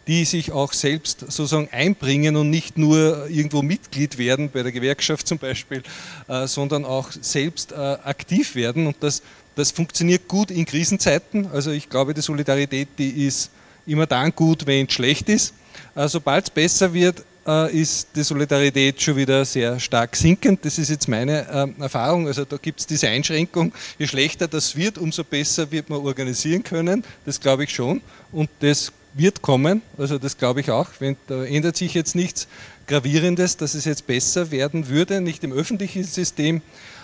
die 0.06 0.26
sich 0.26 0.52
auch 0.52 0.74
selbst 0.74 1.22
sozusagen 1.22 1.70
einbringen 1.72 2.36
und 2.36 2.50
nicht 2.52 2.78
nur 2.78 3.28
irgendwo 3.30 3.64
Mitglied 3.64 4.18
werden, 4.18 4.52
bei 4.52 4.62
der 4.62 4.72
Gewerkschaft 4.72 5.28
zum 5.28 5.40
Beispiel, 5.40 5.82
äh, 6.28 6.46
sondern 6.46 6.86
auch 6.86 7.10
selbst 7.20 7.72
äh, 7.72 7.76
aktiv 7.76 8.54
werden. 8.54 8.86
Und 8.86 8.98
das, 9.00 9.24
das 9.56 9.72
funktioniert 9.72 10.28
gut 10.28 10.52
in 10.52 10.66
Krisenzeiten. 10.66 11.48
Also 11.52 11.72
ich 11.72 11.90
glaube, 11.90 12.14
die 12.14 12.22
Solidarität, 12.22 12.90
die 13.00 13.26
ist 13.26 13.50
immer 13.88 14.06
dann 14.06 14.36
gut, 14.36 14.68
wenn 14.68 14.86
es 14.86 14.94
schlecht 14.94 15.30
ist. 15.30 15.54
Äh, 15.96 16.08
Sobald 16.08 16.46
es 16.46 16.50
besser 16.50 16.94
wird, 16.94 17.24
äh, 17.46 17.76
ist 17.76 18.08
die 18.16 18.24
Solidarität 18.24 19.02
schon 19.02 19.16
wieder 19.16 19.46
sehr 19.46 19.80
stark 19.80 20.16
sinkend. 20.16 20.64
Das 20.64 20.78
ist 20.78 20.90
jetzt 20.90 21.08
meine 21.08 21.48
äh, 21.78 21.82
Erfahrung. 21.82 22.28
Also 22.28 22.46
da 22.46 22.58
gibt 22.58 22.80
es 22.80 22.88
diese 22.88 23.10
Einschränkung. 23.10 23.74
Je 24.00 24.08
schlechter 24.08 24.48
das 24.48 24.76
wird, 24.76 24.98
umso 24.98 25.24
besser 25.24 25.70
wird 25.72 25.90
man 25.90 26.00
organisieren 26.00 26.64
können. 26.64 27.04
Das 27.26 27.40
glaube 27.40 27.66
ich 27.66 27.74
schon. 27.74 28.02
Und 28.32 28.50
das 28.60 28.92
wird 29.14 29.42
kommen. 29.42 29.82
Also 29.98 30.18
das 30.18 30.38
glaube 30.38 30.62
ich 30.62 30.72
auch. 30.72 30.88
Wenn, 31.00 31.16
da 31.28 31.44
ändert 31.44 31.78
sich 31.78 31.94
jetzt 31.94 32.16
nichts 32.16 32.48
Gravierendes, 32.88 33.58
dass 33.58 33.76
es 33.76 33.86
jetzt 33.86 34.08
besser 34.08 34.52
werden 34.52 34.90
würde, 34.90 35.22
nicht 35.22 35.44
im 35.44 35.54
öffentlichen 35.54 36.04
System, 36.04 36.62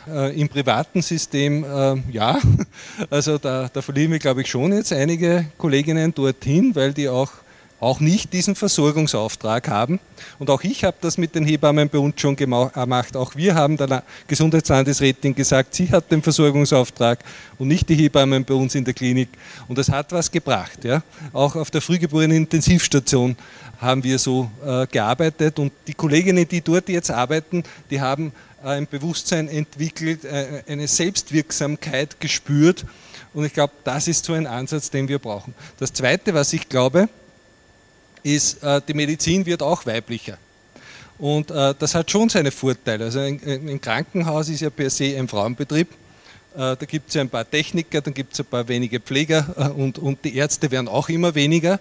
äh, 0.09 0.39
im 0.39 0.49
privaten 0.49 1.01
System, 1.01 1.63
äh, 1.63 1.95
ja. 2.11 2.39
Also 3.09 3.37
da, 3.37 3.69
da 3.71 3.81
verlieren 3.81 4.11
wir, 4.11 4.19
glaube 4.19 4.41
ich, 4.41 4.49
schon 4.49 4.73
jetzt 4.73 4.91
einige 4.91 5.45
Kolleginnen 5.57 6.13
dorthin, 6.13 6.75
weil 6.75 6.93
die 6.93 7.07
auch 7.07 7.31
auch 7.80 7.99
nicht 7.99 8.34
diesen 8.34 8.55
Versorgungsauftrag 8.55 9.67
haben. 9.67 9.99
Und 10.38 10.49
auch 10.49 10.63
ich 10.63 10.84
habe 10.84 10.97
das 11.01 11.17
mit 11.17 11.36
den 11.36 11.45
Hebammen 11.45 11.89
bei 11.89 11.97
uns 11.97 12.19
schon 12.19 12.36
gemacht. 12.36 13.15
Auch 13.15 13.36
wir 13.36 13.55
haben 13.55 13.77
der 13.77 14.03
Gesundheitslandesrätin 14.27 15.34
gesagt, 15.34 15.73
sie 15.75 15.89
hat 15.89 16.11
den 16.11 16.21
Versorgungsauftrag 16.21 17.19
und 17.57 17.69
nicht 17.69 17.88
die 17.88 17.95
Hebammen 17.95 18.43
bei 18.43 18.53
uns 18.53 18.75
in 18.75 18.84
der 18.84 18.93
Klinik. 18.93 19.30
Und 19.67 19.77
das 19.77 19.89
hat 19.89 20.11
was 20.11 20.30
gebracht. 20.30 20.84
Ja. 20.84 21.01
Auch 21.32 21.55
auf 21.55 21.71
der 21.71 21.82
Frühgeborenen-Intensivstation 21.82 23.38
haben 23.80 24.03
wir 24.03 24.19
so 24.19 24.51
äh, 24.65 24.86
gearbeitet 24.88 25.57
und 25.57 25.71
die 25.88 25.93
Kolleginnen, 25.93 26.47
die 26.47 26.61
dort 26.61 26.89
jetzt 26.89 27.11
arbeiten, 27.11 27.63
die 27.89 28.01
haben 28.01 28.34
ein 28.61 28.88
Bewusstsein 28.88 29.47
entwickelt, 29.47 30.25
äh, 30.25 30.63
eine 30.67 30.88
Selbstwirksamkeit 30.88 32.19
gespürt. 32.19 32.86
Und 33.34 33.45
ich 33.45 33.53
glaube, 33.53 33.73
das 33.84 34.07
ist 34.07 34.25
so 34.25 34.34
ein 34.34 34.47
Ansatz, 34.47 34.89
den 34.89 35.07
wir 35.07 35.19
brauchen. 35.19 35.53
Das 35.77 35.93
Zweite, 35.93 36.34
was 36.34 36.51
ich 36.51 36.67
glaube, 36.67 37.07
ist, 38.24 38.63
äh, 38.63 38.82
die 38.88 38.93
Medizin 38.93 39.45
wird 39.45 39.61
auch 39.61 39.86
weiblicher. 39.86 40.38
Und 41.17 41.51
äh, 41.51 41.74
das 41.78 41.95
hat 41.95 42.09
schon 42.09 42.30
seine 42.30 42.51
Vorteile. 42.51 43.05
Also 43.05 43.20
ein, 43.20 43.82
Krankenhaus 43.82 44.49
ist 44.49 44.61
ja 44.61 44.70
per 44.70 44.89
se 44.89 45.15
ein 45.17 45.28
Frauenbetrieb. 45.28 45.89
Äh, 46.55 46.76
da 46.78 46.86
gibt 46.88 47.09
es 47.09 47.15
ja 47.15 47.22
ein 47.22 47.30
paar 47.30 47.49
Techniker, 47.49 48.01
dann 48.01 48.13
gibt 48.13 48.34
es 48.34 48.39
ein 48.39 48.45
paar 48.45 48.67
wenige 48.67 48.99
Pfleger 48.99 49.74
und, 49.76 49.99
und 49.99 50.24
die 50.24 50.36
Ärzte 50.36 50.72
werden 50.72 50.88
auch 50.88 51.09
immer 51.09 51.36
weniger. 51.36 51.80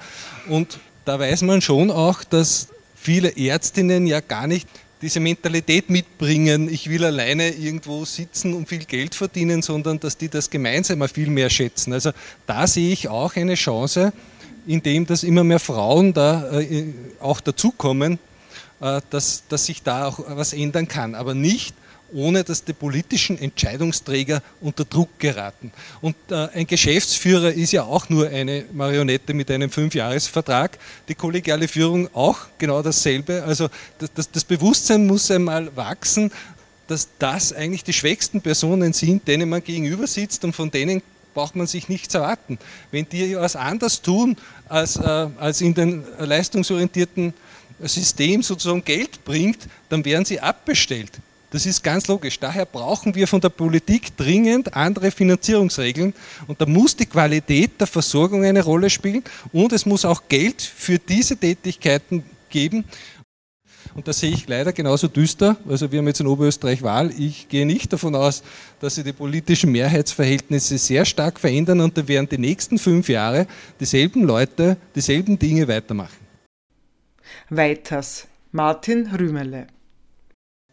Und 0.48 0.78
da 1.04 1.18
weiß 1.18 1.42
man 1.42 1.60
schon 1.60 1.90
auch, 1.90 2.24
dass 2.24 2.68
viele 2.96 3.36
Ärztinnen 3.36 4.06
ja 4.06 4.20
gar 4.20 4.46
nicht 4.46 4.68
diese 5.00 5.20
Mentalität 5.20 5.90
mitbringen, 5.90 6.68
ich 6.68 6.90
will 6.90 7.04
alleine 7.04 7.50
irgendwo 7.50 8.04
sitzen 8.04 8.54
und 8.54 8.68
viel 8.68 8.84
Geld 8.84 9.14
verdienen, 9.14 9.62
sondern 9.62 10.00
dass 10.00 10.16
die 10.16 10.28
das 10.28 10.50
gemeinsam 10.50 11.06
viel 11.08 11.30
mehr 11.30 11.50
schätzen. 11.50 11.92
Also 11.92 12.10
da 12.46 12.66
sehe 12.66 12.92
ich 12.92 13.08
auch 13.08 13.36
eine 13.36 13.54
Chance, 13.54 14.12
indem 14.68 15.06
dass 15.06 15.24
immer 15.24 15.42
mehr 15.42 15.58
Frauen 15.58 16.12
da 16.12 16.60
äh, 16.60 16.84
auch 17.20 17.40
dazukommen, 17.40 18.18
äh, 18.80 19.00
dass, 19.10 19.42
dass 19.48 19.66
sich 19.66 19.82
da 19.82 20.06
auch 20.06 20.20
was 20.28 20.52
ändern 20.52 20.86
kann. 20.86 21.14
Aber 21.14 21.34
nicht, 21.34 21.74
ohne 22.12 22.44
dass 22.44 22.64
die 22.64 22.74
politischen 22.74 23.38
Entscheidungsträger 23.38 24.42
unter 24.60 24.84
Druck 24.84 25.18
geraten. 25.18 25.72
Und 26.00 26.16
äh, 26.30 26.48
ein 26.54 26.66
Geschäftsführer 26.66 27.52
ist 27.52 27.72
ja 27.72 27.84
auch 27.84 28.08
nur 28.08 28.28
eine 28.28 28.66
Marionette 28.72 29.34
mit 29.34 29.50
einem 29.50 29.70
Fünfjahresvertrag. 29.70 30.78
Die 31.08 31.14
kollegiale 31.14 31.66
Führung 31.66 32.08
auch 32.14 32.38
genau 32.58 32.82
dasselbe. 32.82 33.42
Also 33.44 33.68
das, 33.98 34.10
das, 34.14 34.30
das 34.30 34.44
Bewusstsein 34.44 35.06
muss 35.06 35.30
einmal 35.30 35.74
wachsen, 35.76 36.30
dass 36.86 37.08
das 37.18 37.52
eigentlich 37.52 37.84
die 37.84 37.92
schwächsten 37.92 38.40
Personen 38.40 38.92
sind, 38.92 39.28
denen 39.28 39.48
man 39.48 39.62
gegenüber 39.62 40.06
sitzt 40.06 40.44
und 40.44 40.54
von 40.54 40.70
denen 40.70 41.02
braucht 41.38 41.54
man 41.54 41.68
sich 41.68 41.88
nichts 41.88 42.16
erwarten. 42.16 42.58
Wenn 42.90 43.08
die 43.08 43.36
was 43.36 43.54
anders 43.54 44.02
tun, 44.02 44.36
als, 44.68 44.96
äh, 44.96 45.28
als 45.38 45.60
in 45.60 45.72
den 45.72 46.02
leistungsorientierten 46.18 47.32
System 47.84 48.42
sozusagen 48.42 48.82
Geld 48.82 49.24
bringt, 49.24 49.68
dann 49.88 50.04
werden 50.04 50.24
sie 50.24 50.40
abbestellt. 50.40 51.12
Das 51.52 51.64
ist 51.64 51.84
ganz 51.84 52.08
logisch. 52.08 52.40
Daher 52.40 52.66
brauchen 52.66 53.14
wir 53.14 53.28
von 53.28 53.40
der 53.40 53.50
Politik 53.50 54.16
dringend 54.16 54.74
andere 54.74 55.12
Finanzierungsregeln 55.12 56.12
und 56.48 56.60
da 56.60 56.66
muss 56.66 56.96
die 56.96 57.06
Qualität 57.06 57.70
der 57.78 57.86
Versorgung 57.86 58.44
eine 58.44 58.64
Rolle 58.64 58.90
spielen 58.90 59.22
und 59.52 59.72
es 59.72 59.86
muss 59.86 60.04
auch 60.04 60.22
Geld 60.28 60.60
für 60.60 60.98
diese 60.98 61.36
Tätigkeiten 61.36 62.24
geben. 62.50 62.84
Und 63.94 64.08
da 64.08 64.12
sehe 64.12 64.30
ich 64.30 64.48
leider 64.48 64.72
genauso 64.72 65.08
düster. 65.08 65.56
Also 65.68 65.90
wir 65.90 65.98
haben 65.98 66.06
jetzt 66.06 66.20
in 66.20 66.26
Oberösterreich 66.26 66.82
Wahl. 66.82 67.10
Ich 67.18 67.48
gehe 67.48 67.66
nicht 67.66 67.92
davon 67.92 68.14
aus, 68.14 68.42
dass 68.80 68.96
sich 68.96 69.04
die 69.04 69.12
politischen 69.12 69.72
Mehrheitsverhältnisse 69.72 70.78
sehr 70.78 71.04
stark 71.04 71.40
verändern 71.40 71.80
und 71.80 71.96
da 71.96 72.06
werden 72.06 72.28
die 72.28 72.38
nächsten 72.38 72.78
fünf 72.78 73.08
Jahre 73.08 73.46
dieselben 73.80 74.24
Leute 74.24 74.76
dieselben 74.94 75.38
Dinge 75.38 75.66
weitermachen. 75.68 76.16
Weiters. 77.50 78.26
Martin 78.52 79.06
Rümerle. 79.06 79.66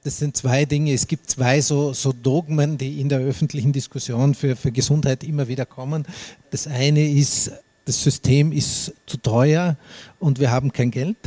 Das 0.05 0.19
sind 0.19 0.37
zwei 0.37 0.65
Dinge. 0.65 0.93
Es 0.93 1.07
gibt 1.07 1.29
zwei 1.31 1.61
so, 1.61 1.91
so 1.93 2.13
Dogmen, 2.13 2.77
die 2.77 3.01
in 3.01 3.09
der 3.09 3.19
öffentlichen 3.19 3.73
Diskussion 3.73 4.35
für, 4.35 4.55
für 4.55 4.71
Gesundheit 4.71 5.23
immer 5.23 5.47
wieder 5.47 5.65
kommen. 5.65 6.05
Das 6.51 6.67
eine 6.67 7.09
ist, 7.09 7.51
das 7.85 8.03
System 8.03 8.51
ist 8.51 8.93
zu 9.07 9.17
teuer 9.17 9.77
und 10.19 10.39
wir 10.39 10.51
haben 10.51 10.71
kein 10.71 10.91
Geld. 10.91 11.17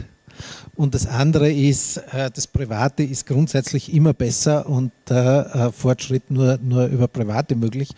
Und 0.74 0.95
das 0.95 1.07
andere 1.07 1.51
ist, 1.51 1.99
äh, 2.12 2.30
das 2.32 2.47
Private 2.47 3.03
ist 3.03 3.26
grundsätzlich 3.26 3.93
immer 3.93 4.12
besser 4.12 4.68
und 4.68 4.93
äh, 5.11 5.72
Fortschritt 5.72 6.30
nur, 6.30 6.59
nur 6.62 6.86
über 6.86 7.09
Private 7.09 7.57
möglich. 7.57 7.91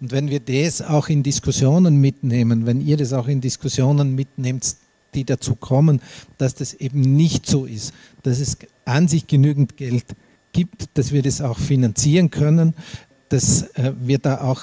Und 0.00 0.12
wenn 0.12 0.28
wir 0.30 0.40
das 0.40 0.82
auch 0.82 1.08
in 1.08 1.22
Diskussionen 1.22 2.00
mitnehmen, 2.00 2.66
wenn 2.66 2.80
ihr 2.80 2.96
das 2.96 3.12
auch 3.12 3.28
in 3.28 3.40
Diskussionen 3.40 4.14
mitnehmt, 4.14 4.76
die 5.14 5.24
dazu 5.24 5.54
kommen, 5.54 6.00
dass 6.38 6.54
das 6.54 6.74
eben 6.74 7.00
nicht 7.00 7.46
so 7.46 7.66
ist, 7.66 7.92
dass 8.22 8.40
es 8.40 8.58
an 8.84 9.08
sich 9.08 9.26
genügend 9.26 9.76
Geld 9.76 10.04
gibt, 10.52 10.88
dass 10.94 11.12
wir 11.12 11.22
das 11.22 11.40
auch 11.40 11.58
finanzieren 11.58 12.30
können, 12.30 12.74
dass 13.28 13.62
äh, 13.74 13.92
wir 14.00 14.18
da 14.18 14.40
auch 14.40 14.62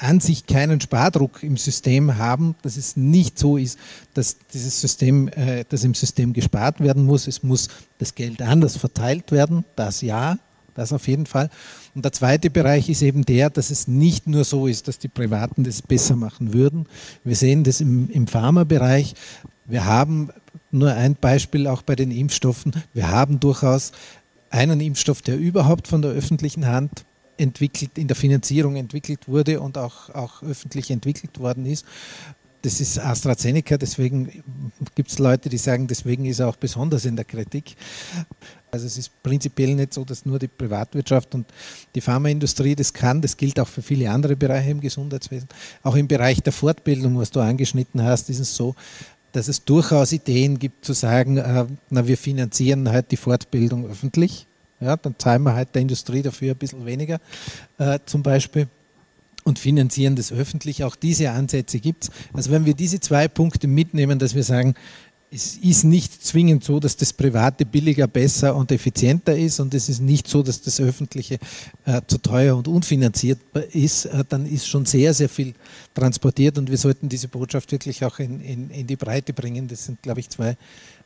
an 0.00 0.20
sich 0.20 0.46
keinen 0.46 0.80
Spardruck 0.80 1.42
im 1.42 1.56
System 1.56 2.18
haben, 2.18 2.54
dass 2.62 2.76
es 2.76 2.96
nicht 2.96 3.38
so 3.38 3.56
ist, 3.56 3.78
dass 4.14 4.36
dieses 4.52 4.80
System, 4.80 5.28
äh, 5.28 5.64
dass 5.68 5.84
im 5.84 5.94
System 5.94 6.32
gespart 6.32 6.80
werden 6.80 7.04
muss. 7.04 7.26
Es 7.26 7.42
muss 7.42 7.68
das 7.98 8.14
Geld 8.14 8.40
anders 8.40 8.76
verteilt 8.76 9.32
werden, 9.32 9.64
das 9.76 10.00
ja, 10.00 10.38
das 10.74 10.92
auf 10.92 11.08
jeden 11.08 11.26
Fall. 11.26 11.50
Und 11.94 12.04
der 12.04 12.12
zweite 12.12 12.50
Bereich 12.50 12.88
ist 12.88 13.02
eben 13.02 13.24
der, 13.24 13.50
dass 13.50 13.70
es 13.70 13.88
nicht 13.88 14.28
nur 14.28 14.44
so 14.44 14.68
ist, 14.68 14.86
dass 14.86 15.00
die 15.00 15.08
Privaten 15.08 15.64
das 15.64 15.82
besser 15.82 16.14
machen 16.14 16.52
würden. 16.52 16.86
Wir 17.24 17.34
sehen 17.34 17.64
das 17.64 17.80
im, 17.80 18.08
im 18.10 18.28
Pharmabereich. 18.28 19.14
Wir 19.64 19.84
haben 19.84 20.30
nur 20.70 20.92
ein 20.92 21.16
Beispiel 21.16 21.66
auch 21.66 21.82
bei 21.82 21.96
den 21.96 22.12
Impfstoffen. 22.12 22.72
Wir 22.94 23.10
haben 23.10 23.40
durchaus 23.40 23.90
einen 24.50 24.80
Impfstoff, 24.80 25.22
der 25.22 25.36
überhaupt 25.36 25.88
von 25.88 26.02
der 26.02 26.12
öffentlichen 26.12 26.66
Hand 26.66 27.04
entwickelt, 27.38 27.96
in 27.96 28.08
der 28.08 28.16
Finanzierung 28.16 28.76
entwickelt 28.76 29.28
wurde 29.28 29.60
und 29.60 29.78
auch, 29.78 30.10
auch 30.10 30.42
öffentlich 30.42 30.90
entwickelt 30.90 31.38
worden 31.38 31.66
ist. 31.66 31.84
Das 32.62 32.80
ist 32.80 32.98
AstraZeneca, 32.98 33.76
deswegen 33.76 34.42
gibt 34.96 35.10
es 35.10 35.20
Leute, 35.20 35.48
die 35.48 35.58
sagen, 35.58 35.86
deswegen 35.86 36.24
ist 36.24 36.40
er 36.40 36.48
auch 36.48 36.56
besonders 36.56 37.04
in 37.04 37.14
der 37.14 37.24
Kritik. 37.24 37.76
Also 38.72 38.86
es 38.86 38.98
ist 38.98 39.22
prinzipiell 39.22 39.76
nicht 39.76 39.94
so, 39.94 40.04
dass 40.04 40.26
nur 40.26 40.40
die 40.40 40.48
Privatwirtschaft 40.48 41.36
und 41.36 41.46
die 41.94 42.00
Pharmaindustrie 42.00 42.74
das 42.74 42.92
kann. 42.92 43.22
Das 43.22 43.36
gilt 43.36 43.60
auch 43.60 43.68
für 43.68 43.80
viele 43.80 44.10
andere 44.10 44.34
Bereiche 44.34 44.70
im 44.70 44.80
Gesundheitswesen. 44.80 45.48
Auch 45.84 45.94
im 45.94 46.08
Bereich 46.08 46.42
der 46.42 46.52
Fortbildung, 46.52 47.16
was 47.16 47.30
du 47.30 47.38
angeschnitten 47.38 48.02
hast, 48.02 48.28
ist 48.28 48.40
es 48.40 48.56
so, 48.56 48.74
dass 49.32 49.46
es 49.46 49.64
durchaus 49.64 50.12
Ideen 50.12 50.58
gibt 50.58 50.84
zu 50.84 50.94
sagen, 50.94 51.36
äh, 51.36 51.66
na, 51.90 52.06
wir 52.08 52.18
finanzieren 52.18 52.88
halt 52.88 53.10
die 53.12 53.16
Fortbildung 53.16 53.88
öffentlich. 53.88 54.46
Ja, 54.80 54.96
dann 54.96 55.14
zahlen 55.18 55.42
wir 55.42 55.54
halt 55.54 55.74
der 55.74 55.82
Industrie 55.82 56.22
dafür 56.22 56.52
ein 56.52 56.58
bisschen 56.58 56.86
weniger 56.86 57.20
äh, 57.78 57.98
zum 58.06 58.22
Beispiel 58.22 58.68
und 59.44 59.58
finanzieren 59.58 60.14
das 60.14 60.30
öffentlich. 60.30 60.84
Auch 60.84 60.94
diese 60.94 61.30
Ansätze 61.30 61.80
gibt 61.80 62.04
es. 62.04 62.10
Also 62.32 62.50
wenn 62.50 62.64
wir 62.64 62.74
diese 62.74 63.00
zwei 63.00 63.28
Punkte 63.28 63.66
mitnehmen, 63.66 64.18
dass 64.18 64.34
wir 64.34 64.44
sagen, 64.44 64.74
es 65.30 65.56
ist 65.58 65.84
nicht 65.84 66.24
zwingend 66.24 66.64
so, 66.64 66.80
dass 66.80 66.96
das 66.96 67.12
Private 67.12 67.66
billiger, 67.66 68.06
besser 68.06 68.56
und 68.56 68.72
effizienter 68.72 69.36
ist 69.36 69.60
und 69.60 69.74
es 69.74 69.88
ist 69.88 70.00
nicht 70.00 70.26
so, 70.26 70.42
dass 70.42 70.62
das 70.62 70.80
Öffentliche 70.80 71.38
äh, 71.84 72.00
zu 72.06 72.18
teuer 72.18 72.56
und 72.56 72.66
unfinanziert 72.66 73.38
ist, 73.72 74.06
äh, 74.06 74.24
dann 74.26 74.46
ist 74.46 74.66
schon 74.66 74.86
sehr, 74.86 75.12
sehr 75.12 75.28
viel 75.28 75.54
transportiert 75.94 76.56
und 76.56 76.70
wir 76.70 76.78
sollten 76.78 77.08
diese 77.10 77.28
Botschaft 77.28 77.70
wirklich 77.72 78.04
auch 78.04 78.18
in, 78.20 78.40
in, 78.40 78.70
in 78.70 78.86
die 78.86 78.96
Breite 78.96 79.34
bringen. 79.34 79.68
Das 79.68 79.84
sind, 79.84 80.00
glaube 80.02 80.20
ich, 80.20 80.30
zwei 80.30 80.56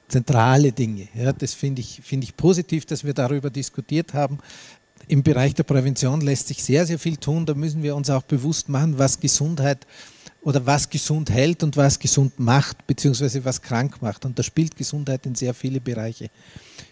zentrale 0.09 0.73
Dinge. 0.73 1.09
Ja, 1.15 1.33
das 1.33 1.55
finde 1.55 1.81
ich, 1.81 2.01
find 2.03 2.25
ich 2.25 2.37
positiv, 2.37 2.87
dass 2.87 3.05
wir 3.05 3.15
darüber 3.15 3.51
diskutiert 3.51 4.15
haben. 4.15 4.39
Im 5.09 5.23
Bereich 5.23 5.55
der 5.55 5.65
Prävention 5.65 6.21
lässt 6.21 6.49
sich 6.49 6.63
sehr, 6.63 6.87
sehr 6.87 6.99
viel 6.99 7.17
tun. 7.17 7.47
Da 7.47 7.55
müssen 7.55 7.83
wir 7.83 7.97
uns 7.97 8.11
auch 8.11 8.23
bewusst 8.23 8.69
machen, 8.69 8.99
was 8.99 9.19
Gesundheit 9.19 9.87
oder 10.43 10.67
was 10.67 10.91
gesund 10.91 11.31
hält 11.31 11.63
und 11.63 11.77
was 11.77 11.99
gesund 11.99 12.39
macht, 12.39 12.87
beziehungsweise 12.87 13.45
was 13.45 13.63
krank 13.63 14.03
macht. 14.03 14.25
Und 14.25 14.39
da 14.39 14.43
spielt 14.43 14.77
Gesundheit 14.77 15.25
in 15.27 15.35
sehr 15.35 15.55
viele 15.55 15.81
Bereiche 15.81 16.31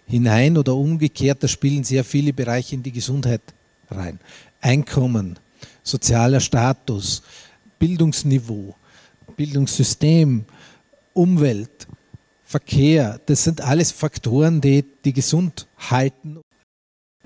hinein 0.07 0.57
oder 0.57 0.75
umgekehrt, 0.75 1.43
da 1.43 1.49
spielen 1.49 1.85
sehr 1.85 2.05
viele 2.05 2.33
Bereiche 2.33 2.75
in 2.75 2.83
die 2.83 2.93
Gesundheit 2.93 3.43
rein. 3.91 4.19
Einkommen, 4.61 5.39
sozialer 5.83 6.41
Status, 6.41 7.23
Bildungsniveau, 7.79 8.75
Bildungssystem, 9.37 10.45
Umwelt, 11.13 11.87
Verkehr, 12.51 13.21
das 13.27 13.45
sind 13.45 13.61
alles 13.61 13.93
Faktoren, 13.93 14.61
die, 14.61 14.85
die 15.05 15.13
gesund 15.13 15.69
halten. 15.79 16.41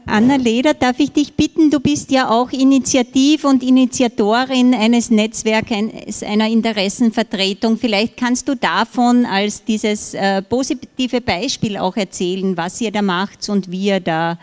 Anna 0.05 0.37
Leder, 0.37 0.75
darf 0.75 1.01
ich 1.01 1.12
dich 1.12 1.33
bitten, 1.33 1.70
du 1.70 1.81
bist 1.81 2.11
ja 2.11 2.29
auch 2.29 2.53
Initiativ- 2.53 3.45
und 3.45 3.62
Initiatorin 3.62 4.75
eines 4.75 5.11
Netzwerks, 5.11 6.22
einer 6.22 6.49
Interessenvertretung. 6.51 7.79
Vielleicht 7.79 8.18
kannst 8.18 8.49
du 8.49 8.55
davon 8.55 9.25
als 9.25 9.64
dieses 9.64 10.12
äh, 10.12 10.43
positive 10.43 11.22
Beispiel 11.22 11.79
auch 11.79 11.97
erzählen, 11.97 12.55
was 12.59 12.83
ihr 12.83 12.93
da 12.93 13.01
macht 13.01 13.49
und 13.49 13.70
wie 13.70 13.87
ihr 13.87 14.01
da 14.01 14.39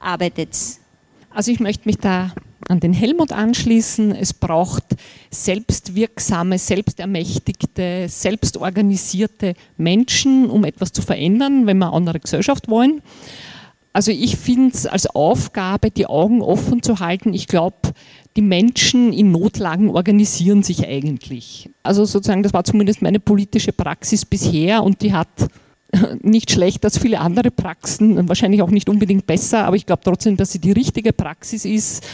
arbeitet. 0.00 0.56
Also 1.28 1.52
ich 1.52 1.60
möchte 1.60 1.86
mich 1.86 1.98
da 1.98 2.32
an 2.68 2.80
den 2.80 2.92
Helmut 2.92 3.32
anschließen. 3.32 4.14
Es 4.14 4.32
braucht 4.32 4.84
selbstwirksame, 5.30 6.58
selbstermächtigte, 6.58 8.06
selbstorganisierte 8.08 9.54
Menschen, 9.76 10.50
um 10.50 10.64
etwas 10.64 10.92
zu 10.92 11.02
verändern, 11.02 11.66
wenn 11.66 11.78
wir 11.78 11.86
eine 11.86 11.94
andere 11.94 12.20
Gesellschaft 12.20 12.68
wollen. 12.68 13.02
Also 13.92 14.10
ich 14.10 14.36
finde 14.36 14.74
es 14.74 14.86
als 14.86 15.06
Aufgabe, 15.06 15.90
die 15.90 16.06
Augen 16.06 16.42
offen 16.42 16.82
zu 16.82 16.98
halten. 16.98 17.32
Ich 17.32 17.46
glaube, 17.46 17.76
die 18.36 18.42
Menschen 18.42 19.12
in 19.12 19.30
Notlagen 19.30 19.90
organisieren 19.90 20.64
sich 20.64 20.86
eigentlich. 20.86 21.70
Also 21.84 22.04
sozusagen, 22.04 22.42
das 22.42 22.52
war 22.52 22.64
zumindest 22.64 23.02
meine 23.02 23.20
politische 23.20 23.72
Praxis 23.72 24.24
bisher 24.24 24.82
und 24.82 25.02
die 25.02 25.12
hat 25.12 25.28
nicht 26.22 26.50
schlechter 26.50 26.86
als 26.86 26.98
viele 26.98 27.20
andere 27.20 27.52
Praxen, 27.52 28.28
wahrscheinlich 28.28 28.62
auch 28.62 28.70
nicht 28.70 28.88
unbedingt 28.88 29.26
besser, 29.26 29.64
aber 29.64 29.76
ich 29.76 29.86
glaube 29.86 30.02
trotzdem, 30.04 30.36
dass 30.36 30.50
sie 30.50 30.58
die 30.58 30.72
richtige 30.72 31.12
Praxis 31.12 31.64
ist, 31.64 32.04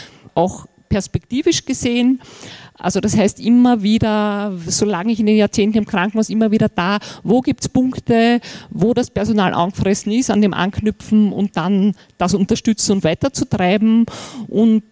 auch 0.41 0.65
perspektivisch 0.89 1.65
gesehen. 1.65 2.21
Also 2.77 2.99
das 2.99 3.15
heißt 3.15 3.39
immer 3.39 3.83
wieder, 3.83 4.57
solange 4.67 5.11
ich 5.11 5.19
in 5.19 5.27
den 5.27 5.37
Jahrzehnten 5.37 5.77
im 5.77 5.85
Krankenhaus 5.85 6.29
immer 6.29 6.51
wieder 6.51 6.67
da, 6.67 6.97
wo 7.23 7.41
gibt 7.41 7.61
es 7.61 7.69
Punkte, 7.69 8.41
wo 8.71 8.93
das 8.93 9.11
Personal 9.11 9.53
angefressen 9.53 10.11
ist, 10.11 10.31
an 10.31 10.41
dem 10.41 10.53
anknüpfen 10.53 11.31
und 11.31 11.55
dann 11.57 11.93
das 12.17 12.33
unterstützen 12.33 12.93
und 12.93 13.03
weiterzutreiben. 13.03 14.05
Und 14.47 14.83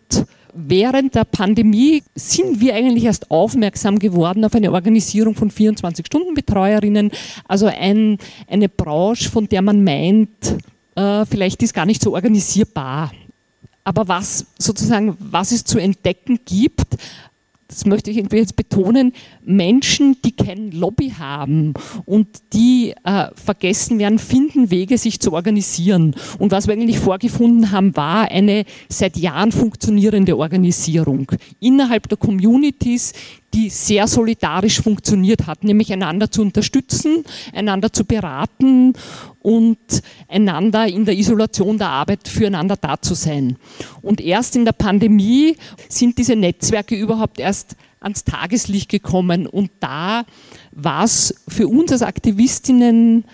während 0.53 1.15
der 1.15 1.25
Pandemie 1.25 2.03
sind 2.15 2.61
wir 2.61 2.75
eigentlich 2.75 3.05
erst 3.05 3.31
aufmerksam 3.31 3.97
geworden 3.97 4.45
auf 4.45 4.53
eine 4.55 4.71
Organisierung 4.71 5.35
von 5.35 5.51
24-Stunden-Betreuerinnen, 5.51 7.11
also 7.47 7.65
ein, 7.65 8.17
eine 8.47 8.69
Branche, 8.69 9.29
von 9.29 9.47
der 9.47 9.63
man 9.63 9.83
meint, 9.83 10.57
äh, 10.95 11.25
vielleicht 11.25 11.63
ist 11.63 11.73
gar 11.73 11.85
nicht 11.85 12.01
so 12.01 12.13
organisierbar. 12.13 13.11
Aber 13.89 14.07
was 14.07 14.45
sozusagen, 14.59 15.17
was 15.19 15.51
es 15.51 15.63
zu 15.63 15.79
entdecken 15.79 16.41
gibt, 16.45 16.95
das 17.67 17.87
möchte 17.87 18.11
ich 18.11 18.17
jetzt 18.17 18.55
betonen, 18.55 19.13
Menschen, 19.49 20.15
die 20.23 20.31
kein 20.31 20.71
Lobby 20.71 21.13
haben 21.17 21.73
und 22.05 22.27
die 22.53 22.93
äh, 23.03 23.27
vergessen 23.33 23.97
werden, 23.97 24.19
finden 24.19 24.69
Wege, 24.69 24.97
sich 24.97 25.19
zu 25.19 25.33
organisieren. 25.33 26.15
Und 26.37 26.51
was 26.51 26.67
wir 26.67 26.73
eigentlich 26.73 26.99
vorgefunden 26.99 27.71
haben, 27.71 27.95
war 27.95 28.29
eine 28.29 28.65
seit 28.89 29.17
Jahren 29.17 29.51
funktionierende 29.51 30.37
Organisierung 30.37 31.31
innerhalb 31.59 32.07
der 32.07 32.17
Communities, 32.17 33.13
die 33.53 33.69
sehr 33.69 34.07
solidarisch 34.07 34.81
funktioniert 34.81 35.47
hat, 35.47 35.63
nämlich 35.63 35.91
einander 35.91 36.29
zu 36.29 36.43
unterstützen, 36.43 37.23
einander 37.51 37.91
zu 37.91 38.05
beraten 38.05 38.93
und 39.41 39.77
einander 40.27 40.87
in 40.87 41.05
der 41.05 41.17
Isolation 41.17 41.79
der 41.79 41.89
Arbeit 41.89 42.27
füreinander 42.27 42.75
da 42.75 43.01
zu 43.01 43.15
sein. 43.15 43.57
Und 44.03 44.21
erst 44.21 44.55
in 44.55 44.65
der 44.65 44.73
Pandemie 44.73 45.55
sind 45.87 46.19
diese 46.19 46.35
Netzwerke 46.35 46.95
überhaupt 46.95 47.39
erst 47.39 47.75
ans 47.99 48.23
Tageslicht 48.23 48.89
gekommen 48.89 49.47
und 49.47 49.71
da 49.79 50.23
war 50.71 51.03
es 51.03 51.35
für 51.47 51.67
uns 51.67 51.91
als 51.91 52.01
Aktivistinnen 52.01 53.25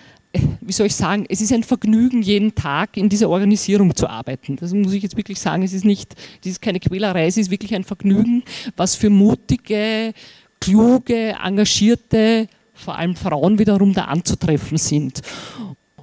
wie 0.60 0.72
soll 0.72 0.86
ich 0.86 0.94
sagen, 0.94 1.24
es 1.28 1.40
ist 1.40 1.52
ein 1.52 1.62
Vergnügen, 1.62 2.22
jeden 2.22 2.54
Tag 2.54 2.96
in 2.96 3.08
dieser 3.08 3.28
Organisierung 3.28 3.94
zu 3.94 4.08
arbeiten. 4.08 4.56
Das 4.56 4.72
muss 4.72 4.92
ich 4.92 5.02
jetzt 5.02 5.16
wirklich 5.16 5.40
sagen. 5.40 5.62
Es 5.62 5.72
ist 5.72 5.84
nicht, 5.84 6.14
es 6.42 6.52
ist 6.52 6.62
keine 6.62 6.80
Quälerei, 6.80 7.26
es 7.26 7.36
ist 7.36 7.50
wirklich 7.50 7.74
ein 7.74 7.84
Vergnügen, 7.84 8.42
was 8.76 8.94
für 8.94 9.10
mutige, 9.10 10.12
kluge, 10.60 11.34
engagierte, 11.42 12.48
vor 12.74 12.96
allem 12.96 13.16
Frauen 13.16 13.58
wiederum 13.58 13.94
da 13.94 14.04
anzutreffen 14.04 14.78
sind. 14.78 15.22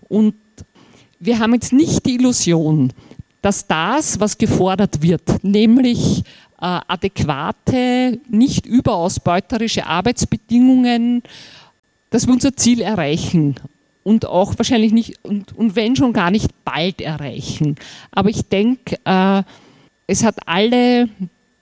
Und 0.07 0.35
wir 1.19 1.39
haben 1.39 1.53
jetzt 1.53 1.73
nicht 1.73 2.05
die 2.05 2.15
Illusion, 2.15 2.91
dass 3.41 3.67
das, 3.67 4.19
was 4.19 4.37
gefordert 4.37 5.01
wird, 5.01 5.43
nämlich 5.43 6.19
äh, 6.19 6.52
adäquate, 6.63 8.19
nicht 8.29 8.65
überausbeuterische 8.65 9.85
Arbeitsbedingungen, 9.85 11.23
dass 12.09 12.27
wir 12.27 12.33
unser 12.33 12.55
Ziel 12.55 12.81
erreichen 12.81 13.55
und 14.03 14.25
auch 14.25 14.57
wahrscheinlich 14.57 14.91
nicht, 14.91 15.23
und, 15.23 15.55
und 15.57 15.75
wenn 15.75 15.95
schon 15.95 16.13
gar 16.13 16.31
nicht 16.31 16.49
bald 16.63 17.01
erreichen. 17.01 17.75
Aber 18.11 18.29
ich 18.29 18.43
denke, 18.43 18.97
äh, 19.05 19.43
es 20.07 20.23
hat 20.23 20.35
alle 20.45 21.09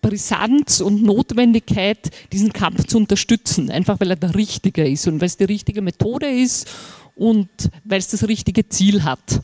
Brisanz 0.02 0.82
und 0.82 1.04
Notwendigkeit, 1.04 2.10
diesen 2.34 2.52
Kampf 2.52 2.88
zu 2.88 2.98
unterstützen, 2.98 3.70
einfach 3.70 4.00
weil 4.00 4.10
er 4.12 4.16
der 4.16 4.36
richtige 4.36 4.88
ist 4.88 5.08
und 5.08 5.22
weil 5.22 5.28
es 5.28 5.38
die 5.38 5.46
richtige 5.46 5.82
Methode 5.82 6.28
ist 6.28 6.68
und 7.16 7.50
weil 7.84 8.00
es 8.00 8.08
das 8.08 8.28
richtige 8.28 8.68
Ziel 8.68 9.04
hat. 9.04 9.42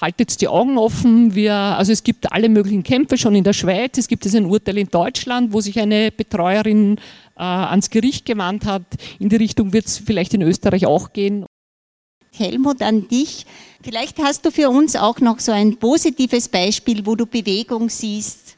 Haltet 0.00 0.40
die 0.40 0.48
Augen 0.48 0.78
offen. 0.78 1.34
Wir, 1.34 1.54
also 1.54 1.92
es 1.92 2.02
gibt 2.04 2.32
alle 2.32 2.48
möglichen 2.48 2.82
Kämpfe 2.82 3.16
schon 3.16 3.34
in 3.34 3.44
der 3.44 3.52
Schweiz. 3.52 3.96
Es 3.98 4.08
gibt 4.08 4.24
jetzt 4.24 4.34
ein 4.34 4.46
Urteil 4.46 4.78
in 4.78 4.88
Deutschland, 4.88 5.52
wo 5.52 5.60
sich 5.60 5.78
eine 5.78 6.10
Betreuerin 6.10 6.98
äh, 7.36 7.42
ans 7.42 7.90
Gericht 7.90 8.26
gewandt 8.26 8.66
hat. 8.66 8.82
In 9.18 9.28
die 9.28 9.36
Richtung 9.36 9.72
wird 9.72 9.86
es 9.86 9.98
vielleicht 9.98 10.34
in 10.34 10.42
Österreich 10.42 10.86
auch 10.86 11.12
gehen. 11.12 11.46
Helmut, 12.36 12.82
an 12.82 13.08
dich. 13.08 13.46
Vielleicht 13.82 14.18
hast 14.18 14.44
du 14.44 14.50
für 14.50 14.70
uns 14.70 14.96
auch 14.96 15.20
noch 15.20 15.40
so 15.40 15.52
ein 15.52 15.76
positives 15.76 16.48
Beispiel, 16.48 17.04
wo 17.06 17.16
du 17.16 17.26
Bewegung 17.26 17.88
siehst. 17.88 18.49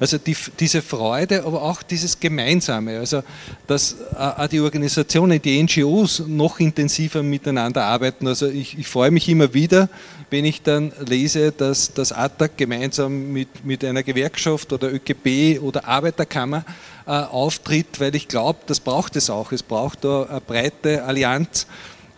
Also 0.00 0.18
die, 0.18 0.36
diese 0.58 0.82
Freude, 0.82 1.44
aber 1.44 1.62
auch 1.62 1.82
dieses 1.82 2.20
Gemeinsame, 2.20 2.98
also 2.98 3.22
dass 3.66 3.96
äh, 4.12 4.16
auch 4.16 4.46
die 4.48 4.60
Organisationen, 4.60 5.40
die 5.40 5.62
NGOs 5.62 6.24
noch 6.26 6.60
intensiver 6.60 7.22
miteinander 7.22 7.84
arbeiten. 7.84 8.26
Also 8.26 8.48
ich, 8.48 8.78
ich 8.78 8.88
freue 8.88 9.10
mich 9.10 9.28
immer 9.28 9.54
wieder, 9.54 9.88
wenn 10.30 10.44
ich 10.44 10.62
dann 10.62 10.92
lese, 11.06 11.52
dass 11.52 11.92
das 11.94 12.12
ATTAC 12.12 12.56
gemeinsam 12.56 13.32
mit, 13.32 13.64
mit 13.64 13.84
einer 13.84 14.02
Gewerkschaft 14.02 14.72
oder 14.72 14.92
ÖGB 14.92 15.60
oder 15.60 15.86
Arbeiterkammer 15.86 16.64
äh, 17.06 17.10
auftritt, 17.10 18.00
weil 18.00 18.14
ich 18.14 18.28
glaube, 18.28 18.60
das 18.66 18.80
braucht 18.80 19.16
es 19.16 19.30
auch. 19.30 19.52
Es 19.52 19.62
braucht 19.62 20.04
da 20.04 20.24
eine 20.24 20.40
breite 20.40 21.04
Allianz, 21.04 21.66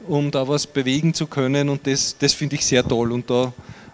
um 0.06 0.30
da 0.30 0.48
was 0.48 0.66
bewegen 0.66 1.14
zu 1.14 1.26
können 1.26 1.68
und 1.68 1.86
das, 1.86 2.16
das 2.18 2.32
finde 2.32 2.56
ich 2.56 2.66
sehr 2.66 2.86
toll 2.86 3.12
und 3.12 3.30
da 3.30 3.52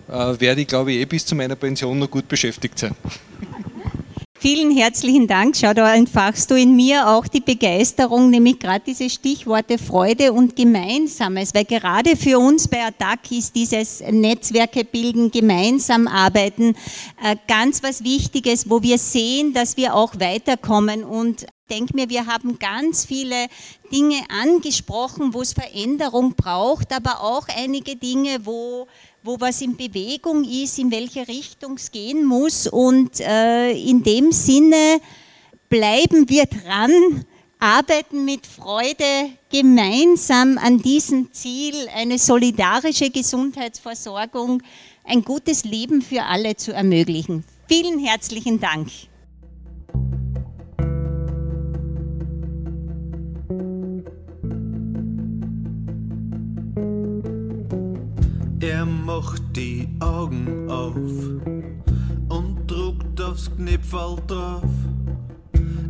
äh, 0.08 0.40
werde 0.40 0.62
ich, 0.62 0.66
glaube 0.66 0.92
ich, 0.92 0.98
eh 0.98 1.04
bis 1.04 1.26
zu 1.26 1.34
meiner 1.34 1.56
Pension 1.56 1.98
noch 1.98 2.10
gut 2.10 2.28
beschäftigt 2.28 2.78
sein. 2.78 2.94
Vielen 4.48 4.76
herzlichen 4.76 5.26
Dank. 5.26 5.56
Schau, 5.56 5.74
da 5.74 5.92
entfachst 5.92 6.48
du 6.52 6.54
in 6.54 6.76
mir 6.76 7.08
auch 7.08 7.26
die 7.26 7.40
Begeisterung, 7.40 8.30
nämlich 8.30 8.60
gerade 8.60 8.84
diese 8.86 9.10
Stichworte 9.10 9.76
Freude 9.76 10.32
und 10.32 10.54
Gemeinsames, 10.54 11.52
weil 11.52 11.64
gerade 11.64 12.14
für 12.14 12.38
uns 12.38 12.68
bei 12.68 12.84
ATTAC 12.84 13.32
ist 13.32 13.56
dieses 13.56 14.00
Netzwerke 14.08 14.84
bilden, 14.84 15.32
gemeinsam 15.32 16.06
arbeiten 16.06 16.76
äh, 17.24 17.34
ganz 17.48 17.82
was 17.82 18.04
Wichtiges, 18.04 18.70
wo 18.70 18.80
wir 18.84 18.98
sehen, 18.98 19.52
dass 19.52 19.76
wir 19.76 19.96
auch 19.96 20.14
weiterkommen 20.20 21.02
und 21.02 21.42
ich 21.68 21.76
denke 21.76 21.96
mir, 21.96 22.08
wir 22.08 22.26
haben 22.26 22.60
ganz 22.60 23.04
viele 23.04 23.48
Dinge 23.90 24.18
angesprochen, 24.28 25.34
wo 25.34 25.42
es 25.42 25.54
Veränderung 25.54 26.34
braucht, 26.36 26.92
aber 26.92 27.20
auch 27.20 27.48
einige 27.48 27.96
Dinge, 27.96 28.38
wo 28.44 28.86
wo 29.26 29.40
was 29.40 29.60
in 29.60 29.76
Bewegung 29.76 30.44
ist, 30.44 30.78
in 30.78 30.90
welche 30.90 31.26
Richtung 31.26 31.74
es 31.74 31.90
gehen 31.90 32.24
muss. 32.24 32.66
Und 32.66 33.20
äh, 33.20 33.72
in 33.72 34.02
dem 34.02 34.30
Sinne 34.30 35.00
bleiben 35.68 36.28
wir 36.28 36.46
dran, 36.46 37.24
arbeiten 37.58 38.24
mit 38.24 38.46
Freude 38.46 39.30
gemeinsam 39.50 40.58
an 40.58 40.78
diesem 40.78 41.32
Ziel, 41.32 41.74
eine 41.94 42.18
solidarische 42.18 43.10
Gesundheitsversorgung, 43.10 44.62
ein 45.04 45.22
gutes 45.22 45.64
Leben 45.64 46.02
für 46.02 46.22
alle 46.22 46.56
zu 46.56 46.72
ermöglichen. 46.72 47.44
Vielen 47.68 47.98
herzlichen 47.98 48.60
Dank. 48.60 48.88
Er 58.60 58.86
macht 58.86 59.42
die 59.54 59.86
Augen 60.00 60.70
auf 60.70 60.96
und 62.28 62.66
druckt 62.66 63.20
aufs 63.20 63.54
Knipfel 63.54 64.16
drauf. 64.26 64.62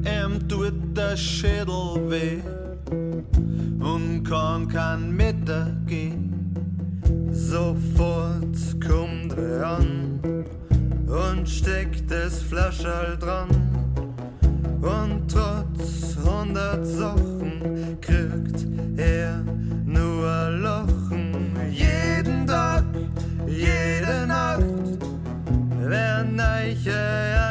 Ihm 0.05 0.49
tut 0.49 0.97
der 0.97 1.17
Schädel 1.17 2.11
weh 2.11 2.39
und 3.79 4.25
kann 4.25 4.67
kein 4.69 5.15
Meter 5.17 5.77
gehen. 5.87 6.55
Sofort 7.31 8.57
kommt 8.85 9.37
er 9.39 9.79
an 9.79 10.45
und 11.07 11.49
steckt 11.49 12.11
das 12.11 12.43
Flascherl 12.43 13.17
dran. 13.19 13.49
Und 14.83 15.31
trotz 15.31 16.17
hundert 16.17 16.85
Sachen 16.85 17.97
kriegt 18.01 18.67
er 18.97 19.43
nur 19.85 20.29
ein 20.29 20.63
Lachen. 20.63 21.26
Jeden 21.77 22.47
Tag, 22.47 22.85
jede 23.47 24.27
Nacht, 24.27 24.63
wer 25.81 26.25
Neiche 26.25 26.99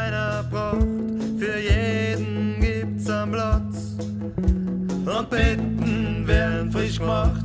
einer 0.04 0.44
braucht, 0.50 1.38
für 1.38 1.58
jeden 1.58 2.60
gibt's 2.60 3.08
einen 3.08 3.30
Platz. 3.30 3.96
Und 5.06 5.30
Betten 5.30 6.26
werden 6.26 6.72
frisch 6.72 6.98
gemacht. 6.98 7.44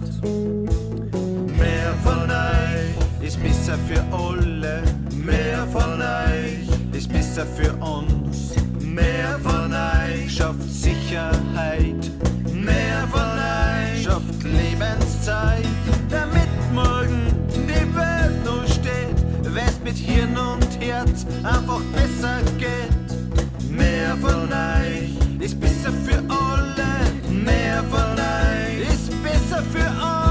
Mehr 1.58 1.94
von 2.04 2.30
euch 2.30 3.28
ist 3.28 3.42
besser 3.44 3.78
für 3.88 4.02
alle. 4.12 4.82
Mehr 5.14 5.68
von 5.72 6.02
euch 6.02 6.98
ist 6.98 7.14
besser 7.14 7.46
für 7.46 7.74
uns. 7.76 8.56
Mehr 8.80 9.38
von 9.44 9.72
euch 9.72 10.36
schafft 10.36 10.68
Sicherheit. 10.68 12.12
Mehr 12.52 13.08
von 13.12 13.22
euch 13.22 14.04
schafft 14.04 14.44
Lebenszeit. 14.44 15.66
Damit 16.10 16.51
morgen 16.74 17.28
die 17.50 17.96
Welt 17.96 18.46
noch 18.46 18.66
steht, 18.68 19.54
wär's 19.54 19.80
mit 19.84 19.98
Hirn 19.98 20.38
und 20.38 20.80
Herz 20.80 21.26
einfach 21.44 21.82
besser 21.94 22.40
geht. 22.58 23.70
Mehr 23.70 24.16
von 24.18 24.50
euch 24.52 25.12
ist 25.40 25.60
besser 25.60 25.92
für 25.92 26.20
alle. 26.30 27.34
Mehr 27.44 27.84
von 27.90 28.14
euch 28.18 28.94
ist 28.94 29.12
besser 29.24 29.64
für 29.72 29.90
uns. 29.90 30.31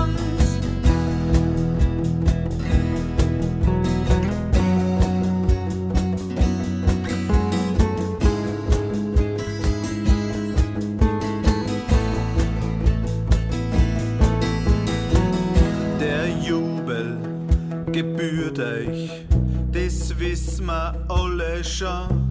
Schon, 21.81 22.31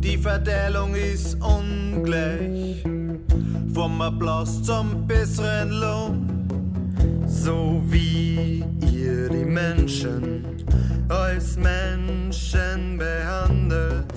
die 0.00 0.16
Verteilung 0.16 0.94
ist 0.94 1.36
ungleich. 1.42 2.82
Vom 3.74 4.00
Applaus 4.00 4.62
zum 4.62 5.06
besseren 5.06 5.70
Lohn. 5.72 6.48
So 7.26 7.82
wie 7.88 8.64
ihr 8.80 9.28
die 9.28 9.44
Menschen 9.44 10.44
als 11.08 11.56
Menschen 11.56 12.96
behandelt, 12.96 14.14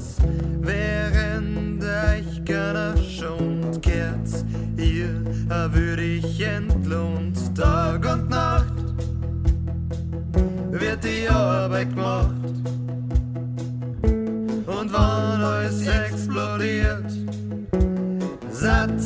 während 0.61 1.83
euch 1.83 2.45
keiner 2.45 2.95
schont, 2.97 3.81
kehrt 3.81 4.29
ihr 4.77 5.21
würdig 5.73 6.39
entlohnt. 6.39 7.37
Tag 7.55 8.05
und 8.13 8.29
Nacht 8.29 8.73
wird 10.71 11.03
die 11.03 11.27
Arbeit 11.27 11.89
gemacht. 11.89 12.42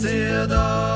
Seid 0.08 0.16
ihr 0.16 0.87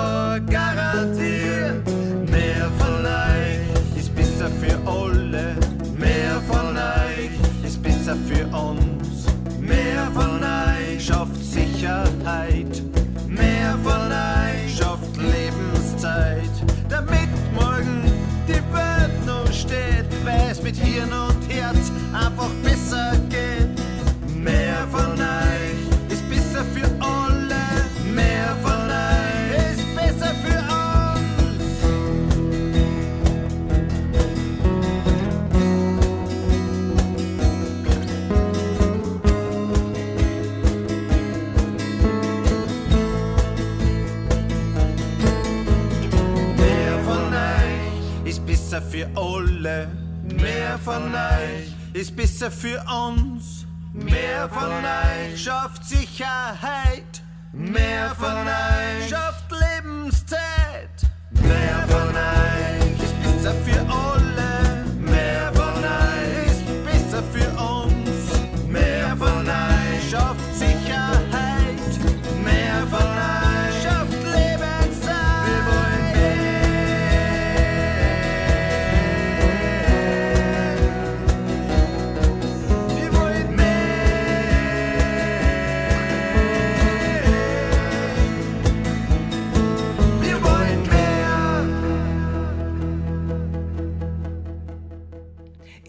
für 49.01 49.19
alle. 49.19 49.87
Mehr 50.23 50.77
von 50.83 51.13
euch 51.13 51.73
ist 51.93 52.15
besser 52.15 52.51
für 52.51 52.83
uns. 53.07 53.65
Mehr 53.93 54.47
von 54.49 54.69
euch 54.69 55.43
schafft 55.43 55.85
Sicherheit. 55.85 57.23
Mehr 57.51 58.13
von 58.17 58.47
euch 58.47 59.09
schafft 59.09 59.51
Lebenszeit. 59.51 60.39
Mehr 61.31 61.87
von 61.87 62.09
euch 62.09 63.03
ist 63.03 63.21
besser 63.23 63.53
für 63.65 63.81
alle. 63.81 64.10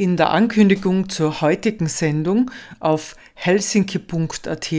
In 0.03 0.17
der 0.17 0.31
Ankündigung 0.31 1.11
zur 1.11 1.43
heutigen 1.43 1.87
Sendung 1.87 2.51
auf 2.81 3.15
helsinki.at 3.35 4.75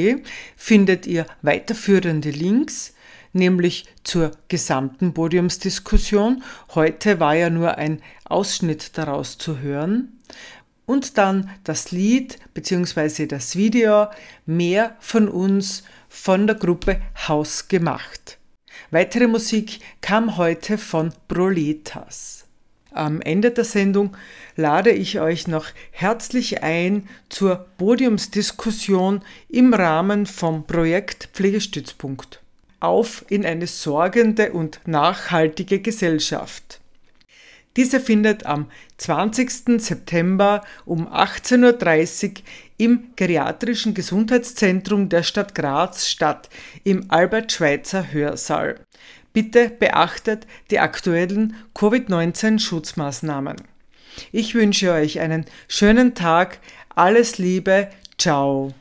findet 0.58 1.08
ihr 1.08 1.26
weiterführende 1.42 2.30
Links, 2.30 2.94
nämlich 3.32 3.86
zur 4.04 4.32
gesamten 4.50 5.14
Podiumsdiskussion. 5.14 6.44
Heute 6.76 7.22
war 7.22 7.36
ja 7.36 7.50
nur 7.50 7.78
ein 7.78 8.02
Ausschnitt 8.26 8.98
daraus 8.98 9.38
zu 9.38 9.60
hören. 9.60 10.20
Und 10.86 11.18
dann 11.18 11.50
das 11.64 11.92
Lied 11.92 12.38
bzw. 12.54 13.26
das 13.26 13.56
Video 13.56 14.08
Mehr 14.46 14.98
von 15.00 15.30
uns 15.30 15.84
von 16.10 16.48
der 16.48 16.58
Gruppe 16.58 17.00
Haus 17.30 17.70
gemacht. 17.70 18.40
Weitere 18.92 19.28
Musik 19.28 19.80
kam 20.02 20.36
heute 20.36 20.78
von 20.78 21.14
Proletas. 21.30 22.44
Am 22.92 23.22
Ende 23.22 23.52
der 23.52 23.64
Sendung 23.64 24.16
lade 24.56 24.92
ich 24.92 25.20
euch 25.20 25.48
noch 25.48 25.68
herzlich 25.92 26.64
ein 26.64 27.08
zur 27.30 27.66
Podiumsdiskussion 27.78 29.22
im 29.50 29.74
Rahmen 29.74 30.26
vom 30.26 30.66
Projekt 30.66 31.30
Pflegestützpunkt. 31.34 32.42
Auf 32.80 33.26
in 33.30 33.46
eine 33.46 33.68
sorgende 33.68 34.52
und 34.52 34.82
nachhaltige 34.86 35.80
Gesellschaft. 35.80 36.82
Diese 37.76 38.00
findet 38.00 38.46
am 38.46 38.70
20. 38.98 39.82
September 39.82 40.64
um 40.86 41.08
18.30 41.08 42.30
Uhr 42.30 42.34
im 42.78 43.08
Geriatrischen 43.16 43.94
Gesundheitszentrum 43.94 45.10
der 45.10 45.24
Stadt 45.24 45.56
Graz 45.56 46.08
statt, 46.08 46.50
im 46.84 47.10
Albert-Schweitzer 47.10 48.12
Hörsaal. 48.12 48.80
Bitte 49.32 49.70
beachtet 49.70 50.46
die 50.70 50.80
aktuellen 50.80 51.56
Covid-19-Schutzmaßnahmen. 51.74 53.73
Ich 54.32 54.56
wünsche 54.56 54.92
euch 54.92 55.20
einen 55.20 55.46
schönen 55.68 56.16
Tag, 56.16 56.60
alles 56.96 57.38
Liebe, 57.38 57.90
ciao. 58.18 58.74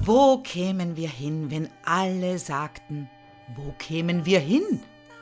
Wo 0.00 0.38
kämen 0.38 0.96
wir 0.96 1.08
hin, 1.10 1.50
wenn 1.50 1.68
alle 1.84 2.38
sagten, 2.38 3.10
wo 3.56 3.74
kämen 3.78 4.24
wir 4.24 4.40
hin? 4.40 4.80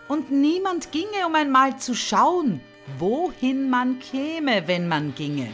Und 0.09 0.31
niemand 0.31 0.93
ginge, 0.93 1.27
um 1.27 1.35
einmal 1.35 1.77
zu 1.79 1.95
schauen, 1.95 2.61
wohin 2.99 3.69
man 3.69 3.99
käme, 3.99 4.69
wenn 4.69 4.87
man 4.87 5.15
ginge. 5.17 5.49